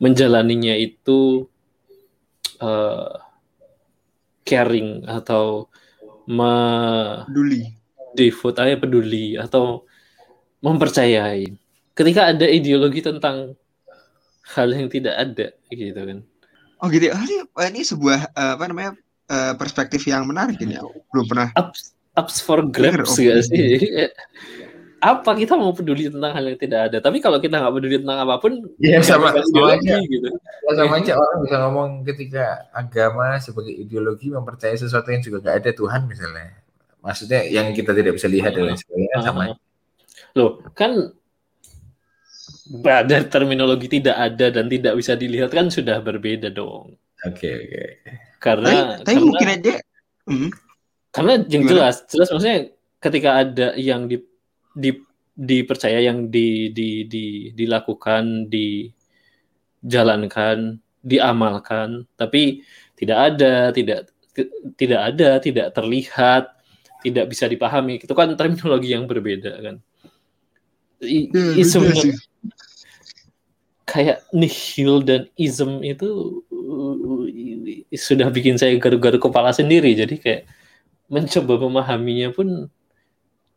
menjalaninya 0.00 0.72
itu 0.80 1.44
uh, 2.64 3.12
caring 4.48 5.04
atau 5.04 5.68
peduli. 6.24 7.76
devote 8.16 8.58
aja 8.64 8.76
peduli 8.80 9.36
atau 9.36 9.84
mempercayai. 10.64 11.52
Ketika 11.92 12.32
ada 12.32 12.48
ideologi 12.48 13.04
tentang 13.04 13.56
hal 14.56 14.68
yang 14.74 14.88
tidak 14.90 15.14
ada 15.14 15.46
gitu 15.70 16.00
kan. 16.00 16.18
Oh 16.80 16.88
gitu. 16.88 17.12
Oh, 17.12 17.22
ini, 17.22 17.44
ini 17.44 17.80
sebuah 17.84 18.32
uh, 18.34 18.52
apa 18.56 18.64
namanya 18.66 18.92
uh, 19.28 19.52
perspektif 19.54 20.02
yang 20.08 20.24
menarik 20.24 20.56
ini. 20.64 20.80
Belum 21.12 21.26
pernah. 21.28 21.52
Ups, 21.54 21.92
ups 22.16 22.40
for 22.40 22.64
grabs 22.64 23.20
gak 23.20 23.46
sih? 23.46 23.78
apa 25.00 25.32
kita 25.32 25.56
mau 25.56 25.72
peduli 25.72 26.12
tentang 26.12 26.28
hal 26.36 26.44
yang 26.44 26.60
tidak 26.60 26.80
ada 26.92 27.00
tapi 27.00 27.24
kalau 27.24 27.40
kita 27.40 27.56
nggak 27.56 27.72
peduli 27.72 27.96
tentang 28.04 28.20
apa 28.20 28.36
pun 28.36 28.52
ya 28.76 29.00
sama, 29.00 29.32
sama 29.32 29.72
aja 29.72 29.96
gitu. 29.96 30.28
ya 30.28 30.72
sama 30.76 31.00
aja 31.00 31.12
orang 31.16 31.38
bisa 31.40 31.56
ngomong 31.64 31.90
ketika 32.04 32.68
agama 32.76 33.40
sebagai 33.40 33.72
ideologi 33.72 34.28
mempercayai 34.28 34.76
sesuatu 34.76 35.08
yang 35.08 35.24
juga 35.24 35.40
nggak 35.40 35.56
ada 35.56 35.70
Tuhan 35.72 36.00
misalnya 36.04 36.52
maksudnya 37.00 37.40
yang 37.48 37.72
kita 37.72 37.96
tidak 37.96 38.12
bisa 38.20 38.28
lihat 38.28 38.52
dan 38.52 38.68
lain 38.68 38.76
sebagainya 38.76 39.16
sama 39.24 39.42
loh 40.36 40.60
kan 40.76 40.92
dari 42.70 43.26
terminologi 43.26 43.90
tidak 43.90 44.14
ada 44.14 44.54
dan 44.54 44.70
tidak 44.70 44.94
bisa 44.94 45.18
dilihat 45.18 45.50
kan 45.50 45.66
sudah 45.66 45.98
berbeda 45.98 46.54
dong. 46.54 46.94
Oke 47.26 47.34
okay, 47.34 47.54
oke. 47.58 47.66
Okay. 47.66 47.90
Karena 48.38 48.96
tapi, 49.02 49.04
tapi 49.04 49.18
mungkin 49.26 49.48
aja. 49.50 49.72
Hmm. 50.30 50.50
Karena 51.10 51.42
yang 51.50 51.66
jelas 51.66 52.06
jelas 52.06 52.30
maksudnya 52.30 52.70
ketika 53.02 53.42
ada 53.42 53.74
yang 53.74 54.06
di, 54.06 54.22
di 54.70 54.94
dipercaya 55.34 55.98
yang 55.98 56.30
di, 56.30 56.70
di, 56.70 57.08
di 57.10 57.50
dilakukan 57.56 58.46
dijalankan 59.82 60.78
diamalkan 61.00 62.04
tapi 62.14 62.60
tidak 62.94 63.18
ada 63.34 63.72
tidak 63.72 64.12
tidak 64.76 65.00
ada 65.00 65.40
tidak 65.40 65.72
terlihat 65.72 66.52
tidak 67.00 67.24
bisa 67.32 67.48
dipahami 67.48 67.96
itu 67.96 68.12
kan 68.12 68.36
terminologi 68.36 68.92
yang 68.92 69.08
berbeda 69.08 69.52
kan 69.64 69.80
I, 71.00 71.32
ya, 71.32 71.64
sebenarnya 71.64 72.20
kayak 73.90 74.22
nihil 74.30 75.02
dan 75.02 75.26
ism 75.34 75.82
itu 75.82 76.40
uh, 76.54 77.26
sudah 77.98 78.30
bikin 78.30 78.54
saya 78.54 78.78
garu-garu 78.78 79.18
kepala 79.18 79.50
sendiri. 79.50 79.98
Jadi 79.98 80.14
kayak 80.22 80.46
mencoba 81.10 81.58
memahaminya 81.58 82.30
pun 82.30 82.70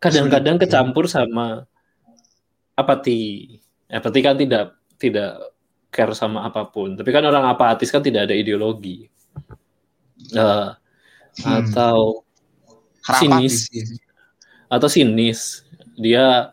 kadang-kadang 0.02 0.58
kecampur 0.58 1.06
sama 1.06 1.70
apati. 2.74 3.62
Apati 3.94 4.20
kan 4.26 4.34
tidak 4.34 4.74
tidak 4.98 5.54
care 5.94 6.18
sama 6.18 6.50
apa 6.50 6.66
pun. 6.66 6.98
Tapi 6.98 7.14
kan 7.14 7.22
orang 7.22 7.46
apatis 7.46 7.94
kan 7.94 8.02
tidak 8.02 8.26
ada 8.26 8.34
ideologi. 8.34 9.06
Uh, 10.34 10.74
hmm. 11.46 11.70
atau 11.70 12.26
sinis. 13.22 13.70
atau 14.66 14.90
sinis. 14.90 15.62
Dia 15.94 16.50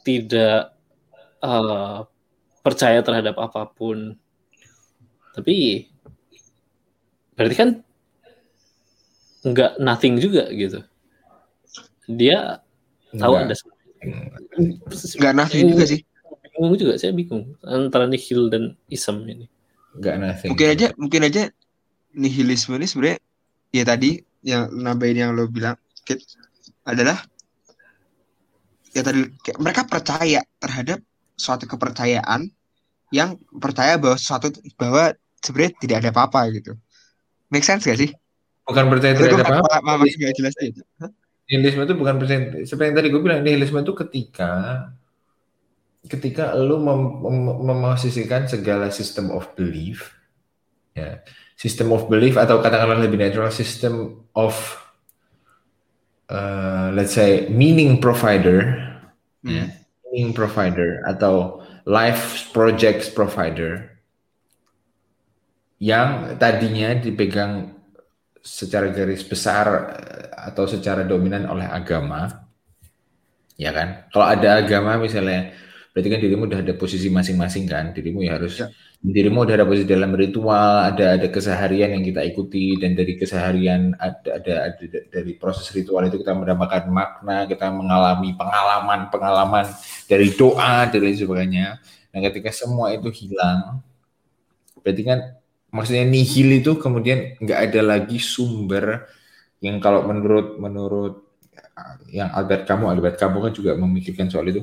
tidak 0.00 0.72
uh, 1.44 2.08
percaya 2.62 3.02
terhadap 3.02 3.36
apa 3.36 3.68
pun. 3.68 4.16
Tapi 5.34 5.86
berarti 7.34 7.56
kan 7.58 7.70
nggak 9.42 9.82
nothing 9.82 10.22
juga 10.22 10.46
gitu. 10.54 10.80
Dia 12.06 12.62
tahu 13.18 13.34
ada 13.34 13.54
nggak 15.18 15.34
nothing 15.34 15.74
juga 15.74 15.84
sih. 15.90 16.00
Bingung 16.52 16.76
juga 16.78 16.94
saya 17.00 17.10
bingung 17.16 17.58
antara 17.66 18.06
nihil 18.06 18.46
dan 18.52 18.78
ism 18.86 19.26
ini. 19.26 19.50
Nggak 19.98 20.16
nothing. 20.22 20.50
Mungkin 20.54 20.68
aja 20.70 20.86
mungkin 20.94 21.20
aja 21.26 21.42
nihilisme 22.12 22.76
ini 22.76 22.86
sebenarnya 22.86 23.18
ya 23.72 23.84
tadi 23.88 24.20
yang 24.44 24.68
nambahin 24.70 25.16
yang 25.16 25.30
lo 25.32 25.48
bilang 25.48 25.80
adalah 26.84 27.16
ya 28.92 29.00
tadi 29.00 29.24
mereka 29.56 29.88
percaya 29.88 30.44
terhadap 30.60 31.00
suatu 31.42 31.66
kepercayaan 31.66 32.46
yang 33.10 33.34
percaya 33.58 33.98
bahwa 33.98 34.14
suatu 34.14 34.54
bahwa 34.78 35.12
sebenarnya 35.42 35.72
tidak 35.82 35.96
ada 36.06 36.10
apa-apa 36.14 36.40
gitu. 36.54 36.78
Make 37.50 37.66
sense 37.66 37.84
gak 37.84 37.98
sih? 37.98 38.14
Bukan 38.62 38.86
percaya 38.88 39.12
tidak 39.18 39.42
ada 39.42 39.58
apa-apa. 39.58 40.06
Jelas 40.08 40.54
itu. 40.62 40.80
Nihilisme 41.50 41.82
itu 41.84 41.94
bukan 41.98 42.14
percaya. 42.16 42.64
Seperti 42.64 42.86
yang 42.88 42.96
tadi 42.96 43.08
gue 43.10 43.20
bilang, 43.20 43.42
nihilisme 43.42 43.82
itu 43.82 43.92
ketika 43.92 44.50
ketika 46.06 46.54
lu 46.58 46.82
mem 46.82 47.22
mem 47.22 47.38
memosisikan 47.62 48.48
segala 48.48 48.88
system 48.88 49.28
of 49.30 49.50
belief, 49.58 50.14
ya, 50.96 51.20
system 51.54 51.92
of 51.92 52.08
belief 52.08 52.40
atau 52.40 52.58
katakanlah 52.58 52.98
lebih 52.98 53.20
natural 53.20 53.52
system 53.54 54.24
of 54.34 54.54
uh, 56.32 56.90
let's 56.96 57.14
say 57.14 57.46
meaning 57.52 58.00
provider, 58.00 58.80
hmm. 59.44 59.52
ya, 59.52 59.64
meaning 60.12 60.36
provider 60.36 61.00
atau 61.08 61.64
life 61.88 62.52
projects 62.52 63.08
provider 63.08 63.96
yang 65.82 66.38
tadinya 66.38 66.94
dipegang 66.94 67.74
secara 68.38 68.90
garis 68.94 69.26
besar 69.26 69.66
eh, 69.98 70.26
atau 70.52 70.66
secara 70.70 71.02
dominan 71.02 71.46
oleh 71.50 71.66
agama, 71.66 72.46
ya 73.58 73.74
kan? 73.74 74.06
Kalau 74.14 74.26
ada 74.26 74.62
agama 74.62 74.98
misalnya, 74.98 75.54
berarti 75.90 76.08
kan 76.10 76.20
dirimu 76.22 76.46
udah 76.46 76.60
ada 76.62 76.74
posisi 76.78 77.10
masing-masing 77.10 77.66
kan? 77.66 77.90
Dirimu 77.90 78.22
ya 78.22 78.38
harus, 78.38 78.62
ya. 78.62 78.70
Dirimu 79.02 79.42
udah 79.42 79.58
ada 79.58 79.66
posisi 79.66 79.90
dalam 79.90 80.14
ritual, 80.14 80.86
ada 80.86 81.18
ada 81.18 81.26
keseharian 81.26 81.98
yang 81.98 82.06
kita 82.06 82.22
ikuti 82.22 82.78
dan 82.78 82.94
dari 82.94 83.18
keseharian 83.18 83.98
ada 83.98 84.38
ada, 84.38 84.54
ada 84.70 84.98
dari 85.10 85.34
proses 85.34 85.66
ritual 85.74 86.06
itu 86.06 86.22
kita 86.22 86.30
mendapatkan 86.38 86.86
makna, 86.86 87.50
kita 87.50 87.66
mengalami 87.74 88.30
pengalaman-pengalaman 88.38 89.66
dari 90.06 90.30
doa 90.38 90.86
dan 90.86 91.00
lain 91.02 91.18
sebagainya. 91.18 91.82
Nah, 92.14 92.20
ketika 92.30 92.54
semua 92.54 92.94
itu 92.94 93.10
hilang, 93.10 93.82
berarti 94.86 95.02
kan 95.02 95.18
maksudnya 95.74 96.06
nihil 96.06 96.62
itu 96.62 96.78
kemudian 96.78 97.34
nggak 97.42 97.58
ada 97.58 97.80
lagi 97.82 98.22
sumber 98.22 99.10
yang 99.58 99.82
kalau 99.82 100.06
menurut 100.06 100.62
menurut 100.62 101.14
yang 102.12 102.30
Albert 102.30 102.70
kamu 102.70 102.86
Albert 102.86 103.16
kamu 103.18 103.50
kan 103.50 103.52
juga 103.56 103.74
memikirkan 103.74 104.30
soal 104.30 104.46
itu 104.46 104.62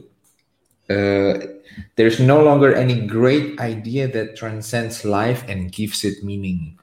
uh, 0.89 1.33
there's 1.95 2.19
no 2.19 2.41
longer 2.41 2.73
any 2.75 3.05
great 3.07 3.57
idea 3.61 4.09
that 4.09 4.35
transcends 4.35 5.05
life 5.05 5.45
and 5.47 5.71
gives 5.71 6.03
it 6.03 6.21
meaning 6.21 6.75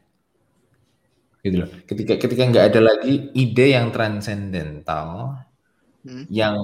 gitu 1.47 1.63
loh 1.63 1.71
ketika 1.87 2.19
ketika 2.19 2.43
nggak 2.51 2.67
ada 2.75 2.81
lagi 2.83 3.31
ide 3.39 3.77
yang 3.77 3.95
transcendental 3.95 5.39
hmm. 6.03 6.27
yang 6.27 6.59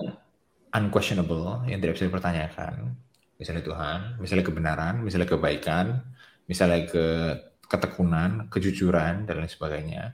unquestionable 0.74 1.62
yang 1.70 1.78
tidak 1.78 2.00
bisa 2.00 2.10
dipertanyakan 2.10 2.98
misalnya 3.38 3.62
Tuhan 3.62 3.98
misalnya 4.18 4.46
kebenaran 4.46 4.94
misalnya 5.06 5.28
kebaikan 5.30 6.02
misalnya 6.50 6.82
ke 6.90 7.06
ketekunan, 7.72 8.52
kejujuran 8.52 9.24
dan 9.24 9.34
lain 9.40 9.48
sebagainya. 9.48 10.12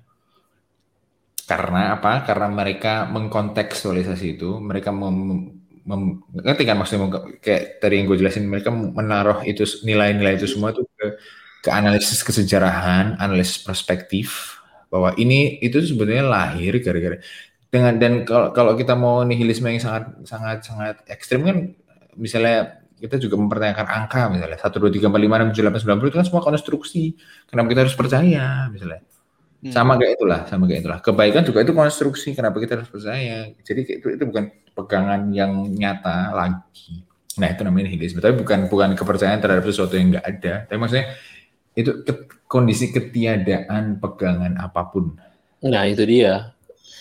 Karena 1.42 1.98
apa? 1.98 2.22
Karena 2.22 2.46
mereka 2.46 3.10
mengkontekstualisasi 3.10 4.38
itu, 4.38 4.62
mereka 4.62 4.94
mem, 4.94 5.57
mem, 5.88 6.20
ngerti 6.44 6.62
kan 6.68 6.76
maksudnya? 6.76 7.08
Kayak 7.40 7.62
tadi 7.80 7.94
yang 7.96 8.06
gue 8.12 8.18
jelasin, 8.20 8.44
mereka 8.44 8.68
menaruh 8.70 9.40
itu 9.48 9.64
nilai-nilai 9.88 10.36
itu 10.36 10.44
semua 10.44 10.76
itu 10.76 10.84
ke, 10.92 11.16
ke 11.64 11.70
analisis 11.72 12.20
kesejarahan, 12.20 13.16
analisis 13.16 13.58
perspektif 13.64 14.58
bahwa 14.92 15.12
ini 15.20 15.60
itu 15.60 15.80
sebenarnya 15.84 16.24
lahir 16.24 16.72
gara-gara 16.80 17.20
dengan 17.68 18.00
dan 18.00 18.12
kalau 18.24 18.48
kalau 18.56 18.72
kita 18.72 18.96
mau 18.96 19.20
nihilisme 19.20 19.68
yang 19.68 19.80
sangat 19.80 20.04
sangat 20.24 20.58
sangat 20.64 20.96
ekstrim 21.12 21.44
kan 21.44 21.56
misalnya 22.16 22.80
kita 22.96 23.20
juga 23.20 23.36
mempertanyakan 23.36 23.86
angka 23.86 24.32
misalnya 24.32 24.58
satu 24.58 24.80
dua 24.80 24.90
tiga 24.90 25.12
empat 25.12 25.20
lima 25.20 25.34
enam 25.38 25.48
tujuh 25.52 25.62
delapan 25.62 25.80
sembilan 25.84 25.98
puluh 26.00 26.10
itu 26.10 26.18
kan 26.18 26.26
semua 26.26 26.42
konstruksi 26.42 27.02
kenapa 27.46 27.66
kita 27.68 27.80
harus 27.84 27.96
percaya 27.96 28.46
misalnya. 28.72 29.04
Hmm. 29.58 29.74
sama 29.74 29.98
kayak 29.98 30.22
itulah 30.22 30.40
sama 30.46 30.70
kayak 30.70 30.86
itulah. 30.86 30.98
Kebaikan 31.02 31.42
juga 31.42 31.58
itu 31.66 31.74
konstruksi 31.74 32.30
kenapa 32.30 32.62
kita 32.62 32.78
harus 32.78 32.90
percaya. 32.94 33.50
Jadi 33.66 33.80
itu 33.90 34.06
itu 34.14 34.22
bukan 34.22 34.54
pegangan 34.78 35.34
yang 35.34 35.66
nyata 35.74 36.30
lagi 36.30 37.02
nah 37.38 37.50
itu 37.50 37.66
namanya 37.66 37.90
nihilisme 37.90 38.22
tapi 38.22 38.38
bukan 38.38 38.70
bukan 38.70 38.94
kepercayaan 38.94 39.42
terhadap 39.42 39.66
sesuatu 39.66 39.98
yang 39.98 40.14
enggak 40.14 40.26
ada 40.26 40.54
tapi 40.70 40.78
maksudnya 40.78 41.06
itu 41.74 42.02
ke, 42.06 42.12
kondisi 42.46 42.94
ketiadaan 42.94 43.98
pegangan 43.98 44.54
apa 44.62 44.86
pun 44.86 45.18
nah 45.66 45.82
itu 45.82 46.06
dia 46.06 46.54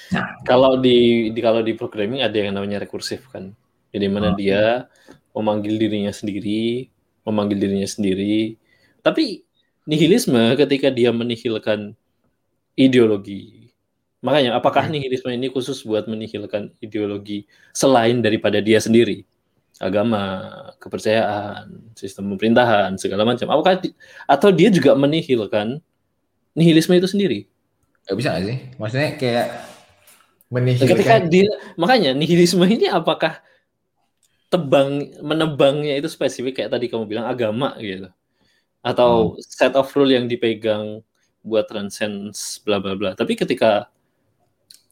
nah 0.09 0.41
kalau 0.41 0.81
di, 0.81 1.29
di 1.29 1.39
kalau 1.41 1.61
di 1.61 1.77
programming 1.77 2.25
ada 2.25 2.33
yang 2.33 2.57
namanya 2.57 2.81
rekursif 2.81 3.29
kan 3.29 3.53
jadi 3.91 4.13
mana 4.13 4.33
oh. 4.33 4.37
dia 4.37 4.85
memanggil 5.37 5.77
dirinya 5.77 6.13
sendiri, 6.13 6.89
memanggil 7.25 7.57
dirinya 7.61 7.89
sendiri. 7.89 8.57
Tapi 9.05 9.45
nihilisme 9.85 10.57
ketika 10.57 10.89
dia 10.89 11.13
menihilkan 11.13 11.93
ideologi. 12.73 13.56
Makanya 14.25 14.57
apakah 14.57 14.89
hmm. 14.89 14.93
nihilisme 14.97 15.29
ini 15.29 15.47
khusus 15.53 15.85
buat 15.85 16.09
menihilkan 16.09 16.73
ideologi 16.81 17.45
selain 17.71 18.21
daripada 18.21 18.57
dia 18.57 18.81
sendiri? 18.81 19.23
Agama, 19.77 20.49
kepercayaan, 20.81 21.93
sistem 21.93 22.33
pemerintahan, 22.33 22.97
segala 22.97 23.29
macam. 23.29 23.45
Apakah 23.53 23.77
atau 24.25 24.49
dia 24.49 24.73
juga 24.73 24.97
menihilkan 24.97 25.77
nihilisme 26.57 26.97
itu 26.97 27.05
sendiri? 27.05 27.39
Gak 28.09 28.17
bisa 28.17 28.33
gak 28.33 28.45
sih? 28.49 28.57
Maksudnya 28.81 29.09
kayak 29.21 29.47
menihilkan. 30.49 30.89
Ketika 30.97 31.15
dia, 31.29 31.49
makanya 31.77 32.17
nihilisme 32.17 32.65
ini 32.65 32.89
apakah 32.89 33.37
tebang 34.47 35.03
menebangnya 35.19 35.99
itu 35.99 36.07
spesifik 36.07 36.63
kayak 36.63 36.71
tadi 36.71 36.87
kamu 36.87 37.03
bilang 37.03 37.27
agama 37.27 37.75
gitu 37.83 38.07
atau 38.79 39.35
hmm. 39.35 39.43
set 39.43 39.75
of 39.75 39.91
rule 39.91 40.07
yang 40.07 40.31
dipegang 40.31 41.03
buat 41.43 41.67
transcends 41.67 42.63
bla 42.63 42.79
bla 42.79 42.95
bla 42.95 43.11
tapi 43.11 43.35
ketika 43.35 43.91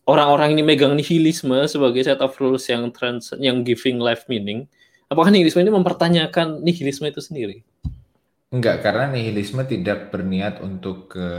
orang-orang 0.06 0.54
ini 0.58 0.62
megang 0.62 0.94
nihilisme 0.94 1.66
sebagai 1.66 2.06
set 2.06 2.22
of 2.22 2.34
rules 2.38 2.66
yang 2.70 2.90
trans 2.94 3.34
yang 3.42 3.66
giving 3.66 3.98
life 3.98 4.26
meaning. 4.30 4.70
Apakah 5.10 5.30
nihilisme 5.30 5.62
ini 5.62 5.74
mempertanyakan 5.74 6.66
nihilisme 6.66 7.06
itu 7.10 7.22
sendiri? 7.22 7.62
Enggak 8.54 8.86
karena 8.86 9.10
nihilisme 9.10 9.62
tidak 9.66 10.14
berniat 10.14 10.62
untuk 10.62 11.14
ke 11.14 11.30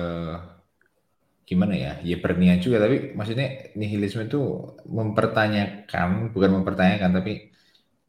gimana 1.46 1.74
ya? 1.74 1.92
Ya 2.02 2.18
berniat 2.18 2.62
juga 2.62 2.82
tapi 2.82 3.14
maksudnya 3.14 3.74
nihilisme 3.78 4.26
itu 4.26 4.42
mempertanyakan 4.86 6.34
bukan 6.34 6.50
mempertanyakan 6.62 7.10
tapi 7.22 7.54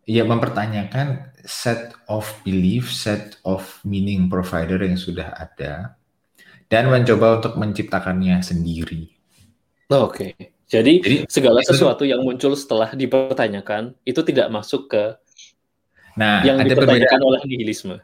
ya 0.05 0.25
mempertanyakan 0.25 1.33
set 1.45 1.93
of 2.09 2.25
belief, 2.41 2.89
set 2.89 3.37
of 3.45 3.63
meaning 3.85 4.29
provider 4.31 4.81
yang 4.81 4.97
sudah 4.97 5.33
ada 5.37 5.97
dan 6.67 6.91
mencoba 6.91 7.39
untuk 7.39 7.55
menciptakannya 7.55 8.43
sendiri. 8.43 9.16
Oh, 9.87 10.11
Oke. 10.11 10.35
Okay. 10.35 10.51
Jadi, 10.67 10.99
Jadi 10.99 11.17
segala 11.31 11.63
sesuatu 11.63 12.03
yang 12.03 12.19
muncul 12.27 12.51
setelah 12.59 12.91
dipertanyakan 12.91 13.95
itu 14.03 14.19
tidak 14.19 14.51
masuk 14.51 14.91
ke 14.91 15.15
nah, 16.19 16.43
yang 16.43 16.59
ada 16.59 16.75
dipertanyakan 16.75 17.21
oleh 17.23 17.39
nihilisme. 17.47 17.95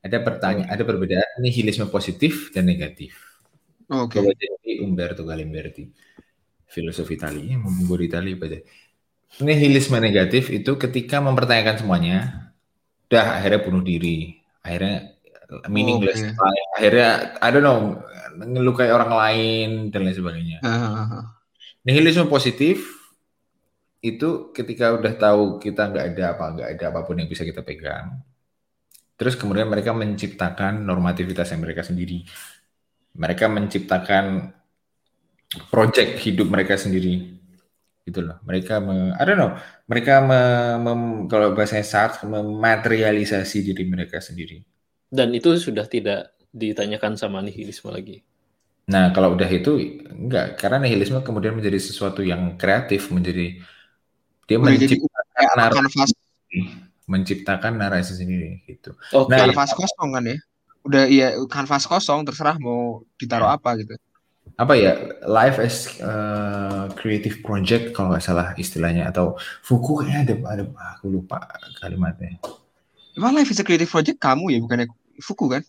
Ada 0.00 0.24
pertanyaan, 0.24 0.72
ada 0.72 0.80
perbedaan 0.80 1.44
nihilisme 1.44 1.84
positif 1.92 2.48
dan 2.56 2.64
negatif. 2.64 3.20
Oke. 3.92 4.16
Okay. 4.16 4.80
Umberto 4.80 5.28
Galimberti, 5.28 5.92
filosofi 6.64 7.20
Italia, 7.20 7.60
membuat 7.60 8.00
Italia 8.00 8.34
pada 8.40 8.58
nihilisme 9.44 10.00
negatif 10.00 10.48
itu 10.48 10.80
ketika 10.80 11.20
mempertanyakan 11.20 11.84
semuanya, 11.84 12.48
udah 13.12 13.44
akhirnya 13.44 13.60
bunuh 13.60 13.84
diri, 13.84 14.40
akhirnya 14.64 15.12
meaningless, 15.68 16.24
oh, 16.24 16.32
okay. 16.32 16.62
akhirnya 16.80 17.08
I 17.44 17.48
don't 17.52 17.60
know 17.60 18.00
ngelukai 18.38 18.90
orang 18.90 19.12
lain 19.12 19.70
dan 19.94 20.02
lain 20.02 20.16
sebagainya. 20.16 20.58
Uh. 20.60 21.24
Nihilisme 21.84 22.26
positif 22.26 22.82
itu 24.04 24.52
ketika 24.52 24.92
udah 24.92 25.12
tahu 25.16 25.56
kita 25.56 25.88
nggak 25.88 26.04
ada 26.12 26.24
apa 26.36 26.44
nggak 26.52 26.68
ada 26.76 26.84
apa 26.92 27.00
pun 27.08 27.16
yang 27.16 27.28
bisa 27.28 27.40
kita 27.40 27.64
pegang, 27.64 28.20
terus 29.16 29.32
kemudian 29.32 29.64
mereka 29.64 29.96
menciptakan 29.96 30.84
normativitas 30.84 31.48
yang 31.56 31.64
mereka 31.64 31.80
sendiri, 31.80 32.20
mereka 33.16 33.48
menciptakan 33.48 34.52
project 35.72 36.20
hidup 36.20 36.52
mereka 36.52 36.76
sendiri 36.76 37.40
gitu 38.04 38.20
loh. 38.20 38.36
Mereka 38.44 38.84
me, 38.84 39.16
I 39.16 39.22
don't 39.24 39.40
know, 39.40 39.56
mereka 39.88 40.20
me, 40.20 40.40
me, 40.84 40.92
kalau 41.32 41.56
bahasanya 41.56 41.86
saat 41.88 42.20
mematerialisasi 42.20 43.64
diri 43.64 43.88
mereka 43.88 44.20
sendiri. 44.20 44.60
Dan 45.08 45.32
itu 45.32 45.56
sudah 45.56 45.88
tidak 45.88 46.33
ditanyakan 46.54 47.18
sama 47.18 47.42
nihilisme 47.42 47.90
lagi. 47.90 48.22
Nah, 48.86 49.10
kalau 49.10 49.34
udah 49.34 49.48
itu 49.50 50.00
enggak, 50.06 50.60
karena 50.60 50.78
nihilisme 50.86 51.18
kemudian 51.26 51.58
menjadi 51.58 51.82
sesuatu 51.82 52.22
yang 52.22 52.54
kreatif, 52.54 53.10
menjadi 53.10 53.58
dia 54.44 54.58
menciptakan 54.60 55.56
narasi, 55.58 56.14
menciptakan 57.10 57.72
narasi 57.74 58.12
sendiri 58.14 58.62
gitu. 58.70 58.94
Oh, 59.10 59.26
nah, 59.26 59.42
kanvas 59.42 59.74
kosong 59.74 60.14
kan 60.14 60.24
ya? 60.24 60.38
Udah 60.84 61.04
iya 61.08 61.34
kanvas 61.48 61.88
kosong 61.88 62.22
terserah 62.28 62.60
mau 62.60 63.02
ditaruh 63.18 63.50
apa 63.50 63.74
gitu 63.80 63.96
apa 64.54 64.78
ya 64.78 64.92
life 65.26 65.58
as 65.58 65.98
uh, 65.98 66.86
creative 66.94 67.42
project 67.42 67.90
kalau 67.90 68.14
nggak 68.14 68.22
salah 68.22 68.54
istilahnya 68.54 69.10
atau 69.10 69.34
Fuku 69.66 70.04
kayaknya 70.04 70.18
ada 70.22 70.34
ada 70.46 70.64
aku 70.94 71.10
lupa 71.10 71.42
kalimatnya. 71.82 72.38
Emang 73.18 73.34
life 73.34 73.50
is 73.50 73.58
a 73.58 73.66
creative 73.66 73.90
project 73.90 74.22
kamu 74.22 74.54
ya 74.54 74.58
bukannya 74.62 74.86
Fuku 75.18 75.50
kan? 75.50 75.62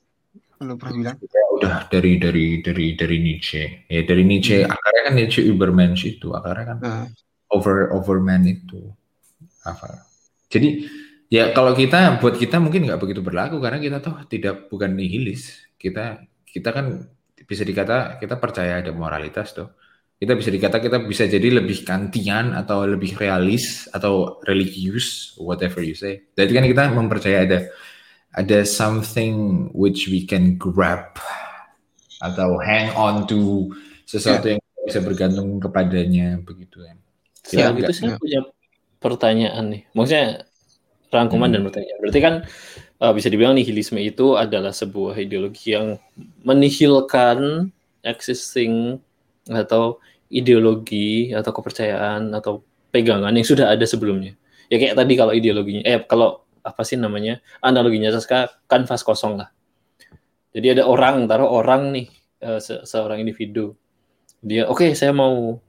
Kalau 0.65 0.81
pernah 0.81 1.13
bilang. 1.13 1.17
Ya, 1.21 1.43
udah 1.53 1.75
dari 1.93 2.17
dari 2.17 2.45
dari 2.65 2.97
dari 2.97 3.17
Nietzsche 3.21 3.85
ya 3.85 4.01
dari 4.01 4.25
Nietzsche 4.25 4.65
hmm. 4.65 4.73
akarnya 4.73 5.01
kan 5.05 5.13
Nietzsche 5.13 5.41
Übermensch 5.45 6.03
itu 6.09 6.33
akarnya 6.33 6.65
kan 6.73 6.77
uh. 6.81 7.05
over 7.53 7.93
overman 7.93 8.41
itu 8.49 8.81
apa? 9.61 10.09
Jadi 10.49 10.89
ya 11.29 11.53
kalau 11.53 11.77
kita 11.77 12.17
buat 12.17 12.41
kita 12.41 12.57
mungkin 12.57 12.89
nggak 12.89 12.97
begitu 12.97 13.21
berlaku 13.21 13.61
karena 13.61 13.77
kita 13.77 14.01
tuh 14.01 14.25
tidak 14.25 14.65
bukan 14.73 14.97
nihilis 14.97 15.69
kita 15.77 16.25
kita 16.49 16.69
kan 16.73 17.05
bisa 17.45 17.61
dikata 17.61 18.17
kita 18.17 18.41
percaya 18.41 18.81
ada 18.81 18.89
moralitas 18.89 19.53
tuh. 19.53 19.69
Kita 20.15 20.31
bisa 20.33 20.49
dikata 20.49 20.79
kita 20.81 20.97
bisa 21.05 21.27
jadi 21.29 21.61
lebih 21.61 21.85
kantian 21.85 22.55
atau 22.55 22.87
lebih 22.87 23.19
realis 23.19 23.85
atau 23.91 24.39
religius, 24.47 25.35
whatever 25.37 25.83
you 25.83 25.93
say. 25.93 26.23
Jadi 26.33 26.51
kan 26.55 26.65
kita 26.65 26.83
mempercaya 26.95 27.43
ada 27.43 27.59
ada 28.35 28.67
something 28.67 29.67
which 29.71 30.11
we 30.11 30.27
can 30.27 30.59
grab 30.59 31.15
atau 32.19 32.59
hang 32.59 32.91
on 32.95 33.23
to 33.23 33.71
sesuatu 34.03 34.51
yeah. 34.51 34.59
yang 34.59 34.61
bisa 34.85 34.99
bergantung 35.01 35.57
kepadanya 35.57 36.37
begitu 36.43 36.83
kan. 36.83 36.97
Ya, 37.53 37.71
itu 37.71 37.93
saya 37.93 38.19
punya 38.19 38.45
pertanyaan 38.99 39.65
nih. 39.71 39.81
Maksudnya 39.95 40.45
rangkuman 41.09 41.49
hmm. 41.49 41.55
dan 41.55 41.61
pertanyaan. 41.63 41.99
Berarti 42.01 42.19
kan 42.21 42.35
uh, 43.01 43.13
bisa 43.15 43.27
dibilang 43.31 43.55
nihilisme 43.55 43.97
itu 44.01 44.35
adalah 44.35 44.75
sebuah 44.75 45.15
ideologi 45.17 45.73
yang 45.73 45.97
menihilkan 46.43 47.69
existing 48.05 49.01
atau 49.49 50.01
ideologi 50.29 51.33
atau 51.33 51.51
kepercayaan 51.53 52.33
atau 52.33 52.65
pegangan 52.89 53.33
yang 53.33 53.45
sudah 53.45 53.73
ada 53.73 53.85
sebelumnya. 53.85 54.33
Ya 54.69 54.81
kayak 54.81 54.97
tadi 54.97 55.13
kalau 55.13 55.33
ideologinya, 55.33 55.85
eh 55.85 56.01
kalau 56.01 56.44
apa 56.65 56.81
sih 56.81 56.97
namanya 56.97 57.45
analoginya 57.61 58.09
Saska 58.09 58.65
kanvas 58.65 59.05
kosong 59.05 59.37
lah. 59.37 59.53
Jadi 60.55 60.79
ada 60.79 60.83
orang, 60.87 61.29
taruh 61.29 61.51
orang 61.51 61.93
nih, 61.93 62.07
uh, 62.41 62.57
se 62.57 62.81
seorang 62.87 63.21
individu. 63.21 63.77
Dia, 64.41 64.65
oke, 64.65 64.81
okay, 64.81 64.91
saya 64.97 65.13
mau 65.13 65.59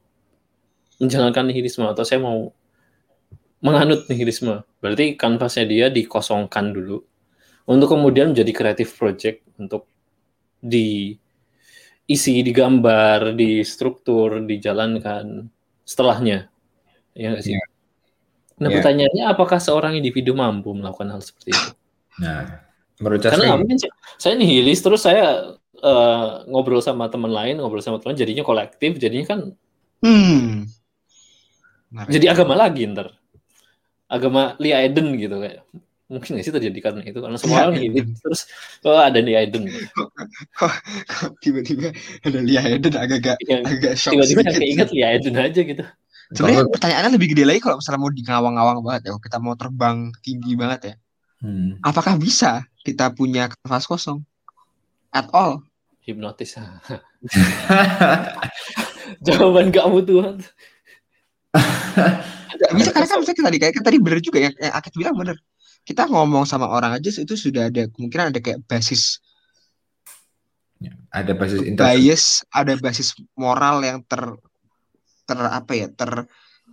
menjalankan 0.97 1.53
nihilisme 1.53 1.85
atau 1.85 2.07
saya 2.07 2.23
mau 2.23 2.55
menganut 3.61 4.07
nihilisme. 4.09 4.63
Berarti 4.81 5.19
kanvasnya 5.19 5.67
dia 5.67 5.87
dikosongkan 5.91 6.73
dulu 6.73 7.03
untuk 7.67 7.99
kemudian 7.99 8.31
menjadi 8.31 8.53
creative 8.55 8.91
project 8.95 9.43
untuk 9.59 9.91
diisi, 10.63 11.19
digambar, 12.47 13.35
di 13.35 13.67
struktur, 13.67 14.39
dijalankan 14.47 15.51
setelahnya. 15.83 16.47
Ya 17.19 17.37
sih? 17.43 17.59
Yeah. 17.59 17.76
Nah, 18.57 18.69
yeah. 18.73 18.77
pertanyaannya 18.81 19.25
apakah 19.29 19.61
seorang 19.61 20.01
individu 20.01 20.33
mampu 20.33 20.73
melakukan 20.73 21.13
hal 21.13 21.21
seperti 21.21 21.53
itu? 21.53 21.71
Nah, 22.25 22.65
menurut 22.97 23.21
saya 23.21 23.33
Karena 23.37 23.61
mungkin 23.61 23.79
saya 24.17 24.35
nihilis 24.41 24.81
terus 24.81 25.05
saya 25.05 25.57
uh, 25.85 26.27
ngobrol 26.49 26.81
sama 26.81 27.13
teman 27.13 27.29
lain, 27.29 27.61
ngobrol 27.61 27.85
sama 27.85 28.01
teman 28.01 28.17
jadinya 28.17 28.41
kolektif, 28.41 28.97
jadinya 28.97 29.27
kan 29.29 29.41
hmm. 30.01 30.69
Jadi 32.09 32.27
agama 32.29 32.57
lagi 32.57 32.89
ntar. 32.89 33.13
Agama 34.07 34.55
Lee 34.63 34.73
Aiden 34.73 35.19
gitu 35.19 35.43
kayak 35.43 35.67
mungkin 36.07 36.39
nggak 36.39 36.47
sih 36.47 36.55
terjadi 36.55 36.79
karena 36.79 37.03
itu 37.03 37.19
karena 37.19 37.35
semua 37.35 37.67
orang 37.67 37.83
ini 37.83 37.99
terus 38.23 38.47
oh 38.87 38.95
ada 38.95 39.19
Lee 39.19 39.35
Aiden 39.35 39.67
tiba-tiba 41.43 41.91
ada 42.23 42.39
Lee 42.47 42.63
Aiden 42.63 42.95
agak-agak 42.95 43.43
yang, 43.43 43.67
agak 43.67 43.99
shock 43.99 44.15
tiba-tiba 44.15 44.43
kayak 44.47 44.71
ingat 44.71 44.89
Lee 44.95 45.03
Aiden 45.03 45.35
aja 45.35 45.61
gitu 45.67 45.83
sebenarnya 46.35 46.67
pertanyaannya 46.71 47.13
lebih 47.15 47.29
gede 47.35 47.45
lagi 47.47 47.61
kalau 47.63 47.79
misalnya 47.79 48.01
mau 48.03 48.11
di 48.11 48.23
ngawang-ngawang 48.27 48.77
banget 48.83 49.03
ya. 49.07 49.11
Kita 49.19 49.39
mau 49.39 49.55
terbang 49.55 50.11
tinggi 50.23 50.55
banget 50.59 50.83
ya. 50.83 50.97
Hmm. 51.37 51.77
apakah 51.85 52.17
bisa 52.17 52.65
kita 52.81 53.13
punya 53.13 53.53
kanvas 53.53 53.85
kosong? 53.85 54.25
At 55.13 55.29
all? 55.37 55.61
Hipnotis. 56.01 56.57
Jawaban 59.27 59.71
kamu 59.71 60.03
Tuhan 60.03 60.43
bisa 62.77 62.91
karena 62.93 63.07
kan 63.09 63.19
misalnya 63.21 63.45
tadi 63.49 63.59
kayak 63.61 63.75
tadi 63.81 63.99
bener 64.01 64.21
juga 64.21 64.39
yang, 64.49 64.55
yang 64.59 64.75
Akit 64.75 64.93
bilang 64.97 65.17
bener. 65.17 65.37
Kita 65.87 66.11
ngomong 66.11 66.49
sama 66.49 66.67
orang 66.67 66.99
aja 66.99 67.11
itu 67.15 67.35
sudah 67.39 67.71
ada 67.71 67.87
kemungkinan 67.87 68.35
ada 68.35 68.41
kayak 68.43 68.67
basis 68.67 69.23
ya, 70.83 70.91
ada 71.15 71.33
basis 71.33 71.63
bias 71.79 72.25
ada 72.51 72.75
basis 72.75 73.15
moral 73.39 73.87
yang 73.87 74.03
ter 74.03 74.35
ter 75.27 75.39
apa 75.43 75.73
ya 75.75 75.87
ter 75.91 76.11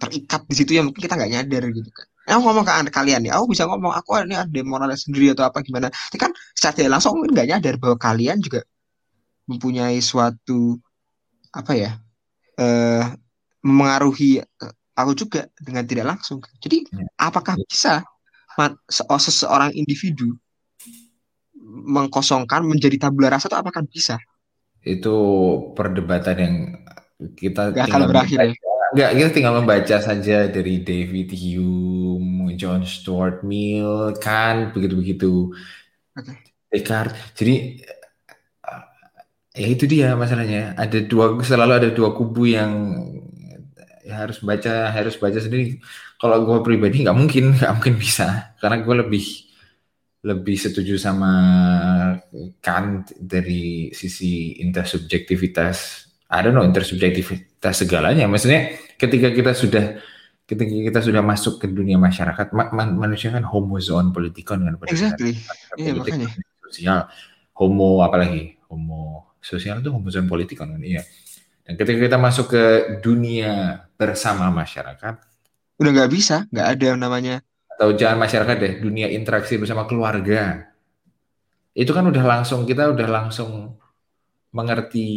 terikat 0.02 0.42
di 0.50 0.56
situ 0.58 0.72
yang 0.78 0.86
mungkin 0.90 1.02
kita 1.06 1.16
nggak 1.18 1.32
nyadar 1.34 1.64
gitu 1.70 1.90
kan 1.94 2.06
aku 2.34 2.42
ngomong 2.50 2.66
ke 2.66 2.94
kalian 2.94 3.22
ya 3.28 3.32
aku 3.38 3.46
bisa 3.54 3.64
ngomong 3.70 3.94
aku 3.94 4.10
ini 4.26 4.36
ada 4.40 4.60
moralnya 4.66 4.98
sendiri 4.98 5.34
atau 5.34 5.46
apa 5.46 5.62
gimana 5.62 5.90
tapi 5.92 6.20
kan 6.22 6.32
secara 6.58 6.90
langsung 6.90 7.20
mungkin 7.20 7.34
nggak 7.36 7.48
nyadar 7.50 7.76
bahwa 7.78 7.98
kalian 8.00 8.38
juga 8.42 8.62
mempunyai 9.50 10.00
suatu 10.00 10.80
apa 11.54 11.74
ya 11.78 11.92
eh 12.58 13.06
mengaruhi 13.64 14.42
eh, 14.42 14.74
aku 14.98 15.12
juga 15.18 15.46
dengan 15.60 15.84
tidak 15.86 16.06
langsung 16.18 16.40
jadi 16.64 16.86
ya. 16.90 17.06
apakah 17.22 17.58
bisa 17.70 18.02
Oh, 18.54 19.18
seseorang 19.18 19.74
individu 19.74 20.38
mengkosongkan 21.66 22.62
menjadi 22.62 23.10
tabula 23.10 23.34
rasa 23.34 23.50
itu 23.50 23.58
apakah 23.58 23.82
bisa? 23.90 24.22
Itu 24.86 25.16
perdebatan 25.74 26.38
yang 26.38 26.56
kita 27.18 27.74
Gak 27.74 27.88
akan 27.90 28.02
berakhir 28.10 28.38
ya. 28.40 28.54
Enggak, 28.94 29.10
kita 29.18 29.30
tinggal 29.34 29.58
membaca 29.58 29.98
saja 29.98 30.46
dari 30.46 30.86
David 30.86 31.34
Hume, 31.34 32.54
John 32.54 32.86
Stuart 32.86 33.42
Mill, 33.42 34.14
kan 34.22 34.70
begitu-begitu. 34.70 35.50
Okay. 36.14 36.38
Descartes. 36.70 37.18
Jadi 37.34 37.82
ya 39.58 39.68
itu 39.70 39.90
dia 39.90 40.14
masalahnya. 40.14 40.78
Ada 40.78 41.10
dua 41.10 41.42
selalu 41.42 41.74
ada 41.74 41.90
dua 41.90 42.14
kubu 42.14 42.46
yang 42.46 43.02
ya 44.04 44.28
harus 44.28 44.44
baca 44.44 44.92
harus 44.94 45.16
baca 45.16 45.40
sendiri 45.40 45.80
kalau 46.20 46.44
gue 46.44 46.60
pribadi 46.60 47.08
nggak 47.08 47.16
mungkin 47.16 47.56
nggak 47.56 47.74
mungkin 47.80 47.96
bisa 47.96 48.52
karena 48.60 48.84
gue 48.84 48.96
lebih 49.00 49.26
lebih 50.24 50.56
setuju 50.60 51.00
sama 51.00 51.32
Kant 52.60 53.16
dari 53.16 53.92
sisi 53.96 54.60
intersubjektivitas 54.60 56.08
I 56.34 56.42
don't 56.42 56.58
know 56.58 56.66
intersubjektivitas 56.66 57.86
segalanya. 57.86 58.26
Maksudnya 58.26 58.74
ketika 58.98 59.30
kita 59.30 59.54
sudah 59.54 60.02
ketika 60.50 60.74
kita 60.74 61.00
sudah 61.06 61.22
masuk 61.22 61.62
ke 61.62 61.70
dunia 61.70 62.02
masyarakat 62.02 62.52
ma 62.52 62.68
manusia 62.74 63.32
kan 63.32 63.46
homo 63.46 63.80
zoon 63.80 64.12
politikon 64.12 64.66
kan 64.66 64.76
exactly. 64.90 65.38
iya 65.78 65.94
makanya. 65.94 66.28
sosial. 66.66 67.06
Homo 67.54 68.02
apalagi? 68.02 68.58
Homo 68.66 69.38
sosial 69.38 69.86
itu 69.86 69.94
homo 69.94 70.10
zoon 70.10 70.26
politikon 70.26 70.74
kan 70.74 70.82
iya. 70.82 71.06
Dan 71.64 71.78
ketika 71.80 72.00
kita 72.10 72.18
masuk 72.18 72.52
ke 72.52 72.64
dunia 73.00 73.86
bersama 73.96 74.50
masyarakat 74.50 75.16
udah 75.78 75.92
nggak 75.94 76.12
bisa 76.12 76.50
nggak 76.50 76.68
ada 76.70 76.86
yang 76.86 77.00
namanya 77.02 77.36
atau 77.74 77.90
jangan 77.98 78.22
masyarakat 78.22 78.56
deh 78.62 78.74
dunia 78.80 79.10
interaksi 79.10 79.58
bersama 79.58 79.90
keluarga. 79.90 80.70
Itu 81.74 81.90
kan 81.90 82.06
udah 82.06 82.22
langsung 82.22 82.70
kita 82.70 82.94
udah 82.94 83.08
langsung 83.10 83.82
mengerti 84.54 85.10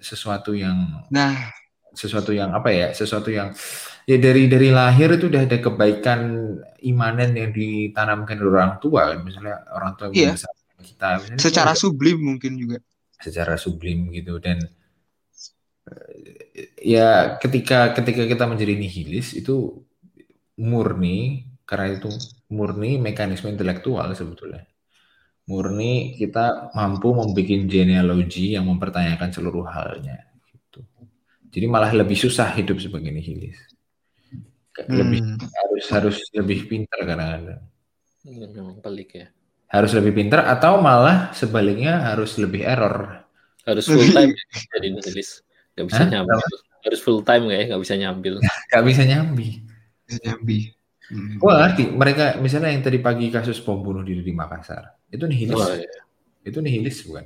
sesuatu 0.00 0.54
yang 0.54 1.06
nah. 1.10 1.52
sesuatu 1.92 2.30
yang 2.30 2.54
apa 2.54 2.70
ya 2.70 2.88
sesuatu 2.94 3.28
yang 3.28 3.50
ya 4.06 4.16
dari 4.16 4.46
dari 4.46 4.70
lahir 4.70 5.18
itu 5.18 5.28
udah 5.28 5.44
ada 5.44 5.58
kebaikan 5.58 6.20
imanen 6.86 7.34
yang 7.34 7.50
ditanamkan 7.50 8.38
dari 8.38 8.50
orang 8.50 8.78
tua 8.78 9.12
misalnya 9.20 9.66
orang 9.74 9.92
tua 9.98 10.08
iya. 10.14 10.32
kita. 10.78 11.20
Secara 11.36 11.74
sublim 11.74 12.22
mungkin 12.22 12.54
juga. 12.54 12.78
Secara 13.18 13.58
sublim 13.58 14.14
gitu 14.14 14.38
dan 14.38 14.62
ya 16.78 17.36
ketika 17.42 17.92
ketika 17.96 18.22
kita 18.24 18.44
menjadi 18.46 18.74
nihilis 18.78 19.34
itu 19.34 19.82
murni 20.58 21.48
karena 21.68 21.98
itu 22.00 22.10
murni 22.50 22.96
mekanisme 22.98 23.52
intelektual 23.52 24.08
sebetulnya 24.16 24.64
murni 25.48 26.14
kita 26.20 26.70
mampu 26.76 27.16
membuat 27.16 27.64
genealogi 27.64 28.54
yang 28.54 28.68
mempertanyakan 28.68 29.32
seluruh 29.32 29.64
halnya 29.64 30.28
gitu. 30.44 30.84
jadi 31.48 31.66
malah 31.66 31.90
lebih 31.96 32.14
susah 32.14 32.52
hidup 32.52 32.78
sebagai 32.78 33.08
nihilis 33.08 33.56
lebih 34.86 35.24
hmm. 35.24 35.42
harus 35.42 35.84
harus 35.90 36.16
lebih 36.36 36.70
pintar 36.70 37.02
kadang-kadang 37.02 37.64
iya, 38.22 38.46
memang 38.46 38.78
pelik 38.78 39.10
ya 39.16 39.26
harus 39.72 39.90
lebih 39.96 40.12
pintar 40.14 40.46
atau 40.46 40.78
malah 40.78 41.34
sebaliknya 41.34 42.14
harus 42.14 42.38
lebih 42.38 42.62
error 42.62 43.26
harus 43.66 43.88
full 43.88 44.06
time 44.16 44.36
jadi 44.76 44.94
nihilis 44.94 45.42
Gak 45.78 45.86
bisa 45.86 46.02
Hah? 46.02 46.10
nyambil. 46.10 46.38
Harus 46.82 47.00
full 47.06 47.20
time 47.22 47.42
gak 47.46 47.58
ya? 47.62 47.64
Gak 47.70 47.82
bisa 47.86 47.94
nyambil. 47.94 48.34
Gak 48.74 48.82
bisa 48.82 49.02
nyambi. 49.06 49.48
Bisa 50.02 50.18
nyambi. 50.26 50.58
Hmm. 51.08 51.40
Wah, 51.40 51.64
ngerti. 51.64 51.88
Mereka 51.88 52.36
misalnya 52.44 52.68
yang 52.72 52.84
tadi 52.84 53.00
pagi 53.00 53.32
kasus 53.32 53.64
bom 53.64 53.80
bunuh 53.80 54.04
diri 54.04 54.20
di 54.20 54.32
Makassar. 54.36 54.92
Itu 55.08 55.24
nihilis. 55.24 55.56
Oh, 55.56 55.72
iya. 55.72 56.04
Itu 56.44 56.60
nihilis 56.60 57.00
bukan? 57.08 57.24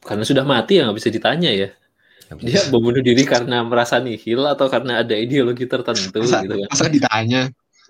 Karena 0.00 0.24
sudah 0.24 0.44
mati 0.48 0.80
ya 0.80 0.88
nggak 0.88 0.96
bisa 0.96 1.12
ditanya 1.12 1.52
ya. 1.52 1.68
Dia 2.40 2.64
bom 2.72 2.80
bunuh 2.80 3.04
diri 3.04 3.28
karena 3.28 3.60
merasa 3.60 4.00
nihil 4.00 4.48
atau 4.48 4.64
karena 4.72 5.04
ada 5.04 5.12
ideologi 5.12 5.68
tertentu 5.68 6.24
masa, 6.24 6.40
gitu 6.40 6.56
kan. 6.56 6.68
Masa 6.72 6.86
ditanya? 6.88 7.40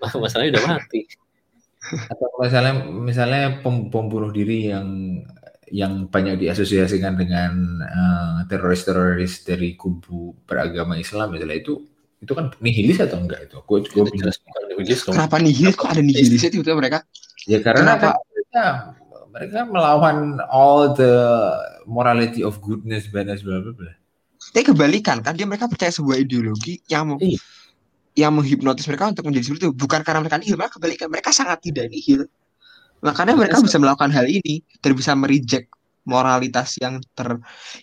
Masalahnya 0.03 0.59
udah 0.59 0.65
mati. 0.67 1.07
Atau 2.11 2.27
misalnya 2.43 2.73
misalnya 2.91 3.63
bom 3.63 3.87
bunuh 4.11 4.35
diri 4.35 4.67
yang 4.75 4.87
yang 5.73 6.11
banyak 6.11 6.43
diasosiasikan 6.43 7.15
dengan 7.15 7.81
teroris 8.51 8.83
teroris-teroris 8.83 9.47
dari 9.47 9.79
kubu 9.79 10.35
beragama 10.43 10.99
Islam 10.99 11.33
misalnya 11.33 11.57
itu 11.57 11.81
itu 12.23 12.31
kan 12.31 12.55
nihilis 12.63 12.97
atau 13.03 13.19
enggak 13.19 13.51
itu? 13.51 13.59
Gue 13.67 13.83
gue 13.83 14.03
jelas 14.17 14.39
nihilis. 14.79 15.03
Kenapa 15.03 15.35
nihilis? 15.43 15.75
Kok 15.75 15.89
ada 15.91 16.01
nihilis 16.01 16.43
itu 16.43 16.63
mereka? 16.73 17.03
Ya 17.43 17.59
karena 17.59 17.99
Kenapa? 17.99 18.09
mereka 18.31 18.63
mereka 19.33 19.59
melawan 19.67 20.39
all 20.47 20.93
the 20.95 21.13
morality 21.83 22.39
of 22.45 22.63
goodness, 22.63 23.11
badness, 23.11 23.43
bla 23.43 23.59
bla 23.59 23.75
bla. 23.75 23.91
Tapi 24.55 24.71
kebalikan 24.71 25.19
kan 25.19 25.35
dia 25.35 25.43
mereka 25.43 25.67
percaya 25.67 25.91
sebuah 25.91 26.19
ideologi 26.19 26.79
yang 26.87 27.15
mau 27.15 27.17
iya. 27.19 27.39
yang 28.13 28.31
menghipnotis 28.37 28.85
mereka 28.87 29.11
untuk 29.11 29.25
menjadi 29.27 29.51
seperti 29.51 29.61
itu 29.67 29.73
bukan 29.73 29.99
karena 30.05 30.19
mereka 30.21 30.37
nihil, 30.39 30.55
mereka 30.55 30.77
kebalikan 30.77 31.07
mereka 31.09 31.29
sangat 31.33 31.59
tidak 31.65 31.89
nihil 31.89 32.29
Makanya 33.03 33.35
mereka 33.35 33.59
bisa 33.59 33.77
melakukan 33.77 34.15
hal 34.15 34.25
ini 34.31 34.63
dan 34.79 34.91
bisa 34.95 35.11
mereject 35.11 35.67
moralitas 36.07 36.79
yang 36.79 37.03
ter 37.11 37.35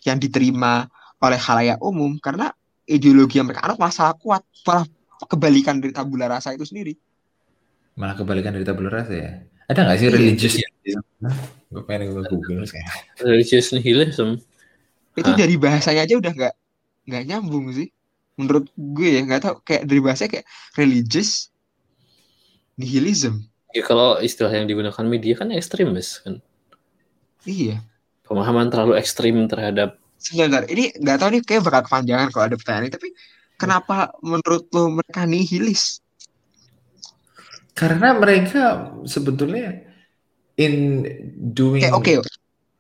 yang 0.08 0.16
diterima 0.16 0.88
oleh 1.20 1.36
khalayak 1.36 1.76
umum 1.84 2.16
karena 2.16 2.48
ideologi 2.90 3.38
yang 3.38 3.46
mereka 3.46 3.70
anut 3.70 3.78
masalah 3.78 4.18
kuat 4.18 4.42
malah 4.66 4.84
kebalikan 5.30 5.78
dari 5.78 5.94
tabula 5.94 6.26
rasa 6.26 6.50
itu 6.50 6.66
sendiri. 6.66 6.98
Malah 7.94 8.18
kebalikan 8.18 8.50
dari 8.50 8.66
tabula 8.66 8.90
rasa 8.90 9.14
ya. 9.14 9.32
Ada 9.70 9.86
nggak 9.86 9.98
sih 10.02 10.06
iya. 10.10 10.14
religious 10.18 10.54
ya? 10.58 10.68
Gue 11.70 11.82
pengen 11.86 12.10
gue 12.10 12.22
google. 12.26 12.66
Religious 13.22 13.70
nihilism. 13.70 14.42
Itu 15.14 15.30
dari 15.38 15.54
bahasanya 15.54 16.10
aja 16.10 16.18
udah 16.18 16.32
nggak 16.34 16.54
nggak 17.06 17.22
nyambung 17.30 17.70
sih. 17.70 17.94
Menurut 18.34 18.66
gue 18.74 19.08
ya 19.14 19.20
nggak 19.22 19.40
tahu 19.46 19.54
kayak 19.62 19.86
dari 19.86 20.00
bahasa 20.02 20.26
kayak 20.26 20.48
religious 20.74 21.54
nihilism 22.74 23.50
Ya 23.70 23.86
kalau 23.86 24.18
istilah 24.18 24.50
yang 24.50 24.66
digunakan 24.66 25.04
media 25.06 25.38
kan 25.38 25.54
ekstremis 25.54 26.26
kan. 26.26 26.42
Iya. 27.46 27.86
pemahaman 28.26 28.70
terlalu 28.70 28.94
ekstrim 28.94 29.50
terhadap 29.50 29.98
sebentar 30.20 30.68
ini 30.68 30.92
nggak 31.00 31.16
tahu 31.16 31.28
nih 31.32 31.42
kayak 31.42 31.62
bakal 31.64 31.82
kepanjangan 31.88 32.28
kalau 32.28 32.44
ada 32.44 32.56
pertanyaan 32.60 32.84
ini 32.86 32.92
tapi 32.92 33.08
kenapa 33.56 33.96
menurut 34.20 34.68
lo 34.76 34.92
mereka 34.92 35.24
nihilis? 35.24 36.04
Karena 37.72 38.12
mereka 38.12 38.92
sebetulnya 39.08 39.80
in 40.60 41.00
doing 41.56 41.88
oke 41.88 42.04
okay, 42.04 42.16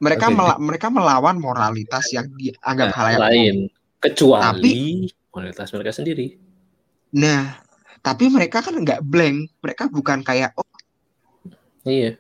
mereka 0.04 0.28
okay. 0.28 0.36
mela 0.36 0.54
mereka 0.60 0.86
melawan 0.92 1.40
moralitas 1.40 2.04
yang 2.12 2.28
dianggap 2.36 2.92
nah, 2.92 2.96
hal 3.00 3.06
yang 3.08 3.24
lain. 3.24 3.56
Kecuali 4.00 4.44
tapi, 4.44 4.72
moralitas 5.32 5.68
mereka 5.72 5.92
sendiri. 5.96 6.26
Nah 7.16 7.56
tapi 8.04 8.28
mereka 8.28 8.60
kan 8.60 8.76
nggak 8.76 9.00
blank. 9.00 9.48
Mereka 9.64 9.88
bukan 9.88 10.20
kayak 10.20 10.52
oh 10.60 10.68
iya 11.88 12.19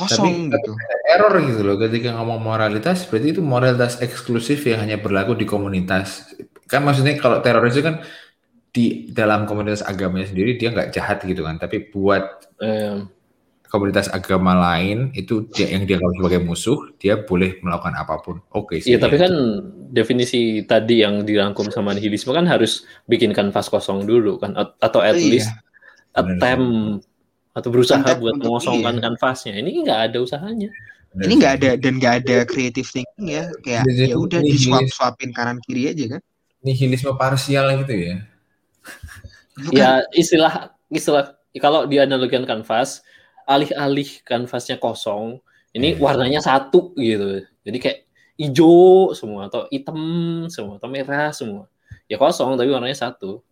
kosong 0.00 0.48
tapi, 0.48 0.56
gitu. 0.56 0.72
error 1.04 1.34
gitu 1.44 1.60
loh 1.60 1.76
ketika 1.76 2.16
ngomong 2.16 2.40
moralitas 2.40 3.04
berarti 3.04 3.36
itu 3.36 3.42
moralitas 3.44 4.00
eksklusif 4.00 4.64
yang 4.64 4.80
hanya 4.80 4.96
berlaku 4.96 5.36
di 5.36 5.44
komunitas. 5.44 6.32
Kan 6.64 6.88
maksudnya 6.88 7.20
kalau 7.20 7.44
teroris 7.44 7.76
itu 7.76 7.84
kan 7.84 8.00
di 8.70 9.10
dalam 9.10 9.44
komunitas 9.50 9.82
agamanya 9.82 10.30
sendiri 10.30 10.54
dia 10.54 10.70
nggak 10.70 10.94
jahat 10.94 11.18
gitu 11.26 11.42
kan, 11.42 11.58
tapi 11.58 11.90
buat 11.90 12.46
um, 12.62 13.10
komunitas 13.70 14.10
agama 14.10 14.54
lain 14.54 15.14
itu 15.14 15.46
dia, 15.54 15.70
yang 15.70 15.86
dia 15.86 15.98
kalau 15.98 16.14
sebagai 16.18 16.40
musuh 16.42 16.78
dia 16.98 17.22
boleh 17.22 17.58
melakukan 17.62 17.94
apa 17.94 18.14
pun. 18.18 18.42
Oke 18.50 18.78
okay. 18.82 18.94
Iya, 18.94 18.98
tapi 18.98 19.18
kan 19.18 19.32
definisi 19.94 20.66
tadi 20.66 21.02
yang 21.02 21.22
dirangkum 21.22 21.70
sama 21.70 21.94
nihilisme 21.94 22.34
kan 22.34 22.46
harus 22.50 22.86
bikin 23.06 23.30
kanvas 23.30 23.70
kosong 23.70 24.06
dulu 24.06 24.38
kan 24.38 24.54
atau 24.58 25.02
at 25.02 25.14
oh, 25.14 25.22
least 25.22 25.50
iya. 25.50 26.22
attempt 26.22 27.09
atau 27.60 27.70
berusaha 27.70 28.00
Content 28.00 28.18
buat 28.18 28.36
mengosongkan 28.40 28.94
iya. 28.96 29.02
kanvasnya. 29.04 29.54
Ini 29.60 29.70
nggak 29.84 30.00
ada 30.10 30.18
usahanya. 30.24 30.70
Ini 31.10 31.32
nggak 31.36 31.52
ada 31.60 31.70
dan 31.74 31.92
nggak 31.98 32.14
ada 32.24 32.36
creative 32.46 32.86
thinking 32.86 33.26
ya. 33.34 33.50
Kayak 33.62 33.84
ya 33.90 34.16
udah 34.16 34.40
di 34.40 34.56
swap 34.56 34.86
swapin 34.88 35.30
kanan 35.34 35.58
kiri 35.66 35.90
aja 35.90 36.18
kan. 36.18 36.22
Nihilisme 36.62 37.12
parsial 37.18 37.66
gitu 37.84 37.94
ya. 37.96 38.16
ya 39.74 39.90
istilah 40.16 40.72
istilah 40.88 41.34
kalau 41.58 41.84
dianalogikan 41.84 42.46
kanvas, 42.46 43.02
alih-alih 43.44 44.22
kanvasnya 44.22 44.78
kosong, 44.78 45.42
ini 45.74 45.94
hmm. 45.94 46.00
warnanya 46.00 46.40
satu 46.40 46.94
gitu. 46.94 47.42
Jadi 47.66 47.78
kayak 47.82 47.98
hijau 48.38 49.12
semua 49.12 49.50
atau 49.50 49.66
hitam 49.68 49.98
semua 50.46 50.78
atau 50.78 50.88
merah 50.88 51.34
semua. 51.34 51.66
Ya 52.06 52.16
kosong 52.16 52.54
tapi 52.54 52.70
warnanya 52.70 52.96
satu. 52.96 53.42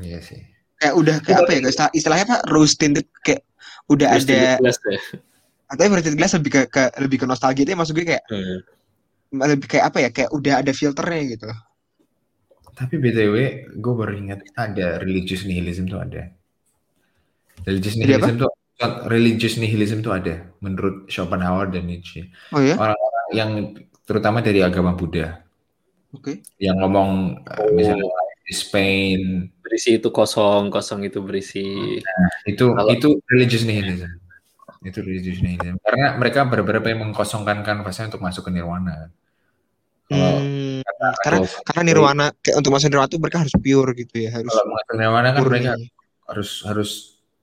Iya 0.00 0.18
sih 0.24 0.53
kayak 0.80 0.94
udah 0.94 1.16
kayak 1.22 1.38
apa 1.44 1.50
ya 1.54 1.60
guys 1.64 1.78
istilahnya 1.94 2.24
apa 2.28 2.38
rose 2.50 2.74
tinted 2.74 3.06
kayak 3.22 3.42
udah 3.90 4.08
rose 4.14 4.26
ada 4.26 4.58
glass 4.60 4.78
ya. 4.84 5.00
atau 5.70 5.82
rose 5.90 6.04
tinted 6.04 6.18
glass 6.18 6.34
lebih 6.36 6.50
ke, 6.52 6.60
ke 6.70 6.82
lebih 7.00 7.18
ke 7.22 7.26
nostalgia 7.26 7.62
itu 7.64 7.72
ya, 7.72 7.78
maksud 7.78 7.94
gue 7.94 8.06
kayak 8.06 8.24
hmm. 8.28 8.58
lebih 9.38 9.66
kayak 9.70 9.84
apa 9.90 9.98
ya 10.02 10.08
kayak 10.10 10.30
udah 10.34 10.54
ada 10.60 10.72
filternya 10.74 11.22
gitu 11.38 11.48
tapi 12.74 12.94
btw 12.98 13.36
gue 13.70 13.94
baru 13.94 14.12
ingat 14.18 14.40
ada 14.58 14.98
religious 14.98 15.46
nihilism 15.46 15.86
tuh 15.86 16.02
ada 16.02 16.30
religious 17.64 17.94
nihilism 17.94 18.36
tuh 18.42 18.50
religious 19.06 19.54
nihilism 19.56 20.02
tuh 20.02 20.10
ada 20.10 20.50
menurut 20.58 21.06
Schopenhauer 21.06 21.70
dan 21.70 21.86
Nietzsche 21.86 22.34
oh, 22.50 22.58
ya? 22.58 22.74
orang-orang 22.74 23.28
yang 23.30 23.50
terutama 24.02 24.42
dari 24.42 24.60
agama 24.66 24.98
Buddha 24.98 25.44
Oke. 26.14 26.38
Okay. 26.46 26.70
Yang 26.70 26.76
ngomong 26.78 27.10
oh. 27.42 27.70
misalnya 27.74 28.06
Spain. 28.52 29.48
Berisi 29.64 29.96
itu 29.96 30.12
kosong 30.12 30.68
kosong 30.68 31.08
itu 31.08 31.24
berisi 31.24 31.64
nah, 32.04 32.30
itu 32.44 32.68
Kalau... 32.68 32.90
itu 32.92 33.08
religious 33.32 33.64
nihilism. 33.64 34.12
Itu 34.84 35.00
religious 35.00 35.40
nihilism. 35.40 35.80
Karena 35.80 36.20
mereka 36.20 36.44
benar-benar 36.44 36.84
pengen 36.84 37.08
mengkosongkan 37.08 37.64
kanvasnya 37.64 38.12
untuk 38.12 38.20
masuk 38.20 38.44
ke 38.44 38.50
nirwana. 38.52 39.08
Hmm, 40.12 40.84
karena 40.84 41.08
karena, 41.24 41.38
karena 41.64 41.80
nirwana 41.80 42.26
kayak 42.44 42.56
untuk 42.60 42.76
masuk 42.76 42.92
nirwana 42.92 43.08
itu 43.08 43.16
mereka 43.16 43.38
harus 43.40 43.56
pure 43.56 43.90
gitu 43.96 44.14
ya 44.20 44.30
harus 44.36 44.52
kalau 44.52 44.68
masuk 44.68 44.94
nirwana 45.00 45.28
kan 45.32 45.40
mereka 45.48 45.72
harus 46.28 46.50
harus 46.60 46.90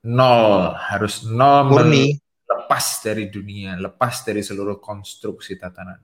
nol 0.06 0.70
harus 0.78 1.26
nol 1.26 1.66
murni. 1.66 2.22
lepas 2.46 3.02
dari 3.02 3.26
dunia 3.26 3.74
lepas 3.74 4.22
dari 4.22 4.46
seluruh 4.46 4.78
konstruksi 4.78 5.58
tatanan. 5.58 5.98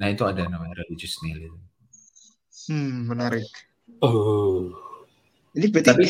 Nah 0.00 0.08
itu 0.08 0.24
ada 0.24 0.48
namanya 0.48 0.80
religious 0.80 1.20
nihilism. 1.20 1.60
Hmm 2.72 3.12
menarik 3.12 3.71
Oh. 4.02 4.74
Ini 5.54 5.70
berarti 5.70 5.88
tapi, 5.94 6.06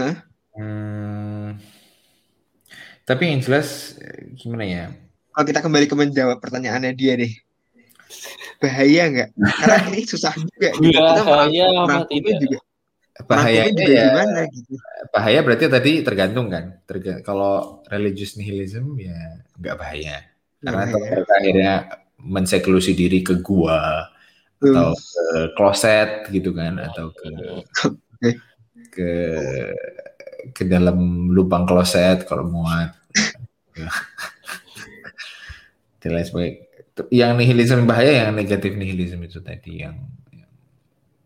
huh? 0.00 0.14
hmm, 0.56 1.48
tapi 3.04 3.22
yang 3.28 3.44
jelas 3.44 4.00
gimana 4.40 4.64
ya? 4.64 4.84
Kalau 5.34 5.44
kita 5.44 5.60
kembali 5.60 5.86
ke 5.90 5.94
menjawab 5.98 6.40
pertanyaannya 6.40 6.96
dia 6.96 7.20
deh, 7.20 7.36
bahaya 8.56 9.02
nggak? 9.12 9.30
Karena 9.36 9.76
ini 9.92 10.08
susah 10.08 10.32
juga. 10.40 10.72
Gitu. 10.72 10.96
Kita 10.96 11.22
bahaya 11.26 11.66
juga. 12.40 12.58
Bahaya 13.28 13.62
juga 13.72 13.92
ya, 13.92 14.04
gimana 14.08 14.40
gitu. 14.48 14.72
Bahaya 15.12 15.38
berarti 15.44 15.64
tadi 15.68 15.92
tergantung 16.00 16.48
kan. 16.48 16.80
Terga 16.88 17.20
kalau 17.20 17.84
religious 17.92 18.40
nihilism 18.40 18.96
ya 18.96 19.44
nggak 19.60 19.76
bahaya. 19.76 20.16
Karena 20.64 20.84
bahaya. 20.88 21.20
akhirnya 21.28 21.74
menseklusi 22.16 22.96
diri 22.96 23.20
ke 23.20 23.36
gua 23.44 24.08
atau 24.60 24.92
ke 24.96 25.24
kloset 25.56 26.28
gitu 26.32 26.52
kan 26.56 26.80
atau 26.80 27.12
ke 27.12 27.28
ke 28.92 29.10
ke 30.56 30.64
dalam 30.64 31.28
lubang 31.32 31.68
kloset 31.68 32.24
kalau 32.24 32.48
muat. 32.48 32.96
Dan 36.00 36.10
lain 36.16 36.26
sebagainya. 36.26 36.64
Yang 37.12 37.32
nihilisme 37.36 37.84
bahaya 37.84 38.24
yang 38.24 38.32
negatif 38.32 38.72
nihilisme 38.72 39.20
itu 39.28 39.44
tadi 39.44 39.84
yang 39.84 40.00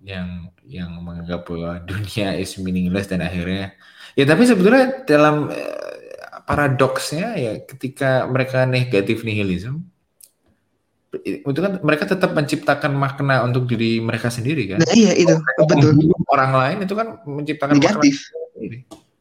yang 0.03 0.51
yang 0.67 0.91
menganggap 0.99 1.47
bahwa 1.47 1.79
dunia 1.85 2.35
is 2.35 2.59
meaningless 2.59 3.07
dan 3.07 3.21
akhirnya 3.21 3.77
ya 4.17 4.25
tapi 4.27 4.49
sebetulnya 4.49 5.05
dalam 5.05 5.53
eh, 5.53 6.41
paradoksnya 6.49 7.37
ya 7.37 7.53
ketika 7.63 8.27
mereka 8.27 8.65
negatif 8.65 9.23
nihilisme 9.23 9.85
itu 11.11 11.59
kan 11.59 11.83
mereka 11.83 12.07
tetap 12.07 12.31
menciptakan 12.39 12.95
makna 12.95 13.43
untuk 13.43 13.67
diri 13.67 13.99
mereka 13.99 14.31
sendiri 14.31 14.71
kan. 14.71 14.79
Nah, 14.79 14.95
iya 14.95 15.11
itu 15.19 15.35
betul. 15.67 15.99
Orang 16.31 16.55
lain 16.55 16.87
itu 16.87 16.95
kan 16.95 17.19
menciptakan 17.27 17.75
negatif. 17.75 18.31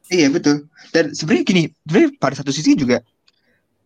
Iya 0.10 0.30
betul. 0.30 0.70
Dan 0.94 1.18
sebenarnya 1.18 1.44
gini, 1.46 1.64
sebenarnya 1.86 2.10
pada 2.22 2.36
satu 2.38 2.54
sisi 2.54 2.78
juga 2.78 3.02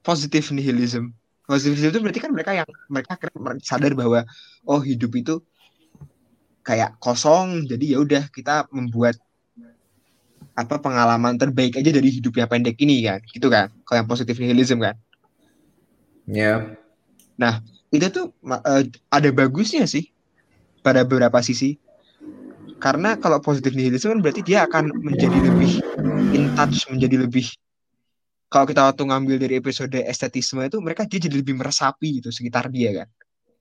positif 0.04 0.51
nihilism. 0.51 1.16
Positif 1.47 1.80
itu 1.80 1.99
berarti 1.99 2.20
kan 2.24 2.32
mereka 2.32 2.51
yang 2.56 2.68
mereka 2.88 3.20
sadar 3.64 3.95
bahwa 3.95 4.24
oh 4.68 4.80
hidup 4.84 5.12
itu 5.16 5.43
kayak 6.64 6.95
kosong, 7.04 7.68
jadi 7.68 7.95
ya 7.95 7.97
udah 7.99 8.24
kita 8.32 8.72
membuat 8.72 9.20
apa 10.56 10.80
pengalaman 10.80 11.36
terbaik 11.36 11.76
aja 11.76 11.91
dari 11.91 12.08
hidup 12.08 12.39
yang 12.39 12.47
pendek 12.47 12.80
ini 12.80 13.04
kan, 13.04 13.20
gitu 13.28 13.51
kan? 13.51 13.68
Kalau 13.84 13.97
yang 13.99 14.08
positif 14.08 14.39
nihilism 14.39 14.80
kan. 14.80 14.95
Ya. 16.24 16.39
Yeah. 16.39 16.58
Nah, 17.36 17.60
itu 17.94 18.10
tuh 18.10 18.26
uh, 18.50 18.84
ada 19.14 19.30
bagusnya 19.30 19.86
sih 19.86 20.10
pada 20.82 21.06
beberapa 21.06 21.38
sisi. 21.46 21.78
Karena 22.82 23.16
kalau 23.16 23.39
positif 23.39 23.72
nihilisme 23.78 24.12
kan 24.12 24.20
berarti 24.20 24.41
dia 24.44 24.68
akan 24.68 24.91
menjadi 25.00 25.38
lebih 25.39 25.80
in 26.36 26.52
touch 26.58 26.89
menjadi 26.91 27.24
lebih 27.24 27.48
kalau 28.52 28.68
kita 28.68 28.91
waktu 28.91 29.08
ngambil 29.08 29.36
dari 29.39 29.56
episode 29.56 29.96
estetisme 30.04 30.60
itu 30.68 30.84
mereka 30.84 31.08
dia 31.08 31.24
jadi 31.24 31.39
lebih 31.39 31.56
meresapi 31.56 32.20
gitu 32.20 32.34
sekitar 32.34 32.68
dia 32.68 33.06
kan. 33.06 33.10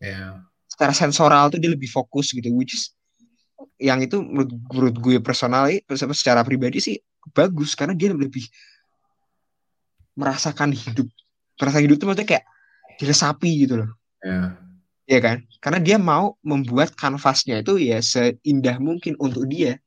Yeah. 0.02 0.42
secara 0.66 0.90
sensoral 0.90 1.46
tuh 1.54 1.62
dia 1.62 1.70
lebih 1.70 1.86
fokus 1.86 2.34
gitu 2.34 2.50
which 2.58 2.74
is 2.74 2.90
yang 3.78 4.02
itu 4.02 4.18
menurut, 4.18 4.50
menurut 4.74 4.96
gue 4.98 5.16
personal 5.22 5.70
secara 5.94 6.42
pribadi 6.42 6.82
sih 6.82 6.98
bagus 7.30 7.78
karena 7.78 7.94
dia 7.94 8.10
lebih 8.10 8.42
merasakan 10.18 10.74
hidup. 10.74 11.06
Merasakan 11.62 11.82
hidup 11.86 11.96
itu 12.02 12.06
maksudnya 12.10 12.28
kayak 12.34 12.44
diresapi 12.98 13.50
gitu 13.62 13.86
loh 13.86 14.01
Ya. 14.22 14.54
Ya 15.10 15.18
kan? 15.18 15.44
Karena 15.58 15.78
dia 15.82 15.98
mau 15.98 16.38
membuat 16.46 16.94
kanvasnya 16.94 17.60
itu 17.60 17.76
ya 17.76 17.98
seindah 17.98 18.78
mungkin 18.78 19.18
untuk 19.18 19.50
dia. 19.50 19.82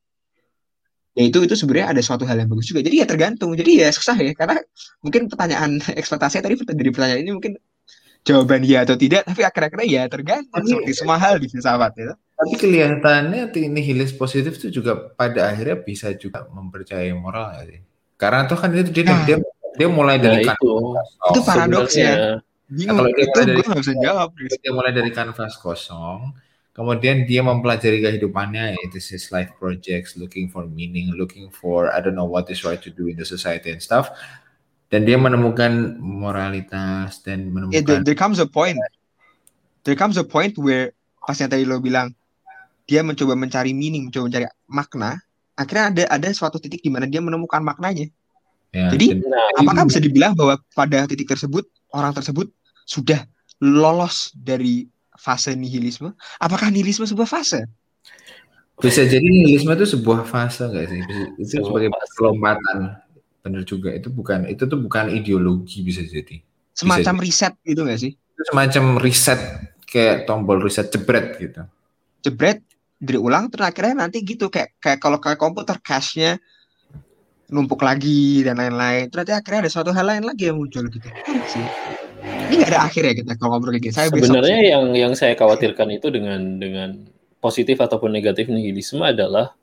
Ya 1.15 1.23
itu 1.31 1.47
itu 1.47 1.55
sebenarnya 1.55 1.95
ada 1.95 2.01
suatu 2.03 2.27
hal 2.27 2.43
yang 2.43 2.51
bagus 2.51 2.67
juga. 2.67 2.83
Jadi 2.83 2.99
ya 2.99 3.07
tergantung. 3.07 3.55
Jadi 3.55 3.79
ya 3.79 3.87
susah 3.95 4.19
ya 4.19 4.35
karena 4.35 4.59
mungkin 4.99 5.31
pertanyaan 5.31 5.79
ekspektasi 6.01 6.43
tadi 6.43 6.59
dari 6.59 6.91
pertanyaan 6.91 7.21
ini 7.23 7.31
mungkin 7.31 7.53
jawaban 8.25 8.65
ya 8.65 8.83
atau 8.83 8.97
tidak, 8.97 9.21
tapi 9.23 9.45
akhir-akhirnya 9.45 9.87
ya 9.87 10.03
tergantung 10.09 10.65
tapi, 10.65 10.73
seperti 10.73 10.91
semua 10.97 11.17
hal 11.21 11.37
di 11.37 11.47
filsafat 11.47 11.93
ya. 11.93 12.11
Tapi 12.35 12.53
kelihatannya 12.57 13.53
nihilis 13.69 14.11
positif 14.17 14.59
itu 14.59 14.81
juga 14.81 15.13
pada 15.13 15.53
akhirnya 15.53 15.77
bisa 15.79 16.11
juga 16.17 16.43
mempercayai 16.49 17.13
moral 17.15 17.53
ya 17.55 17.63
sih. 17.69 17.79
Karena 18.17 18.49
tuh 18.49 18.57
kan 18.59 18.73
itu 18.73 18.91
dia 18.91 19.05
nah, 19.05 19.23
dia, 19.23 19.37
dia 19.77 19.87
mulai 19.87 20.17
dari 20.17 20.43
nah, 20.43 20.57
itu. 20.57 20.71
itu 21.31 21.39
paradoksnya. 21.45 22.41
Bingung, 22.65 22.97
kalau 22.97 23.11
dia 23.13 23.25
itu 23.29 23.39
gue 23.45 23.65
gak 23.65 23.81
bisa 23.85 23.95
jawab. 24.01 24.27
Dia 24.37 24.71
mulai 24.73 24.89
dari 24.89 25.13
kanvas 25.13 25.53
kosong, 25.61 26.33
kemudian 26.73 27.29
dia 27.29 27.45
mempelajari 27.45 28.01
kehidupannya, 28.01 28.73
itu 28.89 28.97
his 28.97 29.29
life 29.29 29.53
projects, 29.61 30.17
looking 30.17 30.49
for 30.49 30.65
meaning, 30.65 31.13
looking 31.13 31.53
for 31.53 31.93
I 31.93 32.01
don't 32.01 32.17
know 32.17 32.25
what 32.25 32.49
is 32.49 32.65
right 32.65 32.81
to 32.81 32.89
do 32.89 33.05
in 33.05 33.21
the 33.21 33.27
society 33.27 33.69
and 33.69 33.81
stuff. 33.81 34.09
dan 34.93 35.03
dia 35.03 35.17
menemukan 35.17 35.97
moralitas 35.97 37.19
dan 37.25 37.49
menemukan 37.49 37.75
yeah, 37.75 37.83
there, 37.85 38.01
there 38.05 38.17
comes 38.17 38.37
a 38.37 38.45
point 38.45 38.77
there 39.81 39.97
comes 39.97 40.15
a 40.15 40.25
point 40.25 40.53
where 40.61 40.93
pas 41.25 41.37
yang 41.41 41.49
tadi 41.49 41.65
lo 41.65 41.81
bilang 41.81 42.13
dia 42.85 43.01
mencoba 43.01 43.33
mencari 43.33 43.73
meaning 43.73 44.07
mencoba 44.07 44.29
mencari 44.29 44.45
makna 44.69 45.17
akhirnya 45.57 45.85
ada 45.89 46.03
ada 46.13 46.27
suatu 46.31 46.61
titik 46.61 46.85
di 46.85 46.93
mana 46.93 47.09
dia 47.09 47.19
menemukan 47.19 47.65
maknanya 47.65 48.07
ya, 48.69 48.93
jadi 48.93 49.19
nah, 49.25 49.65
apakah 49.65 49.89
bisa 49.89 49.99
dibilang 49.99 50.37
bahwa 50.37 50.61
pada 50.77 51.09
titik 51.09 51.33
tersebut 51.33 51.65
orang 51.95 52.11
tersebut 52.11 52.51
sudah 52.83 53.23
lolos 53.63 54.35
dari 54.35 54.85
fase 55.15 55.55
nihilisme. 55.55 56.11
Apakah 56.43 56.67
nihilisme 56.67 57.07
sebuah 57.07 57.25
fase? 57.25 57.63
Bisa 58.75 59.07
jadi 59.07 59.23
nihilisme 59.23 59.71
itu 59.71 59.95
sebuah 59.95 60.27
fase 60.27 60.67
nggak 60.67 60.85
sih? 60.91 61.01
Itu 61.39 61.63
sebagai 61.63 61.95
kelompatan 62.19 62.99
benar 63.45 63.61
juga 63.61 63.93
itu 63.93 64.09
bukan 64.09 64.49
itu 64.49 64.65
tuh 64.65 64.81
bukan 64.81 65.13
ideologi 65.13 65.85
bisa 65.85 66.03
jadi. 66.03 66.43
Semacam 66.75 67.23
riset 67.23 67.55
gitu 67.63 67.87
nggak 67.87 67.99
sih? 68.03 68.11
Itu 68.11 68.41
semacam 68.51 68.99
riset 68.99 69.39
kayak 69.87 70.27
tombol 70.27 70.59
riset 70.59 70.91
jebret 70.91 71.39
gitu. 71.39 71.63
Jebret 72.25 72.59
diulang 72.99 73.47
terus 73.47 73.71
akhirnya 73.71 74.07
nanti 74.07 74.25
gitu 74.27 74.51
kayak 74.51 74.75
kayak 74.81 74.99
kalau 74.99 75.23
kayak 75.23 75.39
komputer 75.39 75.79
cache-nya 75.79 76.41
numpuk 77.51 77.81
lagi 77.81 78.41
dan 78.41 78.57
lain-lain 78.57 79.09
terus 79.13 79.29
akhirnya 79.29 79.67
ada 79.67 79.71
suatu 79.71 79.93
hal 79.93 80.05
lain 80.05 80.23
lagi 80.25 80.49
yang 80.49 80.57
muncul 80.57 80.85
gitu 80.89 81.07
sih 81.49 81.65
ini 82.49 82.53
nggak 82.61 82.71
ada 82.73 82.81
akhirnya 82.89 83.13
kita 83.13 83.31
kalau 83.37 83.57
ngobrol 83.57 83.73
kayak 83.77 83.89
gini 83.89 83.93
saya 83.93 84.07
sebenarnya 84.09 84.57
besok, 84.61 84.73
yang 84.73 84.85
yang 84.93 85.13
saya 85.13 85.33
khawatirkan 85.37 85.87
itu 85.93 86.07
dengan 86.09 86.41
dengan 86.57 86.89
positif 87.41 87.77
ataupun 87.77 88.09
negatif 88.09 88.49
nihilisme 88.49 89.05
adalah 89.05 89.53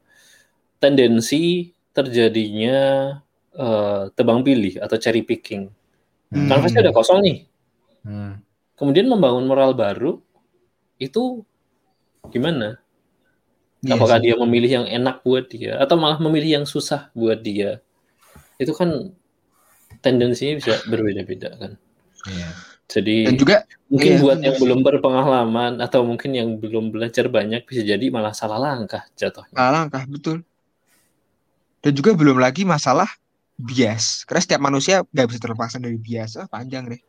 tendensi 0.82 1.74
terjadinya 1.94 2.78
uh, 3.54 4.10
tebang 4.18 4.42
pilih 4.42 4.82
atau 4.82 4.98
cherry 4.98 5.22
picking. 5.22 5.70
Hmm. 6.34 6.48
Kanvasnya 6.50 6.82
udah 6.82 6.94
kosong 6.94 7.22
nih. 7.22 7.38
Hmm. 8.02 8.42
Kemudian 8.74 9.06
membangun 9.06 9.46
moral 9.46 9.78
baru 9.78 10.18
itu 10.98 11.46
gimana? 12.34 12.81
Yes. 13.82 13.90
Iya 13.90 13.94
Apakah 13.98 14.18
dia 14.22 14.34
memilih 14.38 14.70
yang 14.70 14.86
enak 14.86 15.26
buat 15.26 15.50
dia 15.50 15.74
atau 15.82 15.98
malah 15.98 16.22
memilih 16.22 16.62
yang 16.62 16.66
susah 16.70 17.10
buat 17.18 17.42
dia? 17.42 17.82
Itu 18.54 18.78
kan 18.78 19.10
tendensinya 19.98 20.62
bisa 20.62 20.78
berbeda-beda 20.86 21.50
kan. 21.58 21.72
Yeah. 22.30 22.54
Jadi 22.86 23.16
Dan 23.26 23.34
juga 23.40 23.56
mungkin 23.88 24.10
iya, 24.14 24.20
buat 24.22 24.38
yang 24.38 24.56
belum 24.60 24.80
berpengalaman 24.84 25.72
atau 25.80 26.06
mungkin 26.06 26.30
yang 26.36 26.60
belum 26.62 26.92
belajar 26.92 27.26
banyak 27.26 27.64
bisa 27.66 27.82
jadi 27.82 28.06
malah 28.12 28.36
salah 28.36 28.60
langkah 28.60 29.02
jatuhnya. 29.18 29.56
Salah 29.56 29.72
langkah 29.82 30.04
betul. 30.06 30.46
Dan 31.82 31.92
juga 31.98 32.14
belum 32.14 32.38
lagi 32.38 32.62
masalah 32.62 33.10
bias. 33.58 34.22
Karena 34.28 34.40
setiap 34.44 34.60
manusia 34.62 35.02
gak 35.10 35.26
bisa 35.26 35.40
terlepas 35.42 35.74
dari 35.74 35.98
bias. 35.98 36.38
Oh, 36.38 36.46
panjang 36.46 36.86
deh. 36.86 37.02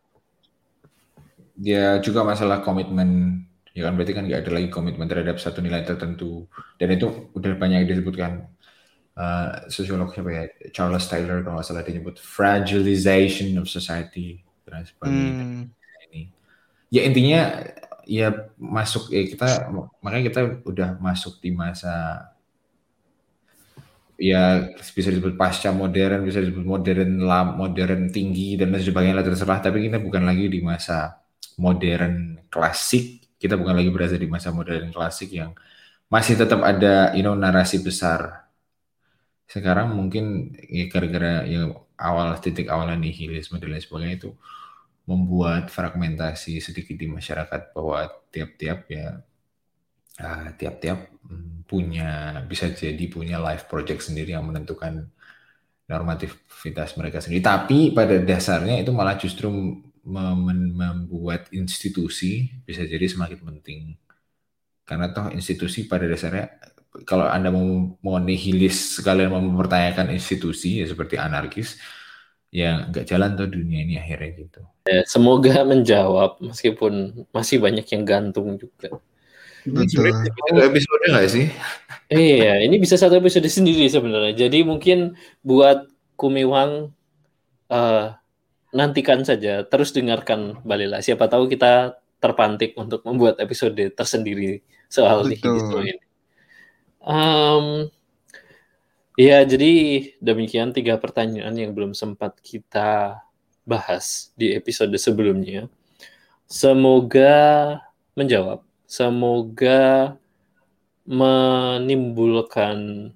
Dia 1.53 2.01
juga 2.01 2.25
masalah 2.25 2.65
komitmen. 2.65 3.43
Ya 3.73 3.89
kan 3.89 3.97
berarti 3.97 4.13
kan 4.13 4.29
gak 4.29 4.45
ada 4.45 4.51
lagi 4.53 4.69
komitmen 4.69 5.09
terhadap 5.09 5.41
satu 5.41 5.59
nilai 5.61 5.81
tertentu. 5.81 6.45
Dan 6.77 6.93
itu 6.93 7.33
udah 7.33 7.57
banyak 7.57 7.89
disebutkan 7.89 8.53
uh, 9.17 9.65
sosiolog 9.69 10.13
siapa 10.13 10.29
ya 10.29 10.43
Charles 10.73 11.05
Taylor 11.09 11.41
kalau 11.41 11.57
nggak 11.57 11.65
salah 11.65 11.81
dia 11.85 11.97
nyebut 11.97 12.17
fragilization 12.21 13.53
of 13.57 13.69
society 13.69 14.41
dan 14.65 14.85
sebagainya. 14.85 15.31
Hmm. 15.33 15.61
Ini. 16.09 16.21
Ya 16.93 17.01
intinya 17.05 17.41
ya 18.03 18.51
masuk 18.59 19.09
ya 19.09 19.23
kita 19.25 19.47
makanya 20.03 20.23
kita 20.29 20.41
udah 20.67 20.89
masuk 20.99 21.39
di 21.39 21.55
masa 21.55 22.27
ya 24.19 24.69
bisa 24.77 25.09
disebut 25.09 25.35
pasca 25.35 25.73
modern, 25.73 26.23
bisa 26.23 26.39
disebut 26.39 26.63
modern 26.63 27.25
lam, 27.25 27.57
modern 27.57 28.13
tinggi 28.13 28.55
dan 28.55 28.71
lain 28.71 28.83
sebagainya 28.85 29.25
terserah. 29.25 29.59
Tapi 29.59 29.89
kita 29.89 29.97
bukan 29.99 30.23
lagi 30.23 30.47
di 30.47 30.59
masa 30.61 31.19
modern 31.57 32.45
klasik. 32.47 33.22
Kita 33.43 33.59
bukan 33.59 33.75
lagi 33.75 33.91
berada 33.91 34.15
di 34.15 34.27
masa 34.31 34.55
modern 34.55 34.95
klasik 34.95 35.35
yang 35.35 35.51
masih 36.07 36.39
tetap 36.39 36.63
ada, 36.63 37.11
you 37.11 37.27
know, 37.27 37.35
narasi 37.35 37.83
besar. 37.83 38.47
Sekarang 39.43 39.91
mungkin 39.91 40.55
ya 40.71 40.87
gara-gara 40.87 41.43
ya 41.43 41.75
awal 41.99 42.39
titik 42.39 42.71
awalnya 42.71 42.95
nihilisme 42.95 43.59
dan 43.59 43.75
lain 43.75 43.83
sebagainya 43.83 44.15
itu 44.23 44.31
membuat 45.03 45.67
fragmentasi 45.67 46.63
sedikit 46.63 46.95
di 46.95 47.11
masyarakat 47.11 47.75
bahwa 47.75 48.07
tiap-tiap 48.31 48.87
ya 48.87 49.19
tiap 50.13 50.55
tiap-tiap 50.55 50.99
hmm, 51.27 51.67
punya 51.67 52.39
bisa 52.45 52.69
jadi 52.71 53.01
punya 53.09 53.41
life 53.41 53.67
project 53.67 54.07
sendiri 54.07 54.37
yang 54.37 54.45
menentukan 54.47 55.09
normativitas 55.89 56.95
mereka 56.95 57.19
sendiri. 57.19 57.43
Tapi 57.43 57.91
pada 57.91 58.15
dasarnya 58.21 58.79
itu 58.79 58.91
malah 58.95 59.19
justru 59.19 59.51
membuat 60.03 61.47
institusi 61.55 62.51
bisa 62.67 62.83
jadi 62.83 63.07
semakin 63.07 63.39
penting. 63.39 63.81
Karena 64.83 65.15
toh 65.15 65.31
institusi 65.31 65.87
pada 65.87 66.05
dasarnya 66.11 66.51
kalau 67.07 67.25
Anda 67.25 67.49
mau, 67.49 67.97
mau 68.03 68.17
nihilis 68.21 69.01
sekalian 69.01 69.33
mau 69.33 69.41
mempertanyakan 69.41 70.13
institusi 70.13 70.83
ya 70.83 70.85
seperti 70.85 71.17
anarkis, 71.17 71.81
ya 72.53 72.85
nggak 72.85 73.09
jalan 73.09 73.33
tuh 73.33 73.49
dunia 73.49 73.81
ini 73.81 73.97
akhirnya 73.97 74.29
gitu. 74.37 74.61
Ya, 74.85 75.01
semoga 75.09 75.63
menjawab 75.71 76.37
meskipun 76.43 77.25
masih 77.33 77.57
banyak 77.57 77.87
yang 77.89 78.03
gantung 78.05 78.61
juga. 78.61 79.01
Betul. 79.63 80.11
episode 80.59 81.03
nggak 81.09 81.29
sih? 81.31 81.47
Iya, 82.13 82.61
ini 82.61 82.77
bisa 82.77 82.93
satu 82.93 83.17
episode 83.17 83.49
sendiri 83.49 83.89
sebenarnya. 83.89 84.45
Jadi 84.45 84.61
mungkin 84.61 85.17
buat 85.41 85.89
Kumiwang 86.13 86.93
uh, 87.73 88.05
nantikan 88.73 89.21
saja, 89.21 89.63
terus 89.63 89.93
dengarkan 89.93 90.59
Balila. 90.65 90.99
Siapa 90.99 91.29
tahu 91.29 91.47
kita 91.47 92.01
terpantik 92.17 92.73
untuk 92.75 93.05
membuat 93.05 93.37
episode 93.39 93.79
tersendiri 93.93 94.65
soal 94.89 95.27
nihilisme 95.29 95.79
ini. 95.83 96.01
Um, 97.03 97.91
ya, 99.19 99.43
jadi 99.43 99.71
demikian 100.23 100.73
tiga 100.73 100.97
pertanyaan 100.97 101.53
yang 101.53 101.75
belum 101.75 101.93
sempat 101.93 102.39
kita 102.41 103.21
bahas 103.63 104.33
di 104.39 104.55
episode 104.55 104.95
sebelumnya. 104.97 105.67
Semoga 106.47 107.79
menjawab 108.13 108.61
semoga 108.93 110.15
menimbulkan 111.03 113.09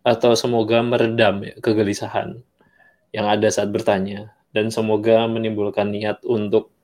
atau 0.00 0.32
semoga 0.32 0.80
meredam 0.80 1.44
ya, 1.44 1.54
kegelisahan 1.60 2.40
yang 3.12 3.26
ada 3.26 3.50
saat 3.50 3.68
bertanya 3.68 4.32
dan 4.50 4.68
semoga 4.68 5.26
menimbulkan 5.30 5.90
niat 5.90 6.22
untuk 6.26 6.74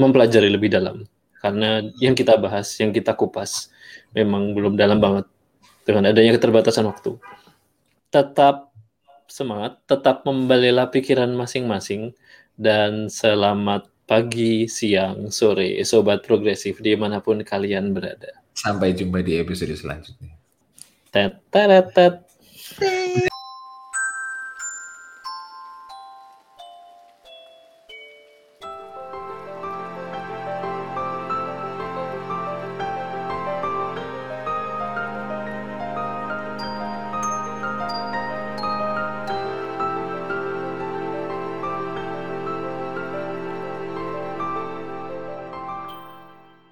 mempelajari 0.00 0.50
lebih 0.50 0.72
dalam 0.72 1.04
karena 1.44 1.84
yang 2.00 2.16
kita 2.16 2.40
bahas, 2.40 2.72
yang 2.80 2.88
kita 2.88 3.12
kupas 3.12 3.68
memang 4.16 4.56
belum 4.56 4.80
dalam 4.80 4.96
banget 4.96 5.28
dengan 5.84 6.08
adanya 6.08 6.32
keterbatasan 6.40 6.88
waktu. 6.88 7.20
Tetap 8.08 8.72
semangat, 9.28 9.76
tetap 9.84 10.24
membalela 10.24 10.88
pikiran 10.88 11.28
masing-masing 11.36 12.16
dan 12.56 13.12
selamat 13.12 13.92
pagi, 14.08 14.64
siang, 14.72 15.28
sore, 15.28 15.76
sobat 15.84 16.24
progresif 16.24 16.80
di 16.80 16.96
mana 16.96 17.20
pun 17.20 17.44
kalian 17.44 17.92
berada. 17.92 18.40
Sampai 18.56 18.96
jumpa 18.96 19.20
di 19.20 19.36
episode 19.36 19.76
selanjutnya. 19.76 20.32
Tet, 21.12 21.44
tet, 21.52 21.92
tet. 21.92 22.14